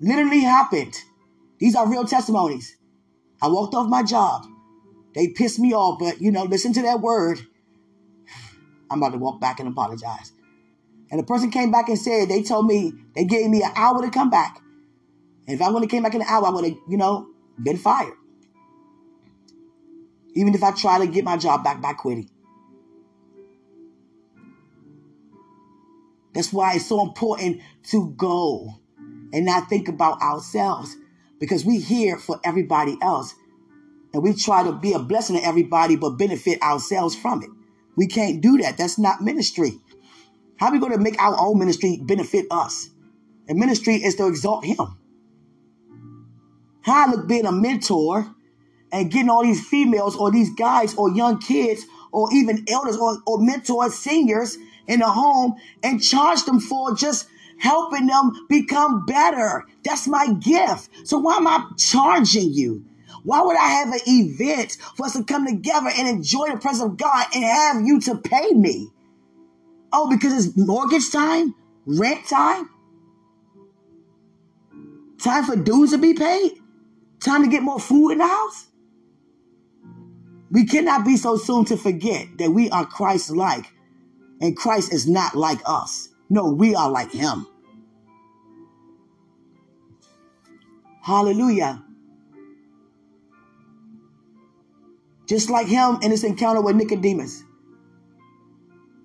Literally 0.00 0.40
happened. 0.40 0.94
These 1.58 1.74
are 1.74 1.88
real 1.88 2.04
testimonies. 2.04 2.76
I 3.42 3.48
walked 3.48 3.74
off 3.74 3.88
my 3.88 4.02
job. 4.02 4.46
They 5.14 5.28
pissed 5.28 5.58
me 5.58 5.72
off, 5.72 5.98
but 5.98 6.20
you 6.20 6.30
know, 6.30 6.44
listen 6.44 6.72
to 6.74 6.82
that 6.82 7.00
word. 7.00 7.40
I'm 8.90 8.98
about 9.02 9.12
to 9.12 9.18
walk 9.18 9.40
back 9.40 9.58
and 9.60 9.68
apologize. 9.68 10.32
And 11.10 11.18
the 11.18 11.24
person 11.24 11.50
came 11.50 11.70
back 11.70 11.88
and 11.88 11.98
said, 11.98 12.28
they 12.28 12.42
told 12.42 12.66
me, 12.66 12.92
they 13.14 13.24
gave 13.24 13.48
me 13.48 13.62
an 13.62 13.72
hour 13.74 14.02
to 14.02 14.10
come 14.10 14.30
back. 14.30 14.60
And 15.46 15.54
if 15.54 15.62
I 15.62 15.70
would 15.70 15.82
have 15.82 15.90
came 15.90 16.02
back 16.02 16.14
in 16.14 16.20
an 16.20 16.26
hour, 16.28 16.46
I 16.46 16.50
would 16.50 16.64
have, 16.64 16.76
you 16.88 16.98
know, 16.98 17.28
been 17.62 17.78
fired. 17.78 18.12
Even 20.34 20.54
if 20.54 20.62
I 20.62 20.72
try 20.72 20.98
to 20.98 21.06
get 21.06 21.24
my 21.24 21.36
job 21.36 21.64
back 21.64 21.80
by 21.80 21.94
quitting. 21.94 22.30
That's 26.34 26.52
why 26.52 26.74
it's 26.74 26.86
so 26.86 27.02
important 27.02 27.62
to 27.84 28.12
go 28.16 28.74
and 29.32 29.46
not 29.46 29.68
think 29.68 29.88
about 29.88 30.20
ourselves 30.22 30.96
because 31.38 31.64
we 31.64 31.78
here 31.78 32.18
for 32.18 32.40
everybody 32.44 32.96
else. 33.02 33.34
And 34.12 34.22
we 34.22 34.34
try 34.34 34.62
to 34.62 34.72
be 34.72 34.92
a 34.92 34.98
blessing 34.98 35.36
to 35.36 35.44
everybody 35.44 35.96
but 35.96 36.10
benefit 36.10 36.62
ourselves 36.62 37.14
from 37.14 37.42
it. 37.42 37.50
We 37.96 38.06
can't 38.06 38.40
do 38.40 38.58
that. 38.58 38.78
That's 38.78 38.98
not 38.98 39.20
ministry. 39.20 39.72
How 40.56 40.68
are 40.68 40.72
we 40.72 40.78
going 40.78 40.92
to 40.92 40.98
make 40.98 41.20
our 41.20 41.36
own 41.38 41.58
ministry 41.58 41.98
benefit 42.02 42.46
us? 42.50 42.88
And 43.48 43.58
ministry 43.58 43.96
is 43.96 44.16
to 44.16 44.26
exalt 44.26 44.64
him. 44.64 44.98
How 46.82 47.06
I 47.06 47.10
look 47.10 47.28
being 47.28 47.46
a 47.46 47.52
mentor 47.52 48.34
and 48.92 49.10
getting 49.10 49.28
all 49.28 49.42
these 49.42 49.66
females 49.66 50.16
or 50.16 50.30
these 50.30 50.54
guys 50.54 50.94
or 50.94 51.10
young 51.10 51.38
kids 51.38 51.84
or 52.12 52.32
even 52.32 52.64
elders 52.68 52.96
or, 52.96 53.18
or 53.26 53.38
mentors, 53.40 53.94
seniors 53.94 54.56
in 54.86 55.00
the 55.00 55.06
home 55.06 55.54
and 55.82 56.02
charge 56.02 56.44
them 56.44 56.60
for 56.60 56.94
just 56.94 57.26
helping 57.58 58.06
them 58.06 58.32
become 58.48 59.04
better. 59.06 59.64
That's 59.84 60.06
my 60.06 60.32
gift. 60.32 60.90
So 61.04 61.18
why 61.18 61.36
am 61.36 61.46
I 61.46 61.64
charging 61.76 62.52
you? 62.52 62.84
Why 63.24 63.42
would 63.42 63.56
I 63.56 63.68
have 63.68 63.92
an 63.92 64.00
event 64.06 64.76
for 64.96 65.06
us 65.06 65.14
to 65.14 65.24
come 65.24 65.46
together 65.46 65.90
and 65.94 66.08
enjoy 66.08 66.50
the 66.50 66.58
presence 66.58 66.90
of 66.90 66.96
God 66.96 67.26
and 67.34 67.44
have 67.44 67.82
you 67.84 68.00
to 68.02 68.16
pay 68.16 68.50
me? 68.52 68.88
Oh, 69.92 70.08
because 70.08 70.46
it's 70.46 70.56
mortgage 70.56 71.10
time? 71.10 71.54
Rent 71.86 72.26
time? 72.26 72.68
Time 75.18 75.44
for 75.44 75.56
dues 75.56 75.90
to 75.90 75.98
be 75.98 76.14
paid? 76.14 76.52
Time 77.20 77.42
to 77.42 77.50
get 77.50 77.62
more 77.62 77.80
food 77.80 78.10
in 78.10 78.18
the 78.18 78.26
house? 78.26 78.66
We 80.50 80.64
cannot 80.64 81.04
be 81.04 81.16
so 81.16 81.36
soon 81.36 81.64
to 81.66 81.76
forget 81.76 82.38
that 82.38 82.50
we 82.50 82.70
are 82.70 82.86
Christ 82.86 83.30
like, 83.30 83.66
and 84.40 84.56
Christ 84.56 84.92
is 84.92 85.06
not 85.06 85.34
like 85.34 85.58
us. 85.66 86.07
No, 86.30 86.50
we 86.50 86.74
are 86.74 86.90
like 86.90 87.12
him. 87.12 87.46
Hallelujah. 91.02 91.82
Just 95.26 95.50
like 95.50 95.66
him 95.66 95.98
in 96.02 96.10
his 96.10 96.24
encounter 96.24 96.60
with 96.60 96.76
Nicodemus. 96.76 97.44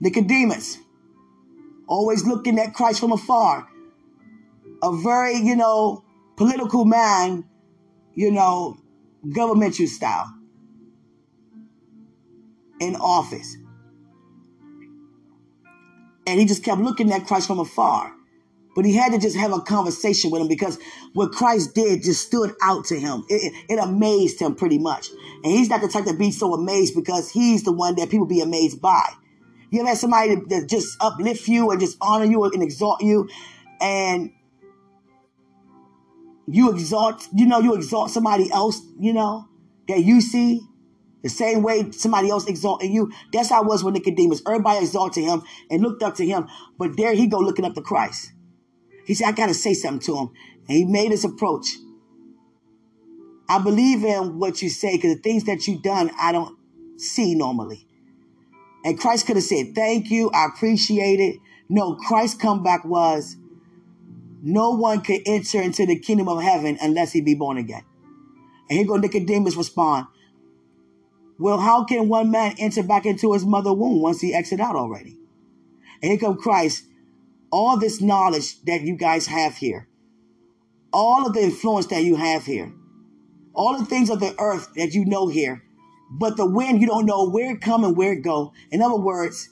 Nicodemus, 0.02 0.80
always 1.88 2.26
looking 2.26 2.60
at 2.60 2.74
Christ 2.74 3.00
from 3.00 3.14
afar. 3.14 3.68
A 4.82 4.96
very, 4.98 5.38
you 5.38 5.56
know, 5.56 6.04
political 6.36 6.84
man, 6.84 7.46
you 8.14 8.32
know, 8.32 8.78
governmental 9.34 9.88
style 9.88 10.34
in 12.82 12.98
office. 12.98 13.56
And 16.26 16.40
he 16.40 16.46
just 16.46 16.64
kept 16.64 16.82
looking 16.82 17.12
at 17.12 17.28
Christ 17.28 17.48
from 17.48 17.60
afar. 17.60 18.14
But 18.76 18.86
he 18.86 18.96
had 18.96 19.12
to 19.12 19.20
just 19.20 19.38
have 19.38 19.54
a 19.54 19.60
conversation 19.60 20.32
with 20.32 20.42
him 20.42 20.48
because 20.48 20.80
what 21.14 21.32
Christ 21.32 21.76
did 21.76 22.04
just 22.04 22.26
stood 22.26 22.54
out 22.62 22.86
to 22.86 23.00
him. 23.00 23.24
It, 23.30 23.54
it, 23.70 23.78
amazed 23.78 24.40
him 24.40 24.56
pretty 24.56 24.80
much. 24.80 25.10
And 25.44 25.52
he's 25.52 25.70
not 25.70 25.82
the 25.82 25.88
type 25.88 26.06
to 26.06 26.14
be 26.14 26.32
so 26.32 26.54
amazed 26.54 26.96
because 26.96 27.30
he's 27.30 27.64
the 27.64 27.72
one 27.72 27.96
that 27.96 28.10
people 28.10 28.26
be 28.26 28.42
amazed 28.42 28.82
by. 28.82 29.08
You 29.70 29.82
ever 29.82 29.90
had 29.90 29.98
somebody 29.98 30.36
that 30.36 30.68
just 30.70 30.98
uplift 31.02 31.48
you 31.48 31.70
and 31.72 31.80
just 31.80 31.98
honor 32.02 32.26
you 32.26 32.44
and 32.46 32.64
exalt 32.64 33.02
you 33.02 33.30
and 33.80 34.32
you 36.48 36.72
exalt, 36.72 37.28
you 37.34 37.46
know, 37.46 37.60
you 37.60 37.76
exalt 37.76 38.12
somebody 38.12 38.52
else, 38.52 38.82
you 39.00 39.14
know, 39.14 39.48
that 39.88 40.04
you 40.04 40.22
see 40.22 40.62
the 41.24 41.30
same 41.30 41.64
way 41.64 41.90
somebody 41.92 42.30
else 42.30 42.48
exalting 42.48 42.94
you. 42.94 43.12
That's 43.32 43.50
how 43.50 43.64
it 43.64 43.68
was 43.68 43.84
with 43.84 43.96
Nicodemus. 43.96 44.42
Everybody 44.46 44.80
exalted 44.86 45.24
him 45.24 45.42
and 45.72 45.82
looked 45.82 46.04
up 46.04 46.16
to 46.16 46.26
him. 46.26 46.48
But 46.78 46.98
there 46.98 47.16
he 47.16 47.28
go 47.28 47.40
looking 47.40 47.66
up 47.66 47.74
to 47.76 47.82
Christ. 47.82 48.34
He 49.06 49.14
said, 49.14 49.30
I 49.30 49.32
got 49.32 49.48
to 49.48 49.54
say 49.54 49.74
something 49.74 50.06
to 50.08 50.18
him. 50.18 50.30
And 50.68 50.78
he 50.78 50.86
made 50.86 51.12
his 51.12 51.26
approach. 51.26 51.68
I 53.50 53.60
believe 53.60 54.04
in 54.04 54.38
what 54.38 54.62
you 54.62 54.70
say 54.70 54.98
because 54.98 55.16
the 55.16 55.22
things 55.22 55.46
that 55.46 55.68
you've 55.68 55.82
done, 55.82 56.12
I 56.20 56.32
don't 56.32 56.58
see 57.00 57.36
normally. 57.36 57.88
And 58.86 59.00
Christ 59.00 59.26
could 59.26 59.38
have 59.38 59.46
said, 59.46 59.76
thank 59.76 60.10
you. 60.10 60.30
I 60.32 60.48
appreciate 60.48 61.20
it. 61.20 61.40
No, 61.70 61.96
Christ's 61.96 62.42
comeback 62.42 62.84
was, 62.84 63.38
no 64.42 64.72
one 64.72 65.02
can 65.02 65.22
enter 65.26 65.62
into 65.62 65.86
the 65.86 65.98
kingdom 65.98 66.28
of 66.28 66.42
heaven 66.42 66.78
unless 66.82 67.14
he 67.14 67.22
be 67.22 67.36
born 67.36 67.58
again. 67.58 67.84
And 68.70 68.78
here 68.78 68.88
go 68.88 68.98
Nicodemus 68.98 69.56
respond, 69.56 70.08
well, 71.40 71.60
how 71.60 71.84
can 71.84 72.10
one 72.10 72.32
man 72.32 72.56
enter 72.60 72.84
back 72.84 73.06
into 73.06 73.34
his 73.34 73.46
mother 73.46 73.74
womb 73.74 74.02
once 74.02 74.22
he 74.22 74.34
exit 74.34 74.60
out 74.60 74.76
already? 74.76 75.18
And 76.02 76.12
here 76.12 76.20
come 76.20 76.38
Christ 76.38 76.86
all 77.52 77.78
this 77.78 78.02
knowledge 78.02 78.62
that 78.64 78.82
you 78.82 78.98
guys 78.98 79.28
have 79.28 79.58
here, 79.58 79.88
all 80.92 81.28
of 81.28 81.34
the 81.34 81.42
influence 81.42 81.86
that 81.88 82.04
you 82.04 82.16
have 82.16 82.46
here, 82.46 82.74
all 83.54 83.78
the 83.78 83.86
things 83.86 84.10
of 84.10 84.20
the 84.20 84.36
earth 84.40 84.70
that 84.76 84.94
you 84.94 85.06
know 85.06 85.28
here, 85.28 85.62
but 86.12 86.36
the 86.36 86.46
wind, 86.46 86.82
you 86.82 86.88
don't 86.88 87.06
know 87.06 87.30
where 87.30 87.52
it 87.52 87.62
come 87.62 87.84
and 87.84 87.96
where 87.96 88.14
it 88.14 88.22
go. 88.22 88.54
In 88.72 88.82
other 88.82 88.96
words, 88.96 89.50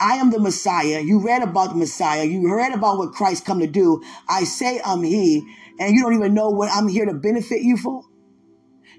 I 0.00 0.14
am 0.14 0.30
the 0.30 0.40
Messiah. 0.40 1.00
You 1.00 1.20
read 1.20 1.42
about 1.42 1.70
the 1.70 1.76
Messiah. 1.76 2.24
You 2.24 2.52
read 2.54 2.72
about 2.72 2.98
what 2.98 3.12
Christ 3.12 3.44
come 3.44 3.60
to 3.60 3.66
do. 3.66 4.02
I 4.28 4.44
say 4.44 4.80
I'm 4.84 5.02
he, 5.02 5.46
and 5.78 5.94
you 5.94 6.02
don't 6.02 6.14
even 6.14 6.34
know 6.34 6.50
what 6.50 6.70
I'm 6.72 6.88
here 6.88 7.04
to 7.04 7.14
benefit 7.14 7.62
you 7.62 7.76
for. 7.76 8.02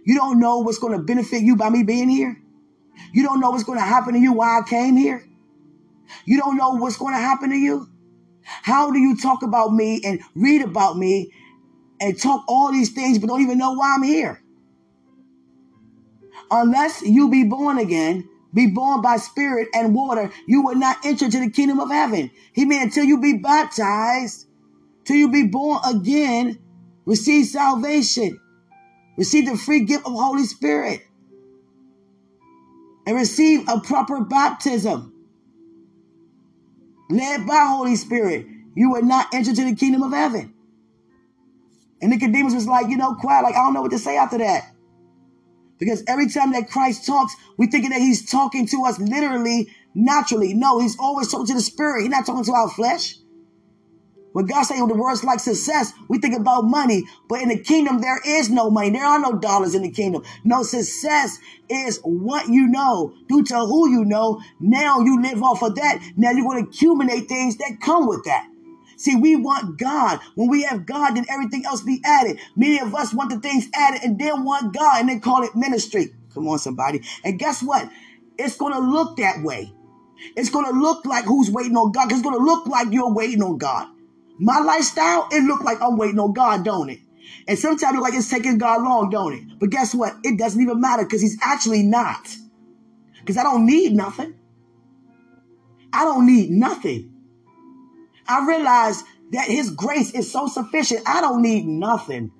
You 0.03 0.15
don't 0.15 0.39
know 0.39 0.59
what's 0.59 0.79
going 0.79 0.97
to 0.97 1.03
benefit 1.03 1.43
you 1.43 1.55
by 1.55 1.69
me 1.69 1.83
being 1.83 2.09
here. 2.09 2.41
You 3.13 3.23
don't 3.23 3.39
know 3.39 3.51
what's 3.51 3.63
going 3.63 3.79
to 3.79 3.85
happen 3.85 4.13
to 4.13 4.19
you 4.19 4.33
why 4.33 4.59
I 4.59 4.67
came 4.67 4.95
here. 4.95 5.23
You 6.25 6.39
don't 6.39 6.57
know 6.57 6.71
what's 6.71 6.97
going 6.97 7.13
to 7.13 7.21
happen 7.21 7.49
to 7.49 7.55
you? 7.55 7.87
How 8.43 8.91
do 8.91 8.99
you 8.99 9.17
talk 9.17 9.43
about 9.43 9.73
me 9.73 10.01
and 10.03 10.21
read 10.35 10.61
about 10.61 10.97
me 10.97 11.31
and 11.99 12.19
talk 12.19 12.43
all 12.47 12.71
these 12.71 12.91
things 12.91 13.19
but 13.19 13.27
don't 13.27 13.41
even 13.41 13.57
know 13.57 13.73
why 13.73 13.93
I'm 13.95 14.03
here? 14.03 14.41
Unless 16.49 17.03
you 17.03 17.29
be 17.29 17.43
born 17.43 17.77
again, 17.77 18.27
be 18.53 18.67
born 18.67 19.01
by 19.01 19.17
spirit 19.17 19.69
and 19.73 19.95
water, 19.95 20.31
you 20.47 20.61
will 20.61 20.75
not 20.75 20.97
enter 21.05 21.29
to 21.29 21.39
the 21.39 21.49
kingdom 21.49 21.79
of 21.79 21.89
heaven. 21.89 22.29
He 22.53 22.65
mean 22.65 22.81
until 22.81 23.05
you 23.05 23.21
be 23.21 23.37
baptized, 23.37 24.47
till 25.05 25.15
you 25.15 25.31
be 25.31 25.43
born 25.43 25.79
again, 25.85 26.59
receive 27.05 27.45
salvation, 27.45 28.37
receive 29.17 29.45
the 29.45 29.57
free 29.57 29.85
gift 29.85 30.05
of 30.05 30.13
Holy 30.13 30.43
Spirit, 30.43 31.01
and 33.05 33.15
receive 33.15 33.67
a 33.67 33.79
proper 33.79 34.21
baptism 34.21 35.13
led 37.09 37.45
by 37.45 37.65
Holy 37.67 37.95
Spirit, 37.95 38.45
you 38.75 38.91
would 38.91 39.03
not 39.03 39.27
enter 39.33 39.53
to 39.53 39.63
the 39.65 39.75
kingdom 39.75 40.03
of 40.03 40.11
heaven. 40.11 40.53
And 42.01 42.11
Nicodemus 42.11 42.53
was 42.53 42.67
like, 42.67 42.87
you 42.87 42.97
know, 42.97 43.15
quiet, 43.15 43.43
like, 43.43 43.55
I 43.55 43.59
don't 43.59 43.73
know 43.73 43.81
what 43.81 43.91
to 43.91 43.99
say 43.99 44.17
after 44.17 44.37
that. 44.39 44.71
Because 45.77 46.03
every 46.07 46.29
time 46.29 46.51
that 46.53 46.69
Christ 46.69 47.05
talks, 47.05 47.35
we 47.57 47.67
thinking 47.67 47.89
that 47.89 47.99
he's 47.99 48.29
talking 48.29 48.67
to 48.67 48.85
us 48.85 48.99
literally, 48.99 49.69
naturally. 49.93 50.53
No, 50.53 50.79
he's 50.79 50.97
always 50.97 51.29
talking 51.29 51.47
to 51.47 51.53
the 51.53 51.61
spirit. 51.61 52.01
He's 52.01 52.09
not 52.11 52.25
talking 52.25 52.43
to 52.43 52.53
our 52.53 52.69
flesh. 52.69 53.15
When 54.33 54.45
God 54.45 54.63
saying 54.63 54.87
the 54.87 54.95
words 54.95 55.23
like 55.23 55.39
success, 55.39 55.93
we 56.07 56.19
think 56.19 56.35
about 56.35 56.63
money. 56.63 57.03
But 57.27 57.41
in 57.41 57.49
the 57.49 57.59
kingdom, 57.59 57.99
there 57.99 58.19
is 58.25 58.49
no 58.49 58.69
money. 58.69 58.89
There 58.89 59.05
are 59.05 59.19
no 59.19 59.37
dollars 59.37 59.75
in 59.75 59.81
the 59.81 59.91
kingdom. 59.91 60.23
No 60.43 60.63
success 60.63 61.37
is 61.69 61.99
what 62.03 62.47
you 62.47 62.67
know 62.67 63.13
due 63.27 63.43
to 63.43 63.59
who 63.59 63.89
you 63.89 64.05
know. 64.05 64.41
Now 64.59 64.99
you 64.99 65.21
live 65.21 65.43
off 65.43 65.61
of 65.61 65.75
that. 65.75 66.01
Now 66.15 66.31
you're 66.31 66.45
going 66.45 66.63
to 66.63 66.69
accumulate 66.69 67.27
things 67.27 67.57
that 67.57 67.79
come 67.81 68.07
with 68.07 68.23
that. 68.25 68.47
See, 68.95 69.15
we 69.15 69.35
want 69.35 69.77
God. 69.79 70.19
When 70.35 70.47
we 70.47 70.63
have 70.63 70.85
God, 70.85 71.15
then 71.15 71.25
everything 71.27 71.65
else 71.65 71.81
be 71.81 72.01
added. 72.05 72.39
Many 72.55 72.79
of 72.79 72.93
us 72.93 73.13
want 73.13 73.31
the 73.31 73.39
things 73.39 73.67
added 73.73 74.01
and 74.03 74.19
then 74.19 74.43
want 74.43 74.75
God 74.75 74.99
and 74.99 75.09
then 75.09 75.19
call 75.19 75.43
it 75.43 75.55
ministry. 75.55 76.13
Come 76.33 76.47
on, 76.47 76.59
somebody. 76.59 77.01
And 77.23 77.39
guess 77.39 77.63
what? 77.63 77.89
It's 78.37 78.55
going 78.55 78.73
to 78.73 78.79
look 78.79 79.17
that 79.17 79.41
way. 79.41 79.73
It's 80.37 80.51
going 80.51 80.65
to 80.65 80.79
look 80.79 81.05
like 81.05 81.25
who's 81.25 81.49
waiting 81.49 81.75
on 81.75 81.91
God. 81.91 82.11
It's 82.11 82.21
going 82.21 82.37
to 82.37 82.43
look 82.43 82.67
like 82.67 82.89
you're 82.91 83.11
waiting 83.11 83.41
on 83.41 83.57
God. 83.57 83.87
My 84.41 84.59
lifestyle, 84.59 85.27
it 85.31 85.43
look 85.43 85.63
like 85.63 85.79
I'm 85.83 85.97
waiting 85.97 86.17
on 86.17 86.33
God, 86.33 86.65
don't 86.65 86.89
it? 86.89 86.99
And 87.47 87.59
sometimes 87.59 87.95
it 87.95 88.01
like 88.01 88.15
it's 88.15 88.27
taking 88.27 88.57
God 88.57 88.81
long, 88.81 89.11
don't 89.11 89.33
it? 89.33 89.59
But 89.59 89.69
guess 89.69 89.93
what? 89.93 90.15
It 90.23 90.39
doesn't 90.39 90.59
even 90.59 90.81
matter 90.81 91.03
because 91.03 91.21
he's 91.21 91.37
actually 91.43 91.83
not. 91.83 92.27
Because 93.19 93.37
I 93.37 93.43
don't 93.43 93.67
need 93.67 93.93
nothing. 93.93 94.33
I 95.93 96.05
don't 96.05 96.25
need 96.25 96.49
nothing. 96.49 97.13
I 98.27 98.47
realize 98.47 99.03
that 99.31 99.47
his 99.47 99.69
grace 99.69 100.11
is 100.11 100.31
so 100.31 100.47
sufficient. 100.47 101.01
I 101.05 101.21
don't 101.21 101.43
need 101.43 101.67
nothing. 101.67 102.31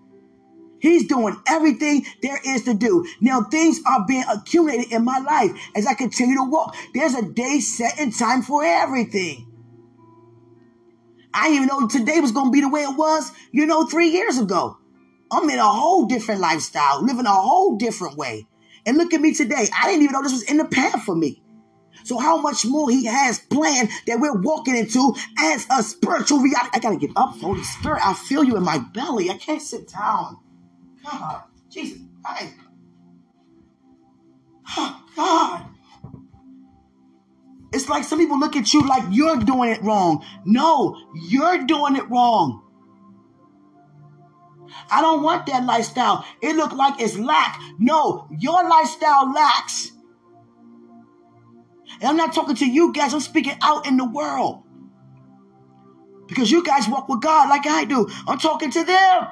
He's 0.80 1.08
doing 1.08 1.40
everything 1.48 2.04
there 2.24 2.40
is 2.44 2.64
to 2.64 2.74
do. 2.74 3.06
Now 3.20 3.44
things 3.44 3.80
are 3.86 4.08
being 4.08 4.24
accumulated 4.28 4.92
in 4.92 5.06
my 5.06 5.20
life 5.20 5.52
as 5.76 5.86
I 5.86 5.94
continue 5.94 6.38
to 6.38 6.50
walk. 6.50 6.76
There's 6.96 7.14
a 7.14 7.22
day 7.22 7.60
set 7.60 8.00
in 8.00 8.12
time 8.12 8.42
for 8.42 8.64
everything. 8.66 9.51
I 11.34 11.50
didn't 11.50 11.56
even 11.64 11.68
know 11.68 11.88
today 11.88 12.20
was 12.20 12.32
going 12.32 12.48
to 12.48 12.52
be 12.52 12.62
the 12.62 12.70
way 12.70 12.82
it 12.82 12.98
was, 12.98 13.32
you 13.52 13.66
know, 13.66 13.86
three 13.86 14.10
years 14.10 14.38
ago. 14.38 14.78
I'm 15.32 15.50
in 15.50 15.60
a 15.60 15.68
whole 15.68 16.06
different 16.06 16.42
lifestyle, 16.42 17.04
living 17.04 17.26
a 17.26 17.32
whole 17.32 17.78
different 17.78 18.18
way. 18.18 18.48
And 18.86 18.98
look 18.98 19.14
at 19.14 19.22
me 19.22 19.34
today. 19.34 19.68
I 19.78 19.88
didn't 19.88 20.04
even 20.04 20.14
know 20.14 20.24
this 20.24 20.34
was 20.34 20.44
in 20.44 20.58
the 20.58 20.66
path 20.66 21.04
for 21.04 21.16
me. 21.16 21.42
So 22.04 22.18
how 22.18 22.38
much 22.42 22.66
more 22.66 22.90
he 22.90 23.06
has 23.06 23.40
planned 23.40 23.90
that 24.08 24.20
we're 24.20 24.42
walking 24.42 24.76
into 24.76 25.14
as 25.38 25.68
a 25.70 25.84
spiritual 25.84 26.40
reality. 26.40 26.70
I 26.74 26.80
gotta 26.80 26.98
get 26.98 27.12
up, 27.16 27.38
Holy 27.40 27.64
Spirit. 27.64 28.06
I 28.06 28.14
feel 28.14 28.44
you 28.44 28.58
in 28.58 28.64
my 28.64 28.80
belly. 28.80 29.30
I 29.30 29.38
can't 29.38 29.62
sit 29.62 29.90
down. 29.90 30.38
God, 31.04 31.44
Jesus, 31.70 32.00
I, 32.26 32.52
oh, 34.78 35.04
God. 35.16 35.66
It's 37.74 37.88
like 37.88 38.04
some 38.04 38.20
people 38.20 38.40
look 38.40 38.56
at 38.56 38.74
you 38.74 38.86
like 38.86 39.04
you're 39.12 39.38
doing 39.38 39.72
it 39.72 39.82
wrong. 39.82 40.26
No, 40.46 40.98
you're 41.30 41.66
doing 41.66 41.96
it 41.96 42.10
wrong. 42.10 42.64
I 44.90 45.02
don't 45.02 45.24
want 45.24 45.46
that 45.48 45.66
lifestyle. 45.66 46.26
It 46.42 46.56
look 46.56 46.74
like 46.74 47.00
it's 47.00 47.18
lack. 47.18 47.60
No, 47.80 48.28
your 48.40 48.68
lifestyle 48.68 49.32
lacks. 49.32 49.92
And 52.00 52.10
I'm 52.10 52.18
not 52.18 52.34
talking 52.34 52.56
to 52.56 52.66
you 52.66 52.92
guys, 52.94 53.14
I'm 53.14 53.20
speaking 53.20 53.58
out 53.62 53.86
in 53.86 53.98
the 53.98 54.06
world. 54.06 54.64
Because 56.28 56.50
you 56.50 56.64
guys 56.64 56.88
walk 56.88 57.10
with 57.10 57.22
God 57.22 57.50
like 57.50 57.68
I 57.68 57.86
do. 57.86 58.10
I'm 58.28 58.40
talking 58.40 58.72
to 58.72 58.84
them. 58.84 59.28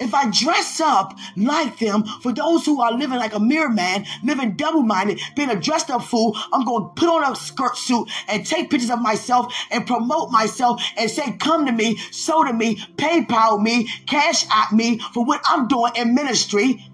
If 0.00 0.14
I 0.14 0.30
dress 0.30 0.80
up 0.80 1.16
like 1.36 1.78
them, 1.78 2.04
for 2.04 2.32
those 2.32 2.64
who 2.64 2.80
are 2.80 2.92
living 2.92 3.18
like 3.18 3.34
a 3.34 3.40
mere 3.40 3.68
man, 3.68 4.06
living 4.22 4.56
double 4.56 4.82
minded, 4.82 5.20
being 5.36 5.50
a 5.50 5.60
dressed 5.60 5.90
up 5.90 6.02
fool, 6.04 6.36
I'm 6.52 6.64
going 6.64 6.84
to 6.84 6.92
put 6.94 7.08
on 7.08 7.32
a 7.32 7.36
skirt 7.36 7.76
suit 7.76 8.10
and 8.28 8.46
take 8.46 8.70
pictures 8.70 8.90
of 8.90 9.00
myself 9.00 9.52
and 9.70 9.86
promote 9.86 10.30
myself 10.30 10.82
and 10.96 11.10
say, 11.10 11.36
Come 11.38 11.66
to 11.66 11.72
me, 11.72 11.96
sow 12.10 12.44
to 12.44 12.52
me, 12.52 12.76
PayPal 12.96 13.60
me, 13.62 13.88
cash 14.06 14.46
at 14.50 14.72
me 14.72 14.98
for 15.12 15.24
what 15.24 15.40
I'm 15.46 15.68
doing 15.68 15.92
in 15.96 16.14
ministry. 16.14 16.84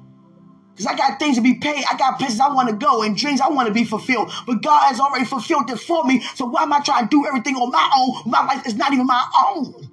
Because 0.81 0.87
I 0.87 0.97
got 0.97 1.19
things 1.19 1.37
to 1.37 1.43
be 1.43 1.59
paid. 1.59 1.85
I 1.91 1.97
got 1.99 2.19
places 2.19 2.41
I 2.41 2.49
want 2.49 2.71
to 2.71 2.75
go 2.75 3.03
and 3.03 3.15
dreams 3.15 3.41
I 3.43 3.49
want 3.51 3.69
to 3.69 3.75
be 3.75 3.85
fulfilled. 3.85 4.33
But 4.47 4.63
God 4.63 4.89
has 4.89 4.99
already 4.99 5.27
fulfilled 5.27 5.69
it 5.69 5.79
for 5.79 6.05
me. 6.05 6.23
So 6.35 6.47
why 6.47 6.63
am 6.63 6.73
I 6.73 6.81
trying 6.81 7.07
to 7.07 7.11
do 7.11 7.27
everything 7.27 7.57
on 7.57 7.71
my 7.71 7.91
own? 7.99 8.31
My 8.31 8.47
life 8.47 8.67
is 8.67 8.77
not 8.77 8.93
even 8.95 9.07
my 9.07 9.23
own. 9.47 9.90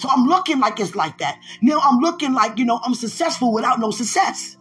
So 0.00 0.08
I'm 0.08 0.24
looking 0.24 0.60
like 0.60 0.80
it's 0.80 0.94
like 0.94 1.18
that. 1.18 1.38
Now 1.60 1.78
I'm 1.84 1.98
looking 1.98 2.32
like, 2.32 2.58
you 2.58 2.64
know, 2.64 2.80
I'm 2.82 2.94
successful 2.94 3.52
without 3.52 3.78
no 3.80 3.90
success. 3.90 4.56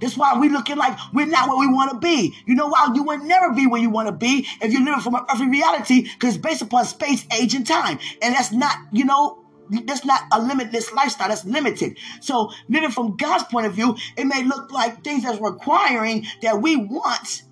That's 0.00 0.16
why 0.16 0.38
we 0.38 0.48
looking 0.48 0.78
like 0.78 0.98
we're 1.12 1.26
not 1.26 1.46
where 1.46 1.58
we 1.58 1.66
want 1.66 1.90
to 1.90 1.98
be. 1.98 2.34
You 2.46 2.54
know 2.54 2.68
why? 2.68 2.90
You 2.94 3.02
will 3.02 3.18
never 3.18 3.52
be 3.52 3.66
where 3.66 3.78
you 3.78 3.90
want 3.90 4.08
to 4.08 4.12
be 4.12 4.46
if 4.62 4.72
you're 4.72 4.82
living 4.82 5.02
from 5.02 5.14
an 5.14 5.26
earthly 5.30 5.48
reality 5.48 6.04
because 6.04 6.36
it's 6.36 6.42
based 6.42 6.62
upon 6.62 6.86
space, 6.86 7.26
age, 7.38 7.54
and 7.54 7.66
time. 7.66 7.98
And 8.22 8.34
that's 8.34 8.50
not, 8.50 8.78
you 8.92 9.04
know, 9.04 9.44
that's 9.84 10.06
not 10.06 10.22
a 10.32 10.40
limitless 10.40 10.90
lifestyle. 10.94 11.28
That's 11.28 11.44
limited. 11.44 11.98
So 12.20 12.50
living 12.70 12.90
from 12.90 13.18
God's 13.18 13.44
point 13.44 13.66
of 13.66 13.74
view, 13.74 13.94
it 14.16 14.24
may 14.24 14.42
look 14.42 14.72
like 14.72 15.04
things 15.04 15.24
that's 15.24 15.38
requiring 15.38 16.24
that 16.40 16.62
we 16.62 16.76
want 16.76 17.42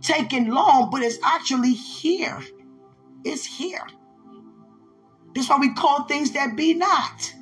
taking 0.00 0.48
long, 0.48 0.88
but 0.90 1.02
it's 1.02 1.18
actually 1.22 1.72
here. 1.72 2.42
It's 3.24 3.44
here. 3.44 3.86
That's 5.34 5.48
why 5.48 5.58
we 5.58 5.74
call 5.74 6.04
things 6.04 6.32
that 6.32 6.56
be 6.56 6.74
not. 6.74 7.34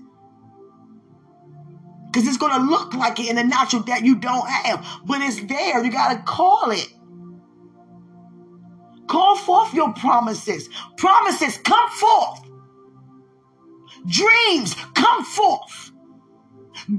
Because 2.07 2.29
it's 2.29 2.37
going 2.37 2.53
to 2.53 2.67
look 2.67 2.95
like 2.95 3.19
it 3.21 3.29
in 3.29 3.37
the 3.37 3.45
natural 3.45 3.83
that 3.85 4.05
you 4.05 4.17
don't 4.17 4.49
have. 4.49 4.87
But 5.07 5.23
it's 5.23 5.43
there. 5.45 5.85
You 5.85 5.91
got 5.91 6.13
to 6.13 6.23
call 6.23 6.71
it. 6.71 6.93
Call 9.09 9.37
forth 9.37 9.75
your 9.75 9.93
promises. 9.95 10.69
Promises 10.97 11.59
come 11.59 11.91
forth. 11.91 12.41
Dreams 14.07 14.75
come 14.95 15.25
forth. 15.25 15.93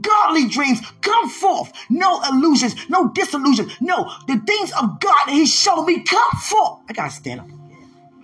Godly 0.02 0.48
dreams 0.48 0.80
come 1.02 1.30
forth. 1.30 1.72
No 1.90 2.22
illusions, 2.32 2.76
no 2.90 3.10
disillusion. 3.10 3.70
No, 3.82 4.12
the 4.28 4.40
things 4.46 4.72
of 4.72 5.00
God 5.00 5.26
that 5.26 5.34
He 5.34 5.46
showed 5.46 5.86
me 5.86 6.04
come 6.04 6.32
forth. 6.42 6.80
I 6.90 6.94
gotta 6.94 7.12
stand 7.12 7.42
up. 7.42 7.48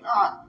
God. 0.02 0.49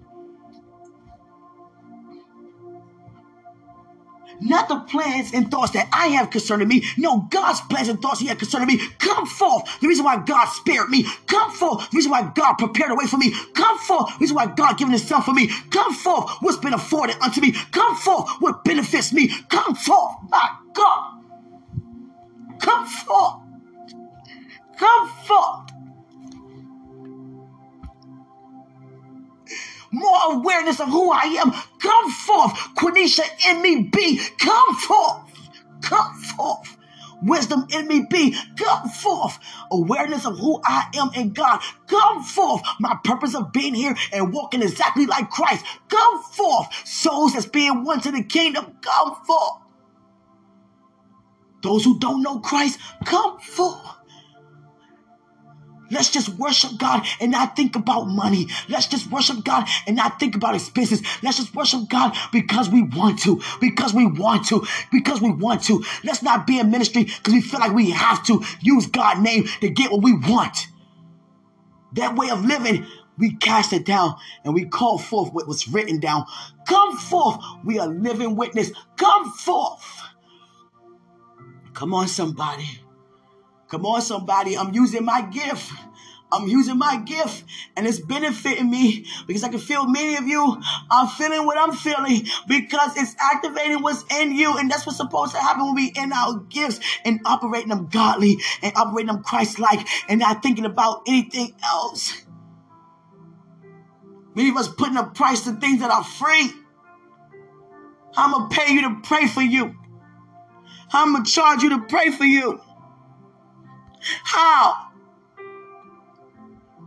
Not 4.42 4.68
the 4.68 4.80
plans 4.80 5.32
and 5.34 5.50
thoughts 5.50 5.72
that 5.72 5.88
I 5.92 6.08
have 6.08 6.30
concerning 6.30 6.68
me. 6.68 6.84
No, 6.96 7.26
God's 7.30 7.60
plans 7.62 7.88
and 7.88 8.00
thoughts 8.00 8.20
He 8.20 8.26
has 8.28 8.38
concerning 8.38 8.68
me. 8.68 8.80
Come 8.98 9.26
forth. 9.26 9.64
The 9.80 9.88
reason 9.88 10.04
why 10.04 10.18
God 10.24 10.46
spared 10.46 10.90
me. 10.90 11.06
Come 11.26 11.52
forth. 11.52 11.90
The 11.90 11.96
reason 11.96 12.10
why 12.10 12.30
God 12.34 12.54
prepared 12.54 12.90
a 12.92 12.94
way 12.96 13.06
for 13.06 13.18
me. 13.18 13.34
Come 13.54 13.78
forth. 13.78 14.08
The 14.14 14.22
reason 14.22 14.36
why 14.36 14.46
God 14.46 14.78
given 14.78 14.92
Himself 14.92 15.24
for 15.26 15.34
me. 15.34 15.48
Come 15.70 15.94
forth. 15.94 16.30
What's 16.40 16.58
been 16.58 16.74
afforded 16.74 17.16
unto 17.22 17.40
me. 17.40 17.52
Come 17.72 17.96
forth. 17.96 18.30
What 18.40 18.64
benefits 18.64 19.12
me. 19.12 19.28
Come 19.48 19.74
forth. 19.74 20.14
My 20.30 20.50
God. 20.74 21.24
Come 22.60 22.86
forth. 22.86 23.36
Come 24.78 25.08
forth. 25.26 25.69
More 29.92 30.34
awareness 30.34 30.80
of 30.80 30.88
who 30.88 31.12
I 31.12 31.24
am. 31.42 31.52
Come 31.80 32.10
forth. 32.12 32.52
Quinneisha 32.76 33.24
in 33.48 33.62
me 33.62 33.84
be. 33.92 34.20
Come 34.38 34.76
forth. 34.76 35.50
Come 35.82 36.14
forth. 36.36 36.76
Wisdom 37.22 37.66
in 37.70 37.88
me 37.88 38.06
be. 38.10 38.36
Come 38.56 38.88
forth. 38.88 39.38
Awareness 39.72 40.26
of 40.26 40.38
who 40.38 40.60
I 40.64 40.88
am 40.94 41.10
in 41.14 41.32
God. 41.32 41.60
Come 41.88 42.22
forth. 42.24 42.62
My 42.80 42.96
purpose 43.04 43.34
of 43.34 43.52
being 43.52 43.74
here 43.74 43.96
and 44.12 44.32
walking 44.32 44.62
exactly 44.62 45.06
like 45.06 45.30
Christ. 45.30 45.64
Come 45.88 46.22
forth. 46.22 46.68
Souls 46.86 47.34
that's 47.34 47.46
being 47.46 47.84
won 47.84 48.00
to 48.02 48.12
the 48.12 48.22
kingdom. 48.22 48.76
Come 48.82 49.16
forth. 49.26 49.58
Those 51.62 51.84
who 51.84 51.98
don't 51.98 52.22
know 52.22 52.40
Christ, 52.40 52.78
come 53.04 53.38
forth. 53.40 53.99
Let's 55.90 56.10
just 56.10 56.28
worship 56.30 56.78
God 56.78 57.06
and 57.20 57.32
not 57.32 57.56
think 57.56 57.76
about 57.76 58.04
money. 58.04 58.48
Let's 58.68 58.86
just 58.86 59.10
worship 59.10 59.44
God 59.44 59.68
and 59.86 59.96
not 59.96 60.20
think 60.20 60.36
about 60.36 60.54
expenses. 60.54 61.02
Let's 61.22 61.38
just 61.38 61.54
worship 61.54 61.88
God 61.88 62.16
because 62.32 62.68
we 62.68 62.82
want 62.82 63.20
to, 63.20 63.40
because 63.60 63.92
we 63.92 64.06
want 64.06 64.46
to, 64.46 64.66
because 64.92 65.20
we 65.20 65.30
want 65.30 65.64
to. 65.64 65.84
Let's 66.04 66.22
not 66.22 66.46
be 66.46 66.58
in 66.58 66.70
ministry 66.70 67.04
because 67.04 67.34
we 67.34 67.40
feel 67.40 67.60
like 67.60 67.72
we 67.72 67.90
have 67.90 68.24
to 68.26 68.42
use 68.60 68.86
God's 68.86 69.20
name 69.20 69.46
to 69.60 69.68
get 69.68 69.90
what 69.90 70.02
we 70.02 70.12
want. 70.12 70.68
That 71.94 72.14
way 72.14 72.30
of 72.30 72.44
living, 72.44 72.86
we 73.18 73.34
cast 73.34 73.72
it 73.72 73.84
down 73.84 74.16
and 74.44 74.54
we 74.54 74.64
call 74.64 74.98
forth 74.98 75.32
what 75.32 75.48
was 75.48 75.68
written 75.68 76.00
down. 76.00 76.24
Come 76.66 76.96
forth. 76.96 77.36
We 77.64 77.78
are 77.78 77.88
living 77.88 78.36
witness. 78.36 78.70
Come 78.96 79.30
forth. 79.32 80.02
Come 81.74 81.94
on, 81.94 82.08
somebody. 82.08 82.80
Come 83.70 83.86
on, 83.86 84.02
somebody. 84.02 84.58
I'm 84.58 84.74
using 84.74 85.04
my 85.04 85.22
gift. 85.22 85.72
I'm 86.32 86.46
using 86.46 86.78
my 86.78 86.96
gift 86.96 87.44
and 87.76 87.86
it's 87.86 87.98
benefiting 87.98 88.70
me 88.70 89.04
because 89.26 89.42
I 89.42 89.48
can 89.48 89.58
feel 89.58 89.88
many 89.88 90.14
of 90.16 90.28
you 90.28 90.62
are 90.88 91.08
feeling 91.08 91.44
what 91.44 91.58
I'm 91.58 91.72
feeling 91.72 92.24
because 92.46 92.96
it's 92.96 93.16
activating 93.20 93.82
what's 93.82 94.04
in 94.12 94.32
you. 94.32 94.56
And 94.56 94.70
that's 94.70 94.86
what's 94.86 94.98
supposed 94.98 95.32
to 95.32 95.38
happen 95.38 95.66
when 95.66 95.74
we 95.74 95.92
in 95.96 96.12
our 96.12 96.38
gifts 96.48 96.78
and 97.04 97.20
operating 97.24 97.70
them 97.70 97.88
godly 97.88 98.38
and 98.62 98.72
operating 98.76 99.08
them 99.08 99.24
Christ-like 99.24 99.86
and 100.08 100.20
not 100.20 100.42
thinking 100.42 100.66
about 100.66 101.02
anything 101.08 101.54
else. 101.64 102.14
Many 104.36 104.50
of 104.50 104.56
us 104.56 104.68
putting 104.68 104.96
a 104.96 105.04
price 105.04 105.42
to 105.44 105.52
things 105.54 105.80
that 105.80 105.90
are 105.90 106.04
free. 106.04 106.52
I'm 108.16 108.30
going 108.32 108.48
to 108.48 108.56
pay 108.56 108.72
you 108.72 108.82
to 108.82 109.00
pray 109.02 109.26
for 109.26 109.42
you. 109.42 109.74
I'm 110.92 111.12
going 111.12 111.24
to 111.24 111.30
charge 111.30 111.62
you 111.62 111.70
to 111.70 111.80
pray 111.80 112.10
for 112.10 112.24
you. 112.24 112.60
How? 114.02 114.88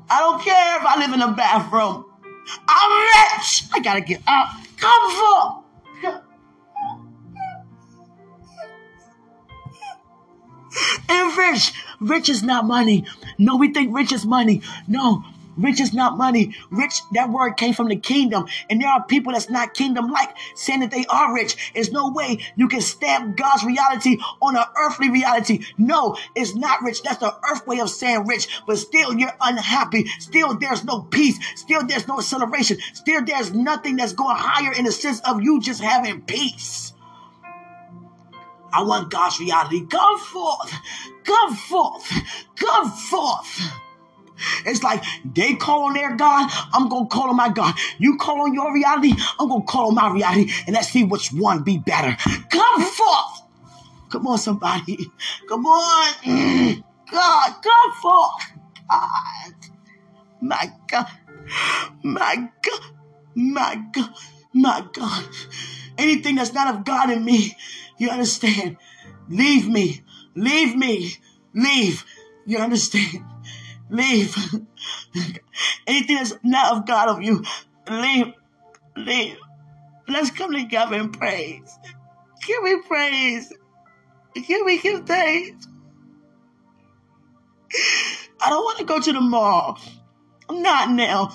I 0.09 0.19
don't 0.19 0.41
care 0.41 0.77
if 0.79 0.85
I 0.85 0.99
live 0.99 1.13
in 1.13 1.21
a 1.21 1.31
bathroom. 1.33 2.05
I'm 2.67 3.01
rich. 3.01 3.63
I 3.73 3.79
gotta 3.81 4.01
get 4.01 4.21
up. 4.27 4.49
Come 4.77 5.11
for. 5.11 5.63
And 11.09 11.37
rich. 11.37 11.73
Rich 11.99 12.29
is 12.29 12.43
not 12.43 12.65
money. 12.65 13.05
No, 13.37 13.55
we 13.57 13.71
think 13.71 13.95
rich 13.95 14.11
is 14.11 14.25
money. 14.25 14.61
No, 14.87 15.23
Rich 15.57 15.79
is 15.79 15.93
not 15.93 16.17
money. 16.17 16.55
Rich, 16.71 17.01
that 17.13 17.29
word 17.29 17.57
came 17.57 17.73
from 17.73 17.87
the 17.87 17.95
kingdom. 17.95 18.47
And 18.69 18.81
there 18.81 18.89
are 18.89 19.03
people 19.03 19.33
that's 19.33 19.49
not 19.49 19.73
kingdom 19.73 20.09
like 20.09 20.35
saying 20.55 20.81
that 20.81 20.91
they 20.91 21.05
are 21.05 21.33
rich. 21.33 21.71
There's 21.73 21.91
no 21.91 22.11
way 22.11 22.39
you 22.55 22.67
can 22.67 22.81
stamp 22.81 23.37
God's 23.37 23.63
reality 23.63 24.17
on 24.41 24.55
an 24.55 24.65
earthly 24.77 25.09
reality. 25.09 25.65
No, 25.77 26.15
it's 26.35 26.55
not 26.55 26.81
rich. 26.81 27.03
That's 27.03 27.19
the 27.19 27.35
earth 27.51 27.67
way 27.67 27.79
of 27.79 27.89
saying 27.89 28.25
rich. 28.25 28.47
But 28.65 28.77
still, 28.77 29.13
you're 29.13 29.35
unhappy. 29.41 30.07
Still, 30.19 30.55
there's 30.57 30.83
no 30.83 31.01
peace. 31.01 31.37
Still, 31.55 31.85
there's 31.85 32.07
no 32.07 32.19
celebration. 32.19 32.77
Still, 32.93 33.23
there's 33.23 33.53
nothing 33.53 33.97
that's 33.97 34.13
going 34.13 34.37
higher 34.37 34.73
in 34.73 34.85
the 34.85 34.91
sense 34.91 35.19
of 35.21 35.41
you 35.41 35.61
just 35.61 35.81
having 35.81 36.21
peace. 36.21 36.93
I 38.73 38.81
want 38.81 39.11
God's 39.11 39.39
reality. 39.39 39.85
Come 39.85 40.19
forth. 40.19 40.73
Come 41.23 41.55
forth. 41.55 42.11
Come 42.55 42.91
forth. 42.91 43.71
It's 44.65 44.83
like 44.83 45.03
they 45.25 45.55
call 45.55 45.85
on 45.85 45.93
their 45.93 46.15
God, 46.15 46.49
I'm 46.73 46.89
gonna 46.89 47.07
call 47.07 47.29
on 47.29 47.35
my 47.35 47.49
God. 47.49 47.75
You 47.99 48.17
call 48.17 48.41
on 48.41 48.53
your 48.53 48.73
reality, 48.73 49.13
I'm 49.39 49.47
gonna 49.47 49.63
call 49.63 49.87
on 49.87 49.95
my 49.95 50.11
reality, 50.11 50.51
and 50.65 50.75
let's 50.75 50.89
see 50.89 51.03
which 51.03 51.31
one 51.31 51.63
be 51.63 51.77
better. 51.77 52.15
Come 52.49 52.81
forth. 52.81 53.41
Come 54.09 54.27
on, 54.27 54.37
somebody. 54.37 55.11
Come 55.47 55.65
on. 55.65 56.83
God, 57.11 57.53
come 57.63 57.93
forth. 58.01 58.31
God. 58.89 59.53
My 60.41 60.71
God. 60.87 61.07
My 62.03 62.49
God. 62.61 62.81
My 63.35 63.83
God. 63.91 64.13
My 64.53 64.87
God. 64.93 65.25
Anything 65.97 66.35
that's 66.35 66.53
not 66.53 66.75
of 66.75 66.85
God 66.85 67.09
in 67.09 67.23
me, 67.25 67.55
you 67.97 68.09
understand? 68.09 68.77
Leave 69.29 69.67
me. 69.67 70.03
Leave 70.35 70.75
me. 70.75 71.15
Leave. 71.53 72.05
You 72.45 72.57
understand? 72.57 73.23
Leave. 73.89 74.35
Anything 75.87 76.15
that's 76.15 76.33
not 76.43 76.77
of 76.77 76.85
God 76.85 77.09
of 77.09 77.21
you, 77.21 77.43
leave. 77.89 78.33
Leave. 78.95 79.37
Let's 80.07 80.31
come 80.31 80.53
together 80.53 80.95
and 80.95 81.17
praise. 81.17 81.77
Give 82.45 82.63
me 82.63 82.81
praise. 82.87 83.53
Give 84.35 84.65
me 84.65 84.79
give 84.79 85.05
thanks. 85.05 85.67
I 88.41 88.49
don't 88.49 88.63
want 88.63 88.79
to 88.79 88.85
go 88.85 88.99
to 88.99 89.13
the 89.13 89.21
mall. 89.21 89.79
I'm 90.49 90.61
not 90.61 90.91
now. 90.91 91.33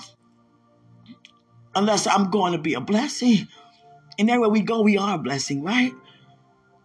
Unless 1.75 2.07
I'm 2.07 2.29
going 2.29 2.53
to 2.53 2.57
be 2.57 2.73
a 2.73 2.81
blessing. 2.81 3.47
And 4.17 4.29
everywhere 4.29 4.49
we 4.49 4.61
go, 4.61 4.81
we 4.81 4.97
are 4.97 5.15
a 5.15 5.17
blessing, 5.17 5.63
right? 5.63 5.93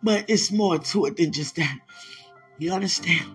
But 0.02 0.26
it's 0.28 0.52
more 0.52 0.78
to 0.78 1.06
it 1.06 1.16
than 1.16 1.32
just 1.32 1.56
that. 1.56 1.78
You 2.58 2.72
understand? 2.72 3.26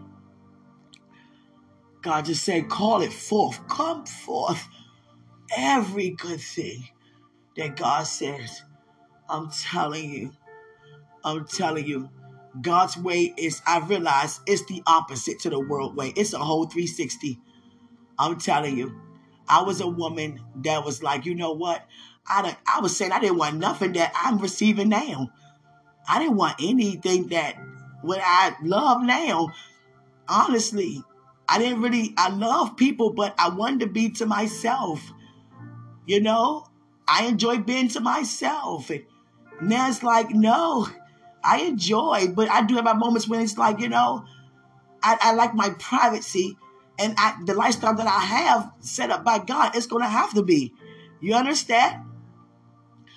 God 2.02 2.26
just 2.26 2.44
said, 2.44 2.70
call 2.70 3.02
it 3.02 3.14
forth. 3.14 3.68
Come 3.68 4.06
forth. 4.06 4.68
Every 5.56 6.12
good 6.12 6.40
thing 6.40 6.88
that 7.58 7.76
God 7.76 8.04
says. 8.04 8.64
I'm 9.30 9.50
telling 9.50 10.10
you. 10.10 10.34
I'm 11.24 11.46
telling 11.46 11.86
you. 11.86 12.10
God's 12.62 12.98
way 12.98 13.34
is, 13.38 13.62
I 13.68 13.80
realize, 13.80 14.40
it's 14.48 14.66
the 14.66 14.82
opposite 14.88 15.40
to 15.42 15.50
the 15.50 15.60
world 15.60 15.96
way. 15.96 16.14
It's 16.16 16.34
a 16.34 16.40
whole 16.40 16.66
360. 16.66 17.40
I'm 18.18 18.40
telling 18.40 18.78
you. 18.78 19.00
I 19.48 19.64
was 19.64 19.82
a 19.82 19.88
woman 19.88 20.40
that 20.64 20.86
was 20.86 21.02
like, 21.02 21.26
you 21.26 21.36
know 21.36 21.54
what? 21.54 21.86
I, 22.28 22.56
I 22.68 22.82
was 22.82 22.96
saying 22.96 23.12
I 23.12 23.20
didn't 23.20 23.38
want 23.38 23.58
nothing 23.58 23.94
that 23.94 24.12
I'm 24.16 24.38
receiving 24.38 24.90
now. 24.90 25.32
I 26.08 26.20
didn't 26.20 26.38
want 26.38 26.56
anything 26.62 27.28
that 27.28 27.56
what 28.02 28.20
I 28.22 28.56
love 28.64 29.02
now. 29.02 29.50
Honestly, 30.28 31.04
I 31.50 31.58
didn't 31.58 31.82
really, 31.82 32.14
I 32.16 32.30
love 32.30 32.78
people, 32.78 33.12
but 33.12 33.34
I 33.40 33.50
wanted 33.50 33.80
to 33.82 33.88
be 33.88 34.12
to 34.12 34.26
myself. 34.28 35.12
You 36.06 36.22
know, 36.22 36.68
I 37.08 37.26
enjoy 37.26 37.58
being 37.58 37.88
to 37.90 38.00
myself. 38.02 38.92
And 38.92 39.04
now 39.62 39.90
it's 39.90 40.04
like, 40.04 40.30
no, 40.30 40.88
I 41.44 41.62
enjoy, 41.62 42.28
but 42.36 42.50
I 42.50 42.64
do 42.64 42.76
have 42.76 42.86
my 42.86 42.94
moments 42.94 43.28
when 43.28 43.42
it's 43.42 43.58
like, 43.58 43.80
you 43.80 43.90
know, 43.90 44.26
I, 45.02 45.18
I 45.20 45.34
like 45.34 45.56
my 45.56 45.72
privacy 45.72 46.56
and 47.00 47.16
I, 47.18 47.36
the 47.46 47.56
lifestyle 47.56 47.96
that 47.96 48.08
I 48.08 48.20
have 48.20 48.72
set 48.80 49.10
up 49.10 49.24
by 49.24 49.40
God, 49.40 49.76
it's 49.76 49.88
going 49.88 50.04
to 50.04 50.10
have 50.10 50.34
to 50.36 50.44
be. 50.44 50.74
You 51.20 51.34
understand? 51.34 52.06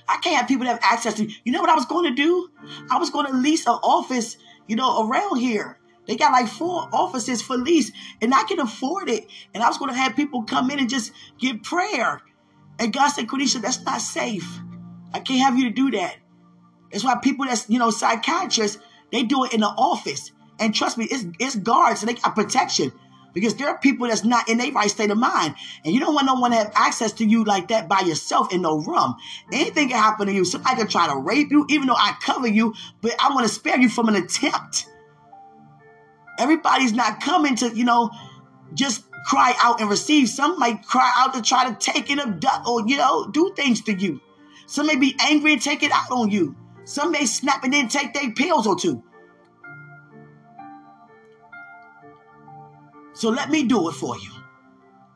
I 0.09 0.19
can't 0.23 0.37
have 0.37 0.49
people 0.49 0.65
that 0.67 0.81
have 0.81 0.93
access 0.93 1.15
to. 1.15 1.29
You 1.45 1.53
know 1.53 1.61
what 1.61 1.71
I 1.71 1.75
was 1.75 1.85
going 1.85 2.15
to 2.15 2.15
do? 2.15 2.49
I 2.91 2.99
was 2.99 3.11
going 3.11 3.27
to 3.27 3.33
lease 3.33 3.67
an 3.67 3.75
office, 3.75 4.37
you 4.69 4.77
know, 4.77 5.07
around 5.07 5.37
here. 5.37 5.79
They 6.07 6.17
got 6.17 6.33
like 6.33 6.49
four 6.49 6.89
offices 6.93 7.43
for 7.43 7.57
lease, 7.57 7.93
and 8.21 8.35
I 8.35 8.43
can 8.45 8.61
afford 8.61 9.09
it. 9.09 9.27
And 9.55 9.63
I 9.63 9.69
was 9.69 9.79
going 9.79 9.91
to 9.91 9.97
have 9.97 10.17
people 10.17 10.43
come 10.43 10.71
in 10.71 10.79
and 10.79 10.91
just 10.91 11.13
get 11.39 11.63
prayer. 11.63 12.21
And 12.79 12.93
God 12.93 13.09
said, 13.09 13.29
Quinneisha, 13.29 13.63
that's 13.63 13.83
not 13.83 14.01
safe. 14.01 14.59
I 15.13 15.21
can't 15.21 15.41
have 15.41 15.59
you 15.59 15.65
to 15.65 15.71
do 15.71 15.91
that. 15.93 16.17
That's 16.91 17.05
why 17.05 17.17
people 17.17 17.47
that's, 17.47 17.69
you 17.71 17.79
know, 17.79 17.91
psychiatrists, 17.91 18.79
they 19.11 19.23
do 19.23 19.45
it 19.45 19.55
in 19.55 19.61
the 19.61 19.67
office. 19.67 20.33
And 20.59 20.75
trust 20.75 20.99
me, 20.99 21.07
it's, 21.11 21.25
it's 21.39 21.57
guards, 21.57 22.03
and 22.03 22.09
they 22.09 22.15
got 22.15 22.35
protection. 22.35 22.93
Because 23.33 23.55
there 23.55 23.69
are 23.69 23.79
people 23.79 24.09
that's 24.09 24.25
not 24.25 24.49
in 24.49 24.59
their 24.59 24.71
right 24.73 24.91
state 24.91 25.11
of 25.11 25.17
mind. 25.17 25.55
And 25.85 25.95
you 25.95 26.01
don't 26.01 26.15
want 26.15 26.27
no 26.27 26.35
one 26.35 26.51
to 26.51 26.59
have 26.59 26.73
access 26.75 27.13
to 27.13 27.25
you 27.25 27.45
like 27.45 27.69
that 27.69 27.89
by 27.89 28.01
yourself 28.01 28.53
in 28.53 28.61
no 28.61 28.79
room. 28.81 29.15
Anything 29.51 29.89
can 29.89 29.97
happen 29.97 30.27
to 30.27 30.33
you. 30.35 30.45
Somebody 30.45 30.77
can 30.77 30.89
try 30.89 31.07
to 31.07 31.17
rape 31.17 31.51
you, 31.51 31.65
even 31.71 31.87
though 31.87 31.97
I 31.97 32.15
cover 32.21 32.47
you, 32.47 32.75
but 33.01 33.15
I 33.19 33.33
want 33.35 33.47
to 33.47 33.53
spare 33.53 33.79
you 33.79 33.89
from 33.89 34.09
an 34.09 34.17
attempt. 34.17 34.87
Everybody's 36.43 36.93
not 36.93 37.21
coming 37.21 37.55
to, 37.55 37.69
you 37.69 37.85
know, 37.85 38.11
just 38.75 39.05
cry 39.27 39.55
out 39.63 39.81
and 39.81 39.89
receive. 39.89 40.29
Some 40.29 40.59
might 40.59 40.85
cry 40.85 41.09
out 41.17 41.35
to 41.35 41.41
try 41.41 41.71
to 41.71 41.77
take 41.77 42.11
it 42.11 42.19
abduct 42.19 42.67
or, 42.67 42.83
you 42.85 42.97
know, 42.97 43.31
do 43.31 43.53
things 43.55 43.81
to 43.83 43.93
you. 43.93 44.21
Some 44.67 44.89
may 44.89 44.97
be 44.97 45.15
angry 45.21 45.53
and 45.53 45.63
take 45.63 45.85
it 45.85 45.93
out 45.93 46.11
on 46.11 46.31
you. 46.31 46.57
Some 46.83 47.13
may 47.13 47.27
snap 47.27 47.63
and 47.63 47.73
then 47.73 47.87
take 47.87 48.13
their 48.13 48.33
pills 48.33 48.67
or 48.67 48.77
two. 48.77 49.05
So 53.15 53.29
let 53.29 53.49
me 53.49 53.63
do 53.63 53.89
it 53.89 53.93
for 53.93 54.19
you. 54.19 54.33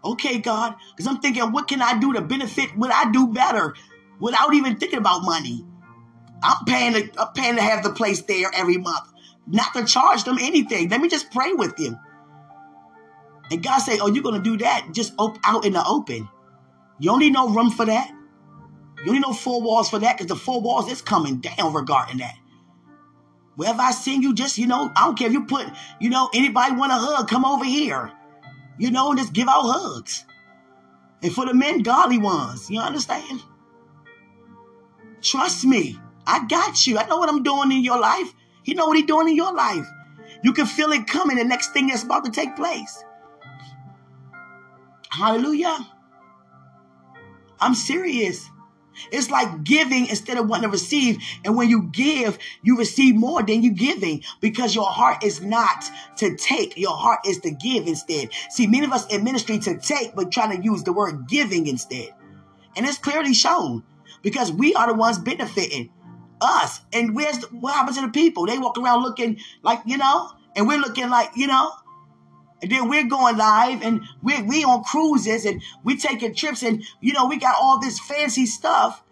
Okay, 0.05 0.39
God, 0.39 0.77
because 0.91 1.09
I'm 1.09 1.20
thinking, 1.20 1.51
what 1.51 1.66
can 1.66 1.83
I 1.83 1.99
do 1.99 2.12
to 2.12 2.20
benefit 2.20 2.70
what 2.77 2.93
I 2.93 3.11
do 3.11 3.27
better 3.33 3.74
without 4.20 4.55
even 4.55 4.77
thinking 4.77 5.01
about 5.01 5.24
money? 5.24 5.66
I'm 6.41 6.64
paying 6.66 6.93
to, 6.93 7.20
I'm 7.20 7.33
paying 7.33 7.57
to 7.57 7.62
have 7.62 7.83
the 7.83 7.91
place 7.91 8.22
there 8.22 8.49
every 8.55 8.77
month 8.77 9.09
not 9.47 9.72
to 9.74 9.84
charge 9.84 10.24
them 10.24 10.38
anything. 10.40 10.88
Let 10.88 11.01
me 11.01 11.09
just 11.09 11.30
pray 11.30 11.53
with 11.53 11.76
them. 11.76 11.99
And 13.51 13.62
God 13.62 13.78
say, 13.78 13.99
oh, 14.01 14.09
you're 14.09 14.22
going 14.22 14.42
to 14.42 14.51
do 14.51 14.57
that 14.59 14.88
just 14.92 15.14
op- 15.18 15.38
out 15.44 15.64
in 15.64 15.72
the 15.72 15.84
open. 15.86 16.28
You 16.99 17.11
don't 17.11 17.20
need 17.20 17.32
no 17.32 17.49
room 17.49 17.70
for 17.70 17.84
that. 17.84 18.11
You 19.05 19.12
need 19.12 19.20
no 19.20 19.32
four 19.32 19.62
walls 19.62 19.88
for 19.88 19.99
that 20.01 20.16
because 20.16 20.28
the 20.28 20.36
four 20.36 20.61
walls 20.61 20.90
is 20.90 21.03
coming 21.03 21.36
down 21.36 21.72
regarding 21.72 22.18
that. 22.18 22.34
Wherever 23.55 23.80
I 23.80 23.92
send 23.92 24.22
you, 24.22 24.34
just, 24.34 24.59
you 24.59 24.66
know, 24.66 24.90
I 24.97 25.07
don't 25.07 25.16
care 25.16 25.28
if 25.28 25.32
you 25.32 25.44
put, 25.44 25.66
you 26.01 26.11
know, 26.11 26.28
anybody 26.34 26.74
want 26.74 26.92
a 26.92 26.97
hug, 26.97 27.28
come 27.28 27.44
over 27.44 27.64
here. 27.64 28.12
You 28.78 28.90
know, 28.90 29.11
and 29.11 29.18
just 29.18 29.32
give 29.32 29.49
out 29.49 29.62
hugs. 29.62 30.24
And 31.22 31.32
for 31.32 31.47
the 31.47 31.55
men, 31.55 31.82
godly 31.82 32.18
ones. 32.18 32.70
You 32.70 32.80
understand? 32.80 33.42
Trust 35.22 35.64
me. 35.64 35.99
I 36.26 36.47
got 36.47 36.86
you. 36.86 36.99
I 36.99 37.07
know 37.07 37.16
what 37.16 37.28
I'm 37.28 37.42
doing 37.42 37.72
in 37.72 37.82
your 37.82 37.99
life. 37.99 38.34
He 38.67 38.75
know 38.75 38.89
what 38.89 38.97
he's 38.97 39.07
doing 39.07 39.29
in 39.29 39.37
your 39.37 39.55
life. 39.55 39.87
You 40.43 40.53
can 40.53 40.67
feel 40.67 40.91
it 40.91 41.07
coming, 41.07 41.37
the 41.37 41.45
next 41.45 41.73
thing 41.73 41.87
that's 41.87 42.03
about 42.03 42.25
to 42.25 42.33
take 42.33 42.57
place. 42.57 43.05
Hallelujah. 45.09 45.79
I'm 47.61 47.77
serious. 47.77 48.45
It's 49.12 49.31
like 49.31 49.62
giving 49.62 50.09
instead 50.09 50.37
of 50.37 50.49
wanting 50.49 50.64
to 50.64 50.73
receive. 50.73 51.19
And 51.45 51.57
when 51.57 51.69
you 51.69 51.85
give, 51.93 52.39
you 52.64 52.77
receive 52.77 53.14
more 53.14 53.41
than 53.41 53.62
you 53.62 53.71
giving 53.71 54.25
because 54.41 54.75
your 54.75 54.91
heart 54.91 55.23
is 55.23 55.41
not 55.41 55.85
to 56.17 56.35
take. 56.35 56.77
Your 56.77 56.97
heart 56.97 57.21
is 57.25 57.39
to 57.43 57.53
give 57.53 57.87
instead. 57.87 58.31
See, 58.51 58.67
many 58.67 58.85
of 58.85 58.93
us 58.93 59.07
in 59.14 59.23
ministry 59.23 59.61
to 59.61 59.79
take, 59.79 60.17
but 60.17 60.33
trying 60.33 60.57
to 60.57 60.64
use 60.64 60.83
the 60.83 60.93
word 60.93 61.29
giving 61.29 61.69
instead. 61.69 62.12
And 62.75 62.85
it's 62.85 62.99
clearly 62.99 63.33
shown 63.33 63.85
because 64.23 64.51
we 64.51 64.75
are 64.75 64.89
the 64.89 64.95
ones 64.95 65.21
benefiting 65.21 65.91
us. 66.41 66.80
And 66.93 67.14
where's 67.14 67.39
the, 67.39 67.47
what 67.49 67.74
happens 67.74 67.97
to 67.97 68.03
the 68.07 68.12
people? 68.12 68.47
They 68.47 68.59
walk 68.59 68.78
around 68.78 69.03
looking 69.03 69.39
like, 69.62 69.80
you 69.87 69.97
know, 69.97 70.30
and 70.55 70.66
we're 70.66 70.78
looking 70.78 71.09
like, 71.09 71.30
you 71.37 71.47
know, 71.47 71.72
and 72.62 72.70
then 72.70 72.89
we're 72.89 73.07
going 73.07 73.37
live 73.37 73.82
and 73.82 74.03
we're 74.22 74.43
we 74.45 74.64
on 74.64 74.82
cruises 74.84 75.45
and 75.45 75.62
we 75.84 75.97
taking 75.97 76.34
trips 76.34 76.62
and 76.62 76.82
you 77.03 77.12
know 77.12 77.26
we 77.26 77.37
got 77.37 77.55
all 77.61 77.78
this 77.78 78.01
fancy 78.01 78.47
stuff 78.47 79.05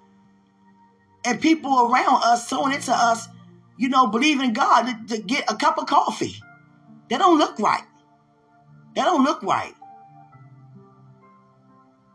and 1.24 1.40
people 1.40 1.90
around 1.90 2.22
us 2.22 2.48
sewing 2.48 2.72
into 2.72 2.92
us, 2.92 3.28
you 3.78 3.88
know, 3.88 4.06
believing 4.06 4.52
God 4.52 5.08
to, 5.08 5.16
to 5.16 5.22
get 5.22 5.50
a 5.50 5.56
cup 5.56 5.78
of 5.78 5.86
coffee. 5.86 6.36
That 7.10 7.18
don't 7.18 7.38
look 7.38 7.58
right. 7.58 7.84
That 8.94 9.04
don't 9.04 9.24
look 9.24 9.42
right. 9.42 9.74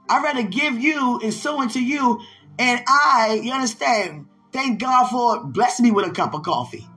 I'd 0.10 0.24
rather 0.24 0.44
give 0.44 0.80
you 0.80 1.20
and 1.22 1.34
sow 1.34 1.62
into 1.62 1.84
you, 1.84 2.22
and 2.58 2.82
I, 2.88 3.40
you 3.44 3.52
understand, 3.52 4.26
Thank 4.52 4.80
God 4.80 5.08
for 5.10 5.44
blessing 5.44 5.86
me 5.86 5.92
with 5.92 6.08
a 6.08 6.12
cup 6.12 6.34
of 6.34 6.44
coffee. 6.44 6.88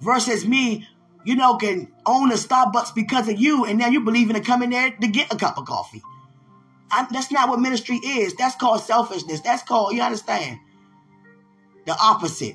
Versus 0.00 0.46
me, 0.46 0.86
you 1.24 1.36
know, 1.36 1.56
can 1.56 1.92
own 2.06 2.30
a 2.30 2.36
Starbucks 2.36 2.94
because 2.94 3.28
of 3.28 3.38
you, 3.38 3.64
and 3.64 3.78
now 3.78 3.88
you 3.88 4.00
believe 4.00 4.30
in 4.30 4.36
in 4.36 4.70
there 4.70 4.90
to 4.90 5.08
get 5.08 5.32
a 5.32 5.36
cup 5.36 5.58
of 5.58 5.66
coffee. 5.66 6.02
I, 6.90 7.06
that's 7.10 7.30
not 7.30 7.48
what 7.48 7.60
ministry 7.60 7.96
is. 7.96 8.34
That's 8.34 8.56
called 8.56 8.80
selfishness. 8.80 9.40
That's 9.40 9.62
called, 9.62 9.94
you 9.94 10.02
understand? 10.02 10.58
The 11.84 11.96
opposite. 12.00 12.54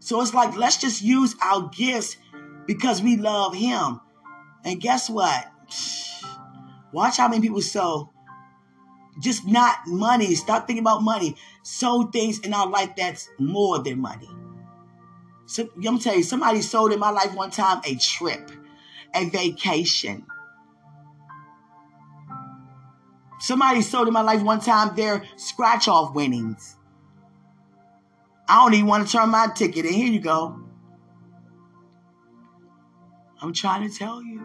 So 0.00 0.20
it's 0.20 0.34
like, 0.34 0.56
let's 0.56 0.76
just 0.76 1.02
use 1.02 1.34
our 1.42 1.68
gifts 1.68 2.16
because 2.66 3.02
we 3.02 3.16
love 3.16 3.54
Him. 3.54 4.00
And 4.64 4.80
guess 4.80 5.08
what? 5.08 5.46
Watch 6.92 7.16
how 7.16 7.28
many 7.28 7.40
people 7.40 7.62
sow. 7.62 8.12
Just 9.18 9.46
not 9.46 9.78
money. 9.86 10.34
Stop 10.34 10.66
thinking 10.66 10.82
about 10.82 11.02
money. 11.02 11.36
Sow 11.62 12.04
things 12.04 12.38
in 12.40 12.54
our 12.54 12.68
life 12.68 12.90
that's 12.96 13.28
more 13.38 13.78
than 13.78 14.00
money. 14.00 14.28
So, 15.46 15.68
I'm 15.74 15.82
gonna 15.82 15.98
tell 15.98 16.14
you, 16.14 16.22
somebody 16.22 16.60
sold 16.62 16.92
in 16.92 17.00
my 17.00 17.10
life 17.10 17.34
one 17.34 17.50
time 17.50 17.80
a 17.84 17.94
trip, 17.96 18.50
a 19.14 19.28
vacation. 19.28 20.26
Somebody 23.40 23.82
sold 23.82 24.08
in 24.08 24.14
my 24.14 24.20
life 24.20 24.42
one 24.42 24.60
time 24.60 24.94
their 24.94 25.24
scratch 25.36 25.88
off 25.88 26.14
winnings. 26.14 26.76
I 28.48 28.62
don't 28.62 28.74
even 28.74 28.86
want 28.86 29.06
to 29.06 29.12
turn 29.12 29.30
my 29.30 29.48
ticket 29.54 29.84
in. 29.84 29.92
Here 29.92 30.12
you 30.12 30.20
go. 30.20 30.60
I'm 33.40 33.52
trying 33.52 33.88
to 33.88 33.94
tell 33.96 34.22
you. 34.22 34.42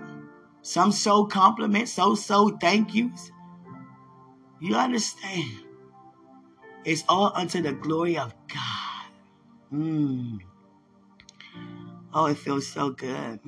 Some 0.62 0.94
so 0.94 1.26
compliments, 1.26 1.92
so 1.92 2.16
so 2.16 2.58
thank 2.62 2.96
yous. 2.96 3.33
You 4.64 4.78
understand? 4.78 5.60
It's 6.86 7.04
all 7.10 7.34
unto 7.36 7.62
the 7.62 7.74
glory 7.74 8.18
of 8.18 8.34
God. 8.48 9.12
Mm. 9.74 10.40
Oh, 12.14 12.28
it 12.28 12.38
feels 12.38 12.66
so 12.66 12.92
good. 12.92 13.42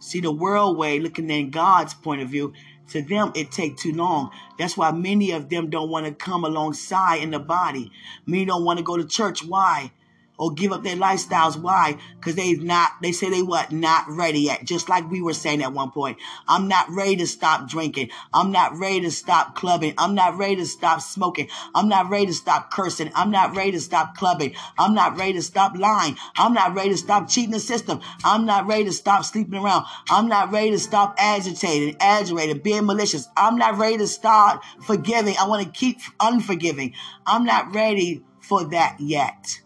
See 0.00 0.20
the 0.20 0.30
world 0.30 0.76
way, 0.76 1.00
looking 1.00 1.30
in 1.30 1.48
God's 1.48 1.94
point 1.94 2.20
of 2.20 2.28
view, 2.28 2.52
to 2.90 3.00
them 3.00 3.32
it 3.34 3.52
take 3.52 3.78
too 3.78 3.94
long. 3.94 4.30
That's 4.58 4.76
why 4.76 4.92
many 4.92 5.30
of 5.30 5.48
them 5.48 5.70
don't 5.70 5.88
want 5.88 6.04
to 6.04 6.12
come 6.12 6.44
alongside 6.44 7.22
in 7.22 7.30
the 7.30 7.38
body. 7.38 7.90
Many 8.26 8.44
don't 8.44 8.66
want 8.66 8.78
to 8.78 8.84
go 8.84 8.98
to 8.98 9.06
church. 9.06 9.46
Why? 9.46 9.92
Or 10.38 10.52
give 10.52 10.72
up 10.72 10.82
their 10.82 10.96
lifestyles. 10.96 11.56
Why? 11.56 11.96
Because 12.16 12.34
they 12.34 12.54
not, 12.54 12.92
they 13.02 13.12
say 13.12 13.30
they 13.30 13.42
what? 13.42 13.72
Not 13.72 14.04
ready 14.08 14.40
yet. 14.40 14.64
Just 14.64 14.88
like 14.88 15.10
we 15.10 15.22
were 15.22 15.32
saying 15.32 15.62
at 15.62 15.72
one 15.72 15.90
point. 15.90 16.18
I'm 16.48 16.68
not 16.68 16.90
ready 16.90 17.16
to 17.16 17.26
stop 17.26 17.68
drinking. 17.68 18.10
I'm 18.32 18.52
not 18.52 18.76
ready 18.78 19.00
to 19.02 19.10
stop 19.10 19.54
clubbing. 19.54 19.94
I'm 19.98 20.14
not 20.14 20.36
ready 20.36 20.56
to 20.56 20.66
stop 20.66 21.00
smoking. 21.00 21.48
I'm 21.74 21.88
not 21.88 22.10
ready 22.10 22.26
to 22.26 22.34
stop 22.34 22.70
cursing. 22.70 23.10
I'm 23.14 23.30
not 23.30 23.56
ready 23.56 23.72
to 23.72 23.80
stop 23.80 24.16
clubbing. 24.16 24.54
I'm 24.78 24.94
not 24.94 25.16
ready 25.16 25.34
to 25.34 25.42
stop 25.42 25.76
lying. 25.76 26.16
I'm 26.36 26.52
not 26.52 26.74
ready 26.74 26.90
to 26.90 26.96
stop 26.96 27.28
cheating 27.28 27.52
the 27.52 27.60
system. 27.60 28.00
I'm 28.24 28.46
not 28.46 28.66
ready 28.66 28.84
to 28.84 28.92
stop 28.92 29.24
sleeping 29.24 29.58
around. 29.58 29.86
I'm 30.10 30.28
not 30.28 30.52
ready 30.52 30.70
to 30.70 30.78
stop 30.78 31.14
agitating, 31.18 31.96
agitating, 32.00 32.58
being 32.58 32.86
malicious. 32.86 33.28
I'm 33.36 33.56
not 33.56 33.78
ready 33.78 33.98
to 33.98 34.06
start 34.06 34.62
forgiving. 34.82 35.36
I 35.38 35.48
want 35.48 35.64
to 35.64 35.70
keep 35.70 35.98
unforgiving. 36.20 36.94
I'm 37.26 37.44
not 37.44 37.74
ready 37.74 38.22
for 38.40 38.64
that 38.64 38.96
yet. 39.00 39.60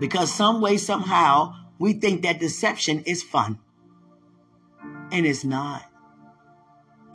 Because 0.00 0.32
some 0.32 0.60
way, 0.60 0.76
somehow, 0.76 1.54
we 1.78 1.92
think 1.94 2.22
that 2.22 2.40
deception 2.40 3.02
is 3.04 3.22
fun. 3.22 3.58
And 5.12 5.26
it's 5.26 5.44
not. 5.44 5.84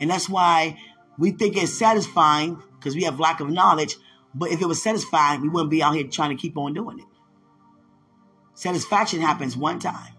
And 0.00 0.10
that's 0.10 0.28
why 0.28 0.78
we 1.18 1.32
think 1.32 1.56
it's 1.56 1.72
satisfying 1.72 2.62
because 2.78 2.94
we 2.94 3.04
have 3.04 3.20
lack 3.20 3.40
of 3.40 3.50
knowledge. 3.50 3.96
But 4.34 4.50
if 4.50 4.62
it 4.62 4.66
was 4.66 4.82
satisfying, 4.82 5.42
we 5.42 5.48
wouldn't 5.48 5.70
be 5.70 5.82
out 5.82 5.94
here 5.94 6.04
trying 6.04 6.30
to 6.30 6.40
keep 6.40 6.56
on 6.56 6.72
doing 6.72 6.98
it. 7.00 7.04
Satisfaction 8.54 9.20
happens 9.20 9.56
one 9.56 9.78
time. 9.78 10.14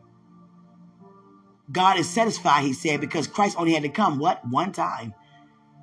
God 1.72 1.97
is 1.97 2.09
satisfied, 2.09 2.64
he 2.64 2.74
said, 2.74 2.99
because 2.99 3.28
Christ 3.28 3.57
only 3.57 3.74
had 3.74 3.84
to 3.84 3.89
come, 3.89 4.20
what? 4.20 4.45
One 4.47 4.72
time. 4.72 5.14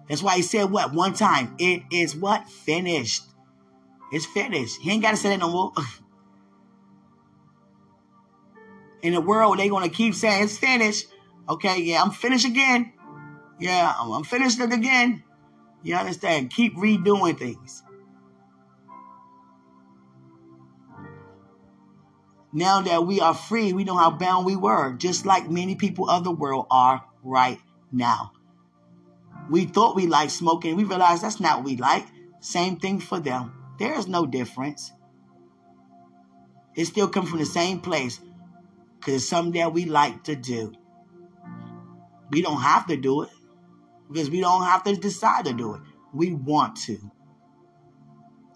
That's 0.09 0.23
why 0.23 0.37
he 0.37 0.43
said, 0.43 0.65
what? 0.71 0.93
One 0.93 1.15
time. 1.15 1.55
It 1.59 1.83
is 1.91 2.15
what? 2.15 2.49
Finished. 2.49 3.23
It's 4.13 4.27
finished. 4.27 4.81
He 4.81 4.91
ain't 4.91 5.03
got 5.03 5.13
to 5.13 5.17
say 5.17 5.31
that 5.31 5.39
no 5.39 5.51
more. 5.51 5.73
in 9.03 9.15
the 9.15 9.21
world, 9.21 9.59
they're 9.59 9.69
going 9.69 9.89
to 9.89 9.95
keep 9.95 10.15
saying 10.15 10.45
it's 10.45 10.59
finished. 10.59 11.07
Okay, 11.49 11.81
yeah, 11.83 12.03
I'm 12.03 12.11
finished 12.11 12.47
again. 12.47 12.93
Yeah, 13.59 13.95
I'm, 13.99 14.13
I'm 14.13 14.25
finished 14.25 14.61
again. 14.61 15.23
You 15.83 15.95
understand? 15.97 16.51
Keep 16.51 16.77
redoing 16.77 17.39
things. 17.39 17.83
Now 22.53 22.81
that 22.81 23.07
we 23.07 23.21
are 23.21 23.35
free, 23.35 23.73
we 23.73 23.85
know 23.85 23.97
how 23.97 24.11
bound 24.11 24.47
we 24.47 24.57
were, 24.57 24.95
just 24.95 25.27
like 25.27 25.51
many 25.51 25.75
people 25.75 26.09
of 26.09 26.25
the 26.25 26.33
world 26.33 26.67
are 26.71 27.05
right 27.23 27.61
now. 27.93 28.33
We 29.51 29.65
thought 29.65 29.97
we 29.97 30.07
liked 30.07 30.33
smoking. 30.33 30.77
We 30.77 30.85
realized 30.85 31.23
that's 31.23 31.41
not 31.41 31.59
what 31.59 31.67
we 31.67 31.77
like. 31.77 32.07
Same 32.41 32.77
thing 32.77 33.01
for 33.01 33.21
them. 33.21 33.53
There 33.79 33.97
is 33.99 34.09
no 34.09 34.27
difference. 34.27 34.93
It 36.75 36.87
still 36.87 37.09
comes 37.09 37.29
from 37.29 37.39
the 37.39 37.47
same 37.47 37.81
place 37.81 38.21
because 38.99 39.15
it's 39.15 39.29
something 39.29 39.61
that 39.61 39.73
we 39.73 39.85
like 39.85 40.25
to 40.25 40.37
do. 40.37 40.73
We 42.31 42.43
don't 42.43 42.61
have 42.61 42.87
to 42.89 42.97
do 42.97 43.23
it 43.23 43.31
because 44.11 44.31
we 44.31 44.41
don't 44.41 44.65
have 44.65 44.83
to 44.85 44.95
decide 44.97 45.45
to 45.47 45.53
do 45.53 45.75
it. 45.75 45.81
We 46.13 46.33
want 46.33 46.77
to. 46.83 46.99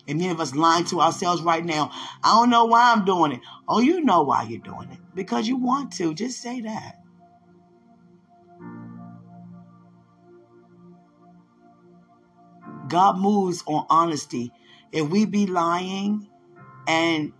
And 0.09 0.19
many 0.19 0.31
of 0.31 0.41
us 0.41 0.55
lying 0.55 0.85
to 0.87 1.01
ourselves 1.01 1.43
right 1.43 1.65
now. 1.65 1.91
I 2.25 2.35
don't 2.35 2.51
know 2.51 2.65
why 2.65 2.93
I'm 2.93 3.05
doing 3.05 3.33
it. 3.33 3.41
Oh, 3.69 3.79
you 3.79 4.03
know 4.03 4.23
why 4.23 4.43
you're 4.43 4.59
doing 4.59 4.91
it. 4.91 4.99
Because 5.15 5.47
you 5.47 5.57
want 5.57 5.93
to. 5.95 6.13
Just 6.13 6.43
say 6.43 6.61
that. 6.63 6.97
God 12.89 13.17
moves 13.19 13.63
on 13.67 13.87
honesty. 13.89 14.53
If 14.91 15.09
we 15.09 15.25
be 15.25 15.47
lying 15.47 16.29
and, 16.89 17.33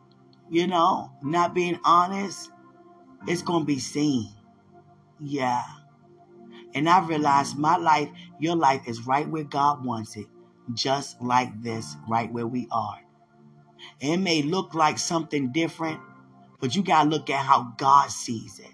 you 0.49 0.69
know, 0.69 1.13
not 1.23 1.53
being 1.53 1.81
honest, 1.85 2.52
it's 3.27 3.43
going 3.43 3.63
to 3.63 3.67
be 3.67 3.79
seen. 3.79 4.31
Yeah. 5.21 5.65
And 6.75 6.89
I 6.89 7.07
realized 7.07 7.59
my 7.59 7.77
life, 7.77 8.11
your 8.41 8.57
life 8.57 8.89
is 8.89 9.07
right 9.07 9.29
where 9.29 9.45
God 9.45 9.85
wants 9.85 10.17
it, 10.17 10.27
just 10.75 11.21
like 11.23 11.63
this, 11.63 11.97
right 12.09 12.33
where 12.33 12.47
we 12.47 12.69
are. 12.73 12.99
it 14.01 14.19
may 14.19 14.43
look 14.43 14.75
like 14.75 14.99
something 14.99 15.53
different, 15.53 16.01
but 16.61 16.77
you 16.77 16.83
got 16.83 17.05
to 17.05 17.11
look 17.11 17.31
at 17.31 17.45
how 17.45 17.75
God 17.79 18.11
sees 18.11 18.59
it. 18.59 18.73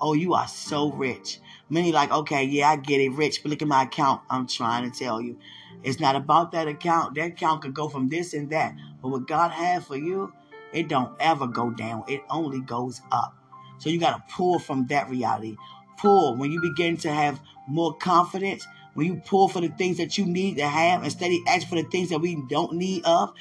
Oh, 0.00 0.14
you 0.14 0.34
are 0.34 0.48
so 0.48 0.92
rich. 0.92 1.40
Many 1.70 1.92
like, 1.92 2.12
okay, 2.12 2.44
yeah, 2.44 2.70
I 2.70 2.76
get 2.76 3.00
it, 3.00 3.10
rich, 3.10 3.42
but 3.42 3.50
look 3.50 3.62
at 3.62 3.68
my 3.68 3.84
account. 3.84 4.22
I'm 4.30 4.46
trying 4.46 4.90
to 4.90 4.98
tell 4.98 5.20
you. 5.20 5.38
It's 5.82 6.00
not 6.00 6.16
about 6.16 6.52
that 6.52 6.68
account. 6.68 7.14
That 7.16 7.28
account 7.28 7.62
could 7.62 7.74
go 7.74 7.88
from 7.88 8.08
this 8.08 8.34
and 8.34 8.50
that. 8.50 8.74
But 9.02 9.08
what 9.10 9.28
God 9.28 9.50
has 9.50 9.86
for 9.86 9.96
you, 9.96 10.32
it 10.72 10.88
don't 10.88 11.14
ever 11.20 11.46
go 11.46 11.70
down. 11.70 12.04
It 12.08 12.22
only 12.30 12.60
goes 12.60 13.02
up. 13.12 13.36
So 13.78 13.90
you 13.90 13.98
got 13.98 14.16
to 14.16 14.34
pull 14.34 14.58
from 14.58 14.86
that 14.86 15.08
reality. 15.08 15.56
Pull 15.98 16.36
when 16.36 16.52
you 16.52 16.60
begin 16.60 16.96
to 16.98 17.12
have 17.12 17.40
more 17.68 17.94
confidence. 17.94 18.66
When 18.94 19.06
you 19.06 19.16
pull 19.16 19.48
for 19.48 19.60
the 19.60 19.68
things 19.68 19.96
that 19.98 20.16
you 20.16 20.24
need 20.26 20.56
to 20.58 20.66
have 20.66 21.02
instead 21.02 21.30
of 21.30 21.38
ask 21.48 21.68
for 21.68 21.74
the 21.76 21.88
things 21.88 22.10
that 22.10 22.20
we 22.20 22.40
don't 22.48 22.74
need 22.74 23.04
of, 23.04 23.32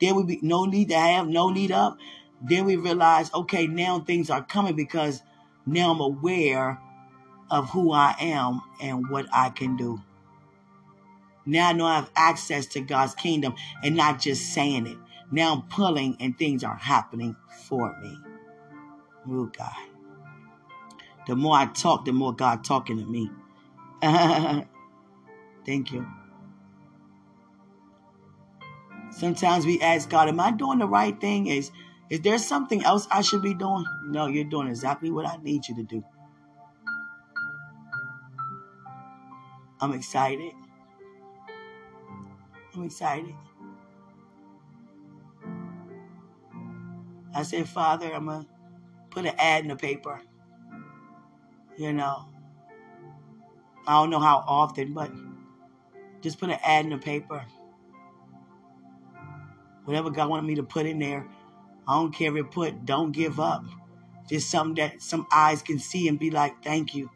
then 0.00 0.16
we 0.16 0.24
be 0.24 0.38
no 0.42 0.64
need 0.64 0.88
to 0.88 0.96
have, 0.96 1.28
no 1.28 1.50
need 1.50 1.70
of. 1.70 1.96
Then 2.40 2.64
we 2.64 2.76
realize, 2.76 3.32
okay, 3.32 3.66
now 3.66 4.00
things 4.00 4.30
are 4.30 4.42
coming 4.42 4.74
because 4.74 5.22
now 5.66 5.92
I'm 5.92 6.00
aware 6.00 6.80
of 7.50 7.70
who 7.70 7.92
I 7.92 8.14
am 8.18 8.62
and 8.80 9.08
what 9.10 9.26
I 9.32 9.50
can 9.50 9.76
do. 9.76 10.00
Now 11.44 11.68
I 11.68 11.72
know 11.72 11.86
I 11.86 11.96
have 11.96 12.10
access 12.16 12.66
to 12.66 12.80
God's 12.80 13.14
kingdom 13.14 13.54
and 13.82 13.96
not 13.96 14.20
just 14.20 14.54
saying 14.54 14.86
it. 14.86 14.96
Now 15.30 15.54
I'm 15.54 15.62
pulling 15.62 16.16
and 16.20 16.36
things 16.38 16.64
are 16.64 16.76
happening 16.76 17.36
for 17.66 17.96
me. 18.00 18.31
Oh, 19.28 19.46
God. 19.46 19.72
The 21.26 21.36
more 21.36 21.56
I 21.56 21.66
talk, 21.66 22.04
the 22.04 22.12
more 22.12 22.34
God 22.34 22.64
talking 22.64 22.98
to 22.98 23.04
me. 23.06 23.30
Thank 25.64 25.92
you. 25.92 26.06
Sometimes 29.10 29.66
we 29.66 29.80
ask 29.80 30.08
God, 30.08 30.28
Am 30.28 30.40
I 30.40 30.50
doing 30.50 30.78
the 30.78 30.86
right 30.86 31.18
thing? 31.20 31.46
Is 31.46 31.70
is 32.10 32.20
there 32.20 32.38
something 32.38 32.84
else 32.84 33.06
I 33.10 33.22
should 33.22 33.42
be 33.42 33.54
doing? 33.54 33.84
No, 34.04 34.26
you're 34.26 34.44
doing 34.44 34.68
exactly 34.68 35.10
what 35.10 35.26
I 35.26 35.36
need 35.36 35.66
you 35.68 35.74
to 35.76 35.82
do. 35.82 36.04
I'm 39.80 39.92
excited. 39.92 40.52
I'm 42.74 42.84
excited. 42.84 43.34
I 47.34 47.42
said, 47.42 47.68
Father, 47.68 48.12
I'm 48.12 48.26
to 48.26 48.46
put 49.12 49.26
an 49.26 49.34
ad 49.38 49.62
in 49.62 49.68
the 49.68 49.76
paper. 49.76 50.20
You 51.76 51.92
know, 51.92 52.28
I 53.86 54.00
don't 54.00 54.10
know 54.10 54.20
how 54.20 54.44
often, 54.46 54.92
but 54.92 55.10
just 56.20 56.38
put 56.38 56.50
an 56.50 56.58
ad 56.62 56.84
in 56.84 56.90
the 56.90 56.98
paper. 56.98 57.44
Whatever 59.84 60.10
God 60.10 60.28
wanted 60.28 60.46
me 60.46 60.54
to 60.56 60.62
put 60.62 60.86
in 60.86 60.98
there, 60.98 61.26
I 61.88 61.94
don't 61.94 62.12
care 62.12 62.36
if 62.36 62.44
it 62.44 62.50
put 62.50 62.84
don't 62.86 63.12
give 63.12 63.40
up. 63.40 63.64
Just 64.28 64.50
something 64.50 64.76
that 64.76 65.02
some 65.02 65.26
eyes 65.32 65.62
can 65.62 65.78
see 65.78 66.08
and 66.08 66.18
be 66.18 66.30
like, 66.30 66.62
thank 66.62 66.94
you. 66.94 67.10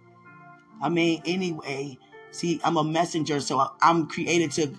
I 0.82 0.88
mean, 0.88 1.22
anyway, 1.24 1.98
see, 2.32 2.60
I'm 2.64 2.76
a 2.76 2.84
messenger, 2.84 3.40
so 3.40 3.70
I'm 3.80 4.08
created 4.08 4.50
to 4.52 4.74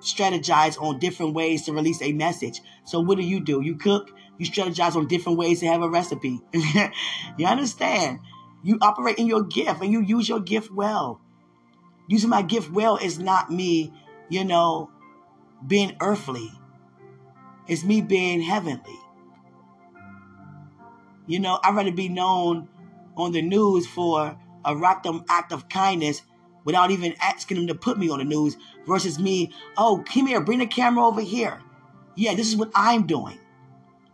strategize 0.00 0.80
on 0.80 0.98
different 0.98 1.34
ways 1.34 1.64
to 1.64 1.72
release 1.72 2.00
a 2.02 2.12
message. 2.12 2.60
So 2.84 3.00
what 3.00 3.18
do 3.18 3.24
you 3.24 3.40
do? 3.40 3.60
You 3.62 3.74
cook, 3.76 4.12
you 4.38 4.46
strategize 4.46 4.96
on 4.96 5.06
different 5.06 5.38
ways 5.38 5.60
to 5.60 5.66
have 5.66 5.82
a 5.82 5.88
recipe. 5.88 6.40
you 6.52 7.46
understand? 7.46 8.20
You 8.62 8.78
operate 8.80 9.18
in 9.18 9.26
your 9.26 9.42
gift 9.42 9.82
and 9.82 9.92
you 9.92 10.00
use 10.00 10.28
your 10.28 10.40
gift 10.40 10.72
well. 10.72 11.20
Using 12.08 12.30
my 12.30 12.42
gift 12.42 12.70
well 12.70 12.96
is 12.96 13.18
not 13.18 13.50
me, 13.50 13.92
you 14.28 14.44
know, 14.44 14.90
being 15.66 15.96
earthly. 16.00 16.50
It's 17.66 17.84
me 17.84 18.00
being 18.00 18.42
heavenly. 18.42 18.98
You 21.26 21.40
know, 21.40 21.58
I'd 21.62 21.74
rather 21.74 21.92
be 21.92 22.08
known 22.08 22.68
on 23.16 23.32
the 23.32 23.40
news 23.40 23.86
for 23.86 24.36
a 24.64 24.76
random 24.76 25.24
act 25.28 25.52
of 25.52 25.68
kindness 25.68 26.22
without 26.64 26.90
even 26.90 27.14
asking 27.20 27.58
them 27.58 27.66
to 27.68 27.74
put 27.74 27.98
me 27.98 28.08
on 28.10 28.18
the 28.18 28.24
news 28.24 28.56
versus 28.86 29.18
me, 29.18 29.52
oh, 29.76 30.02
come 30.06 30.26
here, 30.26 30.40
bring 30.40 30.58
the 30.58 30.66
camera 30.66 31.06
over 31.06 31.20
here. 31.20 31.60
Yeah, 32.14 32.34
this 32.34 32.48
is 32.48 32.56
what 32.56 32.70
I'm 32.74 33.06
doing. 33.06 33.38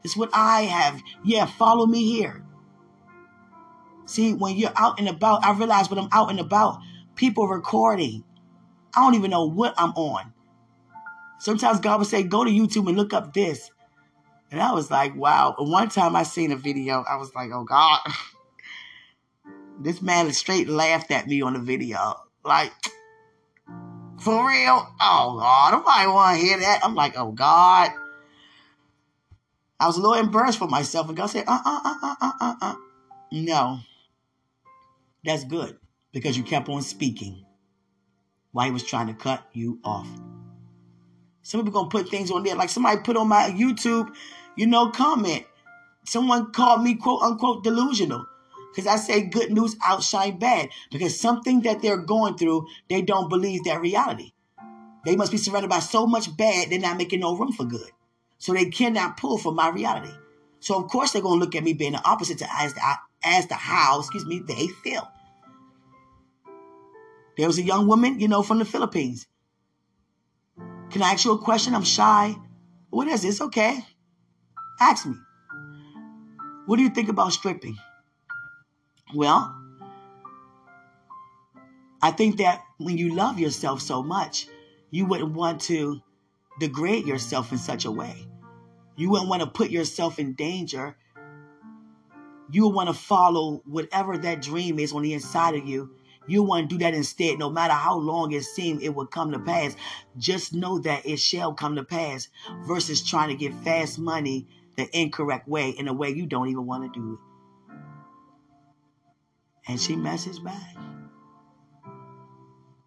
Is 0.02 0.16
what 0.16 0.30
I 0.32 0.62
have. 0.62 1.02
Yeah, 1.24 1.46
follow 1.46 1.86
me 1.86 2.10
here. 2.10 2.42
See, 4.06 4.34
when 4.34 4.56
you're 4.56 4.72
out 4.74 4.98
and 4.98 5.08
about, 5.08 5.44
I 5.44 5.52
realize 5.52 5.88
when 5.88 5.98
I'm 5.98 6.08
out 6.10 6.30
and 6.30 6.40
about, 6.40 6.80
people 7.14 7.46
recording. 7.46 8.24
I 8.94 9.04
don't 9.04 9.14
even 9.14 9.30
know 9.30 9.44
what 9.44 9.74
I'm 9.78 9.90
on. 9.90 10.32
Sometimes 11.38 11.80
God 11.80 12.00
would 12.00 12.08
say, 12.08 12.22
go 12.22 12.44
to 12.44 12.50
YouTube 12.50 12.88
and 12.88 12.96
look 12.96 13.12
up 13.12 13.32
this. 13.32 13.70
And 14.50 14.60
I 14.60 14.72
was 14.72 14.90
like, 14.90 15.14
wow. 15.14 15.54
One 15.58 15.88
time 15.88 16.16
I 16.16 16.24
seen 16.24 16.50
a 16.50 16.56
video, 16.56 17.04
I 17.08 17.16
was 17.16 17.34
like, 17.34 17.50
oh 17.52 17.64
God. 17.64 18.00
this 19.80 20.02
man 20.02 20.32
straight 20.32 20.68
laughed 20.68 21.10
at 21.10 21.26
me 21.26 21.40
on 21.42 21.52
the 21.52 21.60
video. 21.60 22.16
Like, 22.44 22.72
for 24.18 24.48
real? 24.48 24.88
Oh 25.00 25.38
God, 25.38 25.72
nobody 25.72 26.06
want 26.08 26.38
to 26.38 26.44
hear 26.44 26.58
that. 26.58 26.80
I'm 26.82 26.94
like, 26.94 27.16
oh 27.16 27.32
God. 27.32 27.90
I 29.80 29.86
was 29.86 29.96
a 29.96 30.00
little 30.00 30.22
embarrassed 30.22 30.58
for 30.58 30.68
myself, 30.68 31.08
and 31.08 31.16
God 31.16 31.26
said, 31.26 31.44
uh 31.48 31.58
uh 31.64 31.80
uh 31.84 31.94
uh 32.02 32.14
uh 32.20 32.32
uh 32.40 32.54
uh. 32.60 32.74
No. 33.32 33.80
That's 35.24 35.44
good 35.44 35.78
because 36.12 36.36
you 36.36 36.44
kept 36.44 36.68
on 36.68 36.82
speaking 36.82 37.44
while 38.52 38.66
he 38.66 38.72
was 38.72 38.84
trying 38.84 39.06
to 39.06 39.14
cut 39.14 39.42
you 39.52 39.78
off. 39.84 40.08
Some 41.42 41.60
people 41.60 41.72
gonna 41.72 41.88
put 41.88 42.08
things 42.08 42.30
on 42.30 42.42
there, 42.42 42.54
like 42.54 42.68
somebody 42.68 43.00
put 43.00 43.16
on 43.16 43.28
my 43.28 43.50
YouTube, 43.50 44.14
you 44.56 44.66
know, 44.66 44.90
comment. 44.90 45.44
Someone 46.04 46.52
called 46.52 46.82
me 46.82 46.94
quote 46.96 47.22
unquote 47.22 47.64
delusional. 47.64 48.26
Because 48.70 48.86
I 48.86 48.96
say 48.96 49.22
good 49.22 49.50
news 49.50 49.76
outshine 49.84 50.38
bad. 50.38 50.68
Because 50.92 51.18
something 51.18 51.62
that 51.62 51.82
they're 51.82 51.96
going 51.96 52.36
through, 52.36 52.66
they 52.88 53.02
don't 53.02 53.28
believe 53.28 53.64
that 53.64 53.80
reality. 53.80 54.32
They 55.04 55.16
must 55.16 55.32
be 55.32 55.38
surrounded 55.38 55.70
by 55.70 55.80
so 55.80 56.06
much 56.06 56.36
bad, 56.36 56.70
they're 56.70 56.78
not 56.78 56.98
making 56.98 57.20
no 57.20 57.36
room 57.36 57.52
for 57.52 57.64
good. 57.64 57.90
So 58.40 58.54
they 58.54 58.70
cannot 58.70 59.18
pull 59.18 59.36
from 59.38 59.54
my 59.54 59.68
reality. 59.68 60.12
So 60.60 60.82
of 60.82 60.88
course 60.88 61.12
they're 61.12 61.22
gonna 61.22 61.38
look 61.38 61.54
at 61.54 61.62
me 61.62 61.74
being 61.74 61.92
the 61.92 62.04
opposite 62.04 62.38
to 62.38 62.46
as 62.50 62.74
the 62.74 62.80
as 63.22 63.46
the 63.46 63.54
how, 63.54 64.00
excuse 64.00 64.24
me, 64.24 64.40
they 64.40 64.66
feel. 64.66 65.06
There 67.36 67.46
was 67.46 67.58
a 67.58 67.62
young 67.62 67.86
woman, 67.86 68.18
you 68.18 68.28
know, 68.28 68.42
from 68.42 68.58
the 68.58 68.64
Philippines. 68.64 69.26
Can 70.90 71.02
I 71.02 71.12
ask 71.12 71.24
you 71.24 71.32
a 71.32 71.38
question? 71.38 71.74
I'm 71.74 71.84
shy. 71.84 72.34
What 72.88 73.08
is 73.08 73.22
this? 73.22 73.40
Okay. 73.40 73.84
Ask 74.80 75.06
me. 75.06 75.16
What 76.64 76.76
do 76.76 76.82
you 76.82 76.90
think 76.90 77.10
about 77.10 77.32
stripping? 77.32 77.76
Well, 79.14 79.54
I 82.00 82.10
think 82.10 82.38
that 82.38 82.62
when 82.78 82.96
you 82.96 83.14
love 83.14 83.38
yourself 83.38 83.82
so 83.82 84.02
much, 84.02 84.46
you 84.90 85.04
wouldn't 85.04 85.32
want 85.32 85.60
to 85.62 86.00
degrade 86.60 87.06
yourself 87.06 87.50
in 87.50 87.58
such 87.58 87.86
a 87.86 87.90
way. 87.90 88.28
You 88.96 89.10
wouldn't 89.10 89.30
want 89.30 89.42
to 89.42 89.48
put 89.48 89.70
yourself 89.70 90.18
in 90.18 90.34
danger. 90.34 90.94
You 92.52 92.66
would 92.66 92.74
want 92.74 92.88
to 92.88 92.94
follow 92.94 93.62
whatever 93.64 94.18
that 94.18 94.42
dream 94.42 94.78
is 94.78 94.92
on 94.92 95.02
the 95.02 95.14
inside 95.14 95.54
of 95.56 95.66
you. 95.66 95.90
You 96.26 96.42
want 96.42 96.68
to 96.68 96.76
do 96.76 96.84
that 96.84 96.94
instead, 96.94 97.38
no 97.38 97.50
matter 97.50 97.72
how 97.72 97.96
long 97.96 98.32
it 98.32 98.44
seems 98.44 98.82
it 98.82 98.94
will 98.94 99.06
come 99.06 99.32
to 99.32 99.38
pass. 99.38 99.74
Just 100.18 100.52
know 100.52 100.78
that 100.80 101.06
it 101.06 101.18
shall 101.18 101.54
come 101.54 101.76
to 101.76 101.82
pass 101.82 102.28
versus 102.66 103.02
trying 103.02 103.30
to 103.30 103.34
get 103.34 103.54
fast 103.64 103.98
money 103.98 104.46
the 104.76 104.86
incorrect 104.96 105.48
way 105.48 105.70
in 105.70 105.88
a 105.88 105.92
way 105.92 106.10
you 106.10 106.26
don't 106.26 106.48
even 106.48 106.66
want 106.66 106.92
to 106.92 107.00
do 107.00 107.14
it. 107.14 107.18
And 109.66 109.80
she 109.80 109.94
messaged 109.94 110.44
back. 110.44 110.76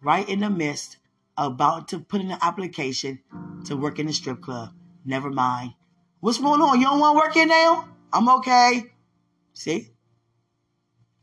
Right 0.00 0.28
in 0.28 0.40
the 0.40 0.50
midst, 0.50 0.98
about 1.36 1.88
to 1.88 1.98
put 1.98 2.20
in 2.20 2.30
an 2.30 2.38
application 2.40 3.20
to 3.64 3.76
work 3.76 3.98
in 3.98 4.06
the 4.06 4.12
strip 4.12 4.40
club. 4.40 4.72
Never 5.04 5.30
mind. 5.30 5.74
What's 6.20 6.38
going 6.38 6.60
on? 6.60 6.80
You 6.80 6.86
don't 6.86 7.00
want 7.00 7.16
to 7.16 7.24
work 7.24 7.34
here 7.34 7.46
now? 7.46 7.88
I'm 8.12 8.28
okay. 8.28 8.84
See? 9.52 9.90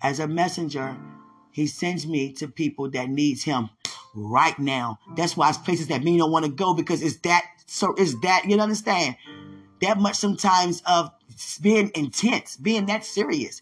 As 0.02 0.20
a 0.20 0.28
messenger, 0.28 0.98
he 1.52 1.68
sends 1.68 2.06
me 2.06 2.34
to 2.34 2.48
people 2.48 2.90
that 2.92 3.10
needs 3.10 3.44
him 3.44 3.70
right 4.14 4.58
now. 4.60 5.00
That's 5.16 5.38
why 5.38 5.50
it's 5.50 5.58
places 5.58 5.88
that 5.88 6.04
me 6.04 6.18
don't 6.18 6.32
want 6.32 6.46
to 6.46 6.52
go 6.52 6.74
because 6.74 7.02
it's 7.02 7.18
that 7.18 7.46
so 7.68 7.94
it's 7.98 8.20
that 8.22 8.44
you 8.46 8.60
understand 8.60 9.16
that 9.82 9.98
much 9.98 10.16
sometimes 10.16 10.84
of 10.86 11.12
being 11.62 11.92
intense, 11.96 12.58
being 12.58 12.86
that 12.88 13.06
serious. 13.06 13.62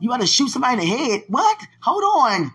You 0.00 0.08
got 0.08 0.20
to 0.20 0.26
shoot 0.26 0.48
somebody 0.48 0.74
in 0.74 0.88
the 0.88 0.96
head. 0.96 1.22
What? 1.28 1.58
Hold 1.82 2.04
on. 2.04 2.52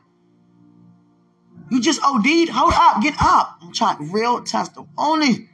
You 1.74 1.82
just 1.82 2.02
OD'd? 2.04 2.50
Hold 2.50 2.74
up. 2.76 3.02
Get 3.02 3.16
up. 3.20 3.58
I'm 3.64 3.74
trying 3.74 4.12
real 4.12 4.44
testimony. 4.44 5.50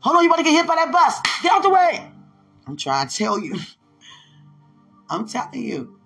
Hold 0.00 0.16
on. 0.16 0.22
You 0.22 0.28
about 0.28 0.36
to 0.36 0.42
get 0.42 0.52
hit 0.52 0.66
by 0.66 0.74
that 0.74 0.92
bus. 0.92 1.18
Get 1.42 1.52
out 1.52 1.62
the 1.62 1.70
way. 1.70 2.06
I'm 2.66 2.76
trying 2.76 3.08
to 3.08 3.16
tell 3.16 3.38
you. 3.38 3.58
I'm 5.08 5.26
telling 5.26 5.62
you. 5.62 5.98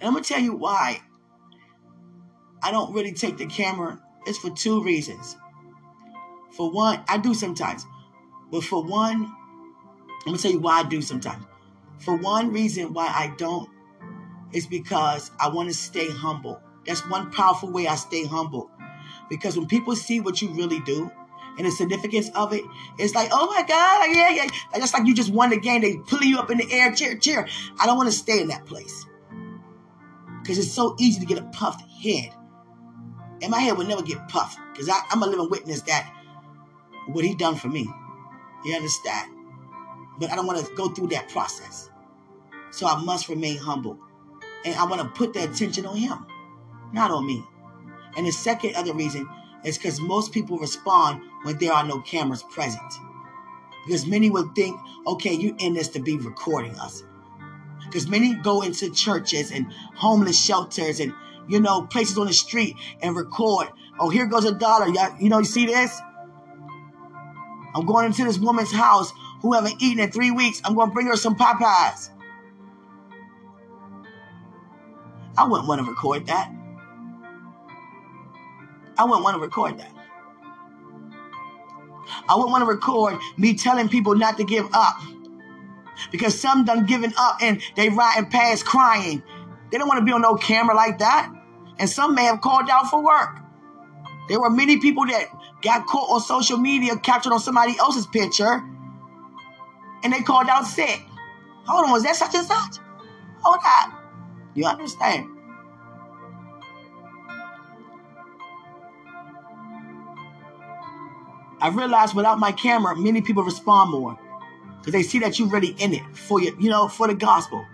And 0.00 0.08
I'm 0.08 0.12
going 0.12 0.24
to 0.24 0.28
tell 0.32 0.40
you 0.40 0.54
why 0.54 1.02
I 2.62 2.70
don't 2.70 2.94
really 2.94 3.12
take 3.12 3.36
the 3.36 3.44
camera. 3.44 4.00
It's 4.26 4.38
for 4.38 4.48
two 4.48 4.82
reasons. 4.82 5.36
For 6.52 6.70
one, 6.70 7.04
I 7.08 7.18
do 7.18 7.34
sometimes. 7.34 7.84
But 8.50 8.64
for 8.64 8.82
one, 8.82 9.26
I'm 9.26 10.24
gonna 10.24 10.38
tell 10.38 10.50
you 10.50 10.60
why 10.60 10.80
I 10.80 10.82
do 10.84 11.02
sometimes. 11.02 11.44
For 11.98 12.16
one 12.16 12.52
reason 12.52 12.94
why 12.94 13.08
I 13.08 13.34
don't 13.36 13.68
is 14.52 14.66
because 14.66 15.30
I 15.40 15.48
want 15.48 15.68
to 15.68 15.74
stay 15.74 16.10
humble. 16.10 16.60
That's 16.86 17.00
one 17.08 17.30
powerful 17.30 17.70
way 17.70 17.86
I 17.86 17.96
stay 17.96 18.24
humble. 18.24 18.70
Because 19.28 19.56
when 19.56 19.66
people 19.66 19.96
see 19.96 20.20
what 20.20 20.40
you 20.40 20.50
really 20.50 20.80
do 20.80 21.10
and 21.58 21.66
the 21.66 21.70
significance 21.70 22.30
of 22.34 22.52
it, 22.52 22.62
it's 22.98 23.14
like, 23.14 23.30
oh 23.32 23.46
my 23.46 23.62
God, 23.66 24.16
yeah, 24.16 24.30
yeah. 24.30 24.78
Just 24.78 24.94
like 24.94 25.06
you 25.06 25.14
just 25.14 25.32
won 25.32 25.50
the 25.50 25.58
game, 25.58 25.82
they 25.82 25.96
pull 25.96 26.22
you 26.22 26.38
up 26.38 26.50
in 26.50 26.58
the 26.58 26.72
air, 26.72 26.92
cheer, 26.94 27.16
cheer. 27.16 27.48
I 27.80 27.86
don't 27.86 27.96
want 27.96 28.08
to 28.08 28.16
stay 28.16 28.40
in 28.40 28.48
that 28.48 28.66
place. 28.66 29.04
Because 30.42 30.58
it's 30.58 30.72
so 30.72 30.94
easy 30.98 31.18
to 31.20 31.26
get 31.26 31.38
a 31.38 31.44
puffed 31.52 31.82
head. 32.02 32.32
And 33.42 33.50
my 33.50 33.58
head 33.58 33.76
will 33.76 33.86
never 33.86 34.02
get 34.02 34.28
puffed. 34.28 34.58
Because 34.72 34.88
I'm 35.10 35.22
a 35.22 35.26
living 35.26 35.50
witness 35.50 35.82
that 35.82 36.12
what 37.08 37.24
he 37.24 37.34
done 37.34 37.56
for 37.56 37.68
me. 37.68 37.88
You 38.64 38.74
understand? 38.74 39.36
but 40.18 40.30
I 40.30 40.36
don't 40.36 40.46
want 40.46 40.64
to 40.64 40.74
go 40.74 40.88
through 40.88 41.08
that 41.08 41.28
process. 41.28 41.90
So 42.70 42.86
I 42.86 43.02
must 43.02 43.28
remain 43.28 43.58
humble. 43.58 43.98
And 44.66 44.74
I 44.74 44.84
want 44.84 45.00
to 45.00 45.08
put 45.08 45.32
the 45.32 45.44
attention 45.44 45.86
on 45.86 45.96
him, 45.96 46.26
not 46.92 47.10
on 47.10 47.24
me. 47.24 47.42
And 48.16 48.26
the 48.26 48.32
second 48.32 48.74
other 48.74 48.92
reason 48.92 49.28
is 49.64 49.78
because 49.78 50.00
most 50.00 50.32
people 50.32 50.58
respond 50.58 51.22
when 51.44 51.56
there 51.58 51.72
are 51.72 51.86
no 51.86 52.00
cameras 52.00 52.42
present. 52.42 52.92
Because 53.84 54.06
many 54.06 54.28
would 54.28 54.54
think, 54.56 54.76
okay, 55.06 55.32
you're 55.32 55.54
in 55.58 55.74
this 55.74 55.88
to 55.88 56.00
be 56.00 56.16
recording 56.16 56.74
us. 56.80 57.04
Because 57.84 58.08
many 58.08 58.34
go 58.34 58.62
into 58.62 58.90
churches 58.90 59.52
and 59.52 59.72
homeless 59.94 60.36
shelters 60.36 60.98
and, 60.98 61.12
you 61.46 61.60
know, 61.60 61.82
places 61.82 62.18
on 62.18 62.26
the 62.26 62.32
street 62.32 62.74
and 63.00 63.14
record. 63.14 63.68
Oh, 64.00 64.08
here 64.10 64.26
goes 64.26 64.44
a 64.44 64.52
dollar. 64.52 64.88
You 65.20 65.28
know, 65.28 65.38
you 65.38 65.44
see 65.44 65.66
this? 65.66 66.00
I'm 67.74 67.86
going 67.86 68.06
into 68.06 68.24
this 68.24 68.38
woman's 68.38 68.72
house 68.72 69.12
who 69.42 69.52
haven't 69.52 69.80
eaten 69.80 70.02
in 70.02 70.10
three 70.10 70.32
weeks. 70.32 70.60
I'm 70.64 70.74
going 70.74 70.88
to 70.88 70.94
bring 70.94 71.06
her 71.06 71.16
some 71.16 71.36
Popeyes. 71.36 72.10
I 75.38 75.44
wouldn't 75.44 75.68
want 75.68 75.84
to 75.84 75.88
record 75.88 76.26
that. 76.26 76.50
I 78.98 79.04
wouldn't 79.04 79.22
want 79.22 79.36
to 79.36 79.40
record 79.40 79.78
that. 79.78 79.92
I 82.28 82.34
wouldn't 82.34 82.50
want 82.50 82.62
to 82.62 82.66
record 82.66 83.18
me 83.36 83.54
telling 83.54 83.88
people 83.88 84.14
not 84.14 84.38
to 84.38 84.44
give 84.44 84.68
up. 84.72 84.96
Because 86.10 86.38
some 86.38 86.64
done 86.64 86.86
giving 86.86 87.12
up 87.18 87.38
and 87.40 87.60
they 87.74 87.88
riding 87.88 88.30
past 88.30 88.64
crying. 88.64 89.22
They 89.70 89.78
don't 89.78 89.88
want 89.88 89.98
to 89.98 90.04
be 90.04 90.12
on 90.12 90.22
no 90.22 90.36
camera 90.36 90.74
like 90.74 90.98
that. 90.98 91.32
And 91.78 91.88
some 91.88 92.14
may 92.14 92.24
have 92.24 92.40
called 92.40 92.70
out 92.70 92.88
for 92.90 93.04
work. 93.04 93.38
There 94.28 94.40
were 94.40 94.50
many 94.50 94.78
people 94.78 95.06
that 95.06 95.26
got 95.62 95.86
caught 95.86 96.10
on 96.10 96.20
social 96.20 96.58
media 96.58 96.96
captured 96.96 97.32
on 97.32 97.40
somebody 97.40 97.78
else's 97.78 98.06
picture 98.06 98.62
and 100.02 100.12
they 100.12 100.20
called 100.20 100.48
out 100.48 100.64
sick. 100.66 101.02
Hold 101.66 101.86
on, 101.86 101.92
was 101.92 102.04
that 102.04 102.16
such 102.16 102.34
and 102.34 102.46
such? 102.46 102.76
Hold 103.42 103.58
on. 103.64 103.95
You 104.56 104.64
understand? 104.64 105.28
I 111.60 111.68
realized 111.68 112.14
without 112.14 112.38
my 112.38 112.52
camera, 112.52 112.96
many 112.96 113.20
people 113.20 113.42
respond 113.42 113.90
more 113.90 114.18
because 114.78 114.92
they 114.92 115.02
see 115.02 115.18
that 115.18 115.38
you're 115.38 115.48
really 115.48 115.74
in 115.78 115.92
it 115.92 116.02
for 116.16 116.40
you, 116.40 116.56
you 116.58 116.70
know, 116.70 116.88
for 116.88 117.06
the 117.06 117.14
gospel, 117.14 117.64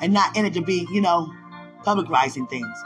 and 0.00 0.12
not 0.12 0.36
in 0.36 0.44
it 0.44 0.54
to 0.54 0.60
be, 0.60 0.88
you 0.90 1.00
know, 1.00 1.32
publicizing 1.82 2.50
things. 2.50 2.76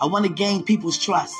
I 0.00 0.06
want 0.06 0.24
to 0.26 0.32
gain 0.32 0.64
people's 0.64 0.98
trust. 0.98 1.34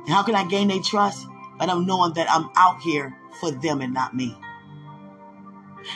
And 0.00 0.08
how 0.08 0.22
can 0.24 0.34
I 0.34 0.44
gain 0.44 0.68
their 0.68 0.80
trust? 0.80 1.26
By 1.58 1.66
them 1.66 1.86
knowing 1.86 2.14
that 2.14 2.28
I'm 2.28 2.50
out 2.56 2.80
here 2.80 3.14
for 3.40 3.52
them 3.52 3.80
and 3.80 3.94
not 3.94 4.16
me. 4.16 4.36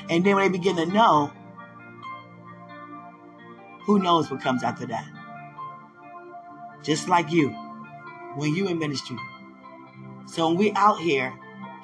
And 0.08 0.24
then 0.24 0.36
when 0.36 0.44
they 0.44 0.58
begin 0.58 0.76
to 0.76 0.86
know, 0.86 1.32
who 3.86 4.00
knows 4.00 4.30
what 4.30 4.40
comes 4.40 4.64
after 4.64 4.84
that? 4.86 5.08
Just 6.82 7.08
like 7.08 7.30
you, 7.30 7.50
when 8.34 8.54
you 8.54 8.68
in 8.68 8.78
ministry. 8.78 9.16
So 10.26 10.48
when 10.48 10.56
we 10.56 10.72
out 10.72 10.98
here, 10.98 11.32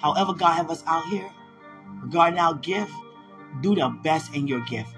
however 0.00 0.34
God 0.34 0.54
have 0.54 0.70
us 0.70 0.82
out 0.86 1.04
here, 1.06 1.30
regarding 2.02 2.40
our 2.40 2.54
gift, 2.54 2.92
do 3.60 3.74
the 3.74 3.88
best 4.02 4.34
in 4.34 4.48
your 4.48 4.60
gift. 4.60 4.90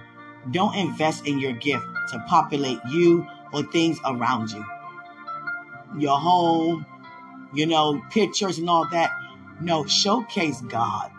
Don't 0.50 0.74
invest 0.74 1.26
in 1.26 1.38
your 1.38 1.52
gift 1.52 1.84
to 2.10 2.24
populate 2.26 2.80
you 2.90 3.26
or 3.52 3.62
things 3.64 3.98
around 4.06 4.50
you. 4.50 4.64
Your 5.98 6.18
home, 6.18 6.86
you 7.52 7.66
know, 7.66 8.02
pictures 8.10 8.58
and 8.58 8.68
all 8.68 8.88
that. 8.90 9.10
No, 9.60 9.84
showcase 9.86 10.60
God. 10.62 11.10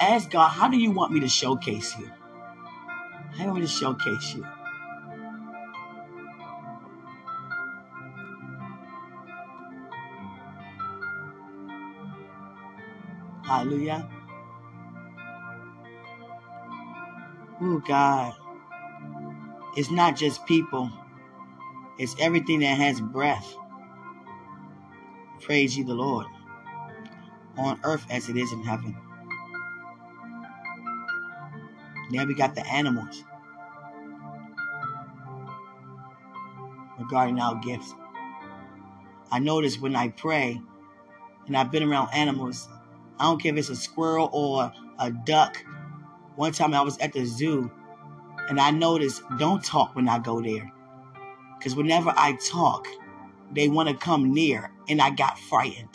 Ask 0.00 0.30
God, 0.30 0.48
how 0.48 0.68
do 0.68 0.76
you 0.76 0.90
want 0.90 1.12
me 1.12 1.20
to 1.20 1.28
showcase 1.28 1.96
you? 1.98 2.10
You 3.38 3.46
want 3.46 3.62
to 3.62 3.68
showcase 3.68 4.34
you? 4.34 4.46
Hallelujah. 13.44 14.08
Oh, 17.60 17.82
God. 17.86 18.34
It's 19.76 19.90
not 19.90 20.16
just 20.16 20.46
people, 20.46 20.90
it's 21.98 22.14
everything 22.20 22.60
that 22.60 22.78
has 22.78 23.00
breath. 23.00 23.56
Praise 25.40 25.76
ye 25.76 25.82
the 25.82 25.94
Lord. 25.94 26.26
On 27.56 27.78
earth 27.84 28.06
as 28.10 28.28
it 28.28 28.36
is 28.36 28.52
in 28.52 28.62
heaven. 28.62 28.96
Then 32.10 32.28
we 32.28 32.34
got 32.34 32.54
the 32.54 32.66
animals 32.66 33.24
regarding 36.98 37.40
our 37.40 37.56
gifts. 37.56 37.94
I 39.30 39.38
notice 39.38 39.78
when 39.78 39.96
I 39.96 40.08
pray, 40.08 40.60
and 41.46 41.56
I've 41.56 41.70
been 41.70 41.82
around 41.82 42.10
animals, 42.12 42.68
I 43.18 43.24
don't 43.24 43.42
care 43.42 43.52
if 43.52 43.58
it's 43.58 43.68
a 43.68 43.76
squirrel 43.76 44.30
or 44.32 44.72
a 44.98 45.10
duck. 45.10 45.64
One 46.36 46.52
time 46.52 46.74
I 46.74 46.82
was 46.82 46.98
at 46.98 47.12
the 47.12 47.24
zoo 47.24 47.70
and 48.48 48.60
I 48.60 48.70
noticed 48.70 49.22
don't 49.38 49.64
talk 49.64 49.94
when 49.94 50.08
I 50.08 50.18
go 50.18 50.40
there. 50.40 50.70
Because 51.58 51.74
whenever 51.74 52.12
I 52.16 52.36
talk, 52.50 52.86
they 53.52 53.68
want 53.68 53.88
to 53.88 53.94
come 53.94 54.34
near 54.34 54.70
and 54.88 55.00
I 55.00 55.10
got 55.10 55.38
frightened. 55.38 55.88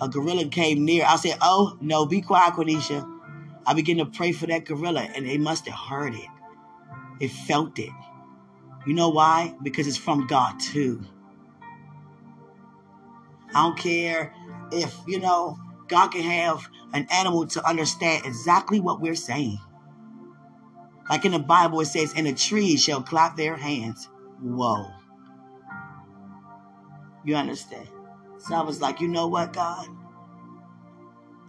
A 0.00 0.08
gorilla 0.08 0.46
came 0.46 0.84
near. 0.84 1.04
I 1.06 1.16
said, 1.16 1.36
Oh, 1.40 1.76
no, 1.80 2.06
be 2.06 2.20
quiet, 2.20 2.54
Quinneisha. 2.54 3.19
I 3.70 3.72
began 3.72 3.98
to 3.98 4.04
pray 4.04 4.32
for 4.32 4.48
that 4.48 4.64
gorilla 4.64 5.02
and 5.14 5.24
they 5.24 5.38
must 5.38 5.68
have 5.68 5.78
heard 5.78 6.12
it. 6.16 6.26
It 7.20 7.30
felt 7.30 7.78
it. 7.78 7.92
You 8.84 8.94
know 8.94 9.10
why? 9.10 9.54
Because 9.62 9.86
it's 9.86 9.96
from 9.96 10.26
God 10.26 10.58
too. 10.58 11.00
I 13.54 13.62
don't 13.62 13.78
care 13.78 14.34
if, 14.72 14.98
you 15.06 15.20
know, 15.20 15.56
God 15.86 16.08
can 16.08 16.22
have 16.22 16.68
an 16.92 17.06
animal 17.12 17.46
to 17.46 17.64
understand 17.64 18.26
exactly 18.26 18.80
what 18.80 19.00
we're 19.00 19.14
saying. 19.14 19.60
Like 21.08 21.24
in 21.24 21.30
the 21.30 21.38
Bible, 21.38 21.80
it 21.80 21.86
says, 21.86 22.12
and 22.16 22.26
the 22.26 22.32
trees 22.32 22.82
shall 22.82 23.04
clap 23.04 23.36
their 23.36 23.56
hands. 23.56 24.08
Whoa. 24.42 24.90
You 27.24 27.36
understand? 27.36 27.86
So 28.40 28.52
I 28.56 28.62
was 28.62 28.80
like, 28.80 29.00
you 29.00 29.06
know 29.06 29.28
what, 29.28 29.52
God? 29.52 29.86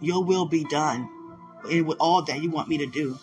Your 0.00 0.22
will 0.22 0.46
be 0.46 0.62
done 0.62 1.08
Eh, 1.70 1.80
with 1.80 1.98
all 2.00 2.22
that 2.22 2.42
you 2.42 2.50
want 2.50 2.68
me 2.68 2.78
to 2.78 2.86
do. 2.86 3.18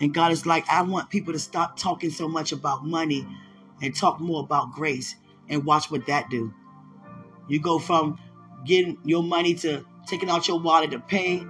And 0.00 0.14
God 0.14 0.30
is 0.30 0.46
like, 0.46 0.68
I 0.68 0.82
want 0.82 1.10
people 1.10 1.32
to 1.32 1.38
stop 1.38 1.76
talking 1.76 2.10
so 2.10 2.28
much 2.28 2.52
about 2.52 2.84
money 2.84 3.26
and 3.82 3.94
talk 3.94 4.20
more 4.20 4.40
about 4.40 4.72
grace 4.72 5.16
and 5.48 5.64
watch 5.64 5.90
what 5.90 6.06
that 6.06 6.30
do. 6.30 6.54
You 7.48 7.60
go 7.60 7.78
from 7.78 8.18
getting 8.64 8.98
your 9.04 9.22
money 9.22 9.54
to 9.54 9.84
taking 10.06 10.30
out 10.30 10.46
your 10.46 10.60
wallet 10.60 10.92
to 10.92 11.00
pay 11.00 11.44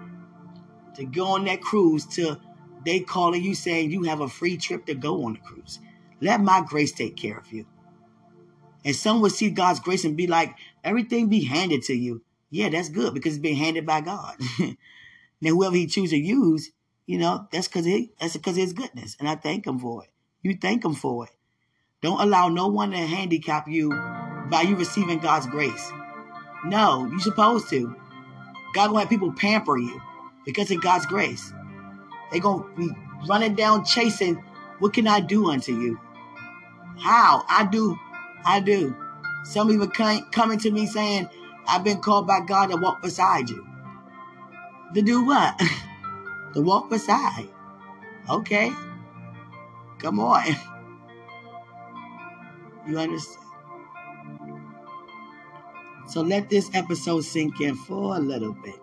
to 0.94 1.04
go 1.04 1.26
on 1.28 1.44
that 1.44 1.60
cruise 1.60 2.06
to 2.06 2.40
they 2.84 3.00
calling 3.00 3.42
you 3.42 3.54
saying 3.54 3.90
you 3.90 4.04
have 4.04 4.20
a 4.20 4.28
free 4.28 4.56
trip 4.56 4.86
to 4.86 4.94
go 4.94 5.24
on 5.24 5.34
the 5.34 5.38
cruise. 5.40 5.80
Let 6.20 6.40
my 6.40 6.62
grace 6.66 6.92
take 6.92 7.16
care 7.16 7.36
of 7.36 7.52
you. 7.52 7.66
And 8.84 8.94
some 8.94 9.20
will 9.20 9.30
see 9.30 9.50
God's 9.50 9.80
grace 9.80 10.04
and 10.04 10.16
be 10.16 10.26
like, 10.26 10.54
everything 10.82 11.28
be 11.28 11.44
handed 11.44 11.82
to 11.84 11.94
you. 11.94 12.22
Yeah, 12.50 12.68
that's 12.70 12.88
good 12.88 13.14
because 13.14 13.34
it's 13.34 13.42
been 13.42 13.56
handed 13.56 13.86
by 13.86 14.00
God. 14.00 14.36
now, 15.40 15.50
whoever 15.50 15.76
He 15.76 15.86
chooses 15.86 16.10
to 16.10 16.18
use, 16.18 16.70
you 17.06 17.18
know, 17.18 17.46
that's 17.52 17.68
because 17.68 17.84
he 17.84 18.12
that's 18.20 18.36
because 18.36 18.56
His 18.56 18.72
goodness, 18.72 19.16
and 19.18 19.28
I 19.28 19.36
thank 19.36 19.66
Him 19.66 19.78
for 19.78 20.04
it. 20.04 20.10
You 20.42 20.56
thank 20.60 20.84
Him 20.84 20.94
for 20.94 21.26
it. 21.26 21.32
Don't 22.00 22.20
allow 22.20 22.48
no 22.48 22.68
one 22.68 22.92
to 22.92 22.96
handicap 22.96 23.68
you 23.68 23.90
by 24.50 24.62
you 24.62 24.76
receiving 24.76 25.18
God's 25.18 25.46
grace. 25.46 25.90
No, 26.64 27.06
you're 27.06 27.20
supposed 27.20 27.68
to. 27.70 27.94
God 28.74 28.88
gonna 28.88 29.00
have 29.00 29.08
people 29.08 29.32
pamper 29.32 29.78
you 29.78 30.00
because 30.44 30.70
of 30.70 30.82
God's 30.82 31.06
grace. 31.06 31.52
They 32.30 32.40
gonna 32.40 32.64
be 32.76 32.90
running 33.28 33.54
down 33.54 33.84
chasing. 33.84 34.42
What 34.78 34.92
can 34.92 35.08
I 35.08 35.20
do 35.20 35.50
unto 35.50 35.72
you? 35.72 35.98
How? 36.98 37.44
I 37.48 37.66
do. 37.66 37.98
I 38.44 38.60
do. 38.60 38.94
Some 39.44 39.70
even 39.70 39.90
coming 39.90 40.58
to 40.60 40.70
me 40.70 40.86
saying, 40.86 41.28
I've 41.68 41.84
been 41.84 42.00
called 42.00 42.26
by 42.26 42.40
God 42.40 42.70
to 42.70 42.76
walk 42.76 43.02
beside 43.02 43.50
you. 43.50 43.66
To 44.94 45.02
do 45.02 45.24
what? 45.24 45.60
to 46.54 46.62
walk 46.62 46.88
beside. 46.88 47.48
Okay. 48.28 48.72
Come 49.98 50.20
on. 50.20 50.44
You 52.88 52.98
understand? 52.98 53.44
So 56.08 56.22
let 56.22 56.48
this 56.48 56.70
episode 56.72 57.20
sink 57.20 57.60
in 57.60 57.76
for 57.76 58.16
a 58.16 58.18
little 58.18 58.54
bit, 58.54 58.80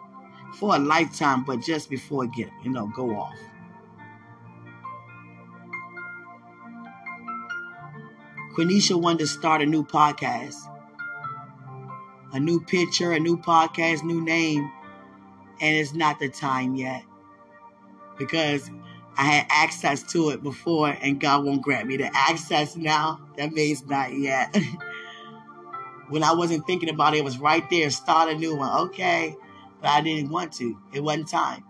for 0.59 0.75
a 0.75 0.79
lifetime, 0.79 1.43
but 1.43 1.59
just 1.59 1.89
before 1.89 2.25
it 2.25 2.33
get, 2.33 2.51
you 2.63 2.69
know, 2.69 2.85
go 2.95 3.15
off. 3.15 3.33
Quinneisha 8.55 8.95
wanted 9.01 9.19
to 9.19 9.27
start 9.27 9.63
a 9.63 9.65
new 9.65 9.83
podcast, 9.83 10.53
a 12.35 12.39
new 12.39 12.59
picture, 12.59 13.13
a 13.13 13.19
new 13.19 13.37
podcast, 13.37 14.03
new 14.03 14.21
name, 14.21 14.69
and 15.61 15.75
it's 15.77 15.93
not 15.93 16.19
the 16.19 16.27
time 16.27 16.75
yet 16.75 17.01
because 18.17 18.69
I 19.17 19.23
had 19.23 19.45
access 19.49 20.03
to 20.11 20.31
it 20.31 20.43
before, 20.43 20.89
and 21.01 21.19
God 21.19 21.45
won't 21.45 21.61
grant 21.61 21.87
me 21.87 21.95
the 21.95 22.09
access 22.13 22.75
now. 22.75 23.21
That 23.37 23.53
means 23.53 23.85
not 23.85 24.13
yet. 24.13 24.53
when 26.09 26.23
I 26.23 26.33
wasn't 26.33 26.67
thinking 26.67 26.89
about 26.89 27.13
it, 27.13 27.19
it 27.19 27.23
was 27.23 27.37
right 27.37 27.67
there. 27.69 27.89
Start 27.89 28.29
a 28.29 28.35
new 28.35 28.55
one. 28.57 28.87
Okay. 28.87 29.35
But 29.81 29.91
I 29.91 30.01
didn't 30.01 30.29
want 30.29 30.51
to. 30.53 30.77
It 30.93 31.01
wasn't 31.01 31.29
time. 31.29 31.63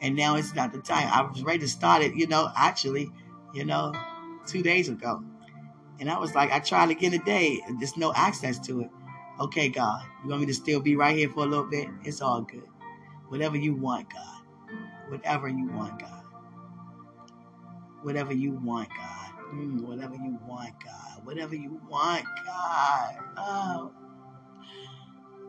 And 0.00 0.16
now 0.16 0.36
it's 0.36 0.54
not 0.54 0.72
the 0.72 0.78
time. 0.78 1.08
I 1.12 1.22
was 1.22 1.42
ready 1.42 1.58
to 1.58 1.68
start 1.68 2.02
it, 2.02 2.14
you 2.14 2.26
know, 2.26 2.50
actually, 2.56 3.10
you 3.52 3.66
know, 3.66 3.92
two 4.46 4.62
days 4.62 4.88
ago. 4.88 5.22
And 6.00 6.08
I 6.08 6.18
was 6.18 6.34
like, 6.34 6.52
I 6.52 6.60
tried 6.60 6.90
again 6.90 7.10
today. 7.10 7.60
And 7.66 7.78
there's 7.78 7.96
no 7.96 8.14
access 8.14 8.58
to 8.60 8.82
it. 8.82 8.90
Okay, 9.40 9.68
God, 9.68 10.04
you 10.24 10.30
want 10.30 10.42
me 10.42 10.46
to 10.48 10.54
still 10.54 10.80
be 10.80 10.96
right 10.96 11.16
here 11.16 11.28
for 11.28 11.44
a 11.44 11.46
little 11.46 11.66
bit? 11.66 11.88
It's 12.04 12.20
all 12.22 12.42
good. 12.42 12.68
Whatever 13.28 13.56
you 13.56 13.74
want, 13.74 14.12
God. 14.12 14.42
Whatever 15.08 15.48
you 15.48 15.68
want, 15.68 16.00
God. 16.00 16.24
Whatever 18.02 18.32
you 18.34 18.52
want, 18.52 18.88
God. 18.90 19.32
Mm, 19.54 19.82
whatever 19.82 20.14
you 20.14 20.38
want, 20.46 20.74
God 20.84 21.08
whatever 21.28 21.54
you 21.54 21.80
want, 21.88 22.24
God. 22.46 23.14
Oh, 23.36 23.92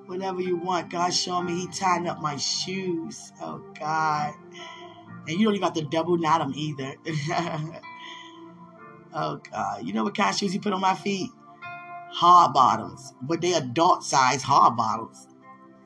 whatever 0.06 0.42
you 0.42 0.58
want. 0.58 0.90
God 0.90 1.14
showing 1.14 1.46
me 1.46 1.62
He 1.62 1.68
tying 1.68 2.08
up 2.08 2.22
my 2.22 2.36
shoes. 2.38 3.32
Oh, 3.42 3.64
God. 3.80 4.34
And 5.28 5.40
you 5.40 5.46
don't 5.46 5.56
even 5.56 5.64
have 5.64 5.74
to 5.76 5.84
double 5.84 6.18
knot 6.18 6.42
them 6.42 6.54
either. 6.56 6.96
oh, 9.14 9.38
God. 9.52 9.86
You 9.86 9.94
know 9.94 10.04
what 10.04 10.16
kind 10.16 10.32
of 10.32 10.38
shoes 10.38 10.52
He 10.52 10.60
put 10.60 10.74
on 10.74 10.82
my 10.82 10.96
feet? 10.96 11.32
Hard 12.12 12.54
bottoms. 12.54 13.14
But 13.22 13.42
they 13.42 13.54
are 13.54 13.62
adult 13.62 14.04
size 14.04 14.44
hard 14.44 14.76
bottoms. 14.76 15.28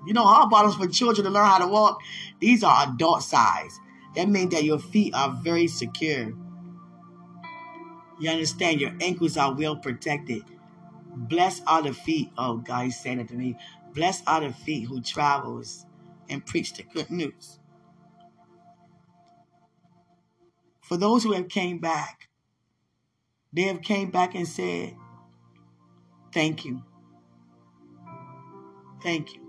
You 0.05 0.13
know, 0.13 0.25
hard 0.25 0.49
bottoms 0.49 0.75
for 0.75 0.87
children 0.87 1.25
to 1.25 1.31
learn 1.31 1.45
how 1.45 1.59
to 1.59 1.67
walk. 1.67 1.99
These 2.39 2.63
are 2.63 2.87
adult 2.87 3.23
size. 3.23 3.79
That 4.15 4.29
means 4.29 4.53
that 4.53 4.63
your 4.63 4.79
feet 4.79 5.13
are 5.15 5.31
very 5.31 5.67
secure. 5.67 6.33
You 8.19 8.29
understand? 8.29 8.79
Your 8.81 8.93
ankles 9.01 9.37
are 9.37 9.53
well 9.53 9.75
protected. 9.75 10.43
Blessed 11.15 11.63
are 11.67 11.81
the 11.81 11.93
feet. 11.93 12.31
Oh, 12.37 12.57
God, 12.57 12.85
he's 12.85 12.99
saying 12.99 13.19
it 13.19 13.27
to 13.29 13.35
me. 13.35 13.57
Blessed 13.93 14.23
are 14.27 14.41
the 14.41 14.53
feet 14.53 14.87
who 14.87 15.01
travels 15.01 15.85
and 16.29 16.45
preach 16.45 16.73
the 16.73 16.83
good 16.83 17.09
news. 17.09 17.59
For 20.81 20.97
those 20.97 21.23
who 21.23 21.31
have 21.33 21.47
came 21.47 21.79
back, 21.79 22.29
they 23.51 23.63
have 23.63 23.81
came 23.81 24.09
back 24.09 24.35
and 24.35 24.47
said, 24.47 24.95
thank 26.33 26.65
you. 26.65 26.83
Thank 29.01 29.35
you. 29.35 29.41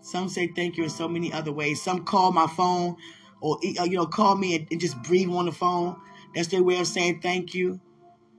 Some 0.00 0.28
say 0.28 0.48
thank 0.48 0.76
you 0.76 0.84
in 0.84 0.90
so 0.90 1.08
many 1.08 1.32
other 1.32 1.52
ways. 1.52 1.82
Some 1.82 2.04
call 2.04 2.30
my 2.32 2.46
phone 2.46 2.96
or, 3.40 3.58
uh, 3.80 3.84
you 3.84 3.96
know, 3.96 4.06
call 4.06 4.36
me 4.36 4.66
and, 4.70 4.80
just 4.80 5.02
breathe 5.02 5.30
on 5.30 5.46
the 5.46 5.52
phone. 5.52 5.96
That's 6.34 6.48
their 6.48 6.62
way 6.62 6.78
of 6.78 6.86
saying 6.86 7.20
thank 7.20 7.54
you. 7.54 7.80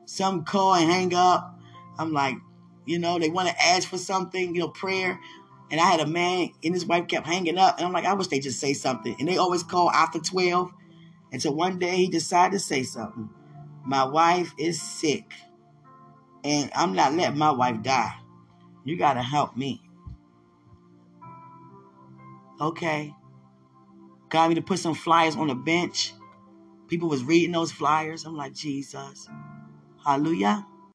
Some 0.06 0.44
call 0.44 0.76
and 0.76 0.90
hang 0.90 1.14
up. 1.14 1.60
I'm 1.98 2.14
like, 2.14 2.36
you 2.86 3.00
know, 3.00 3.18
they 3.18 3.30
want 3.30 3.50
to 3.50 3.64
ask 3.64 3.90
for 3.90 3.98
something, 3.98 4.54
you 4.54 4.62
know, 4.62 4.68
prayer. 4.70 5.20
And 5.72 5.82
I 5.82 5.86
had 5.86 6.00
a 6.00 6.06
man 6.06 6.52
and 6.64 6.74
his 6.74 6.86
wife 6.86 7.08
kept 7.08 7.26
hanging 7.26 7.58
up. 7.58 7.78
And 7.78 7.88
I'm 7.88 7.94
like, 7.94 8.06
I 8.06 8.14
wish 8.14 8.28
they 8.28 8.40
just 8.40 8.60
say 8.60 8.74
something. 8.74 9.16
And 9.20 9.28
they 9.28 9.38
always 9.38 9.64
call 9.64 9.90
after 9.90 10.20
12. 10.20 10.72
And 11.32 11.42
so 11.42 11.52
one 11.52 11.80
day 11.80 11.96
he 11.98 12.08
decided 12.08 12.54
to 12.54 12.60
say 12.60 12.84
something. 12.84 13.30
My 13.84 14.06
wife 14.06 14.54
is 14.58 14.82
sick. 14.82 15.34
And 16.46 16.70
I'm 16.76 16.94
not 16.94 17.14
letting 17.14 17.40
my 17.40 17.50
wife 17.50 17.82
die. 17.82 18.14
You 18.84 18.98
got 18.98 19.16
to 19.16 19.24
help 19.24 19.58
me. 19.58 19.82
Okay. 22.62 23.16
Got 24.30 24.50
me 24.50 24.56
to 24.56 24.62
put 24.62 24.78
some 24.78 24.94
flyers 24.94 25.36
on 25.36 25.48
the 25.48 25.56
bench. 25.56 26.14
People 26.88 27.10
was 27.10 27.24
reading 27.24 27.52
those 27.52 27.72
flyers. 27.72 28.26
I'm 28.26 28.38
like, 28.38 28.54
Jesus. 28.54 29.28
Hallelujah. 30.06 30.68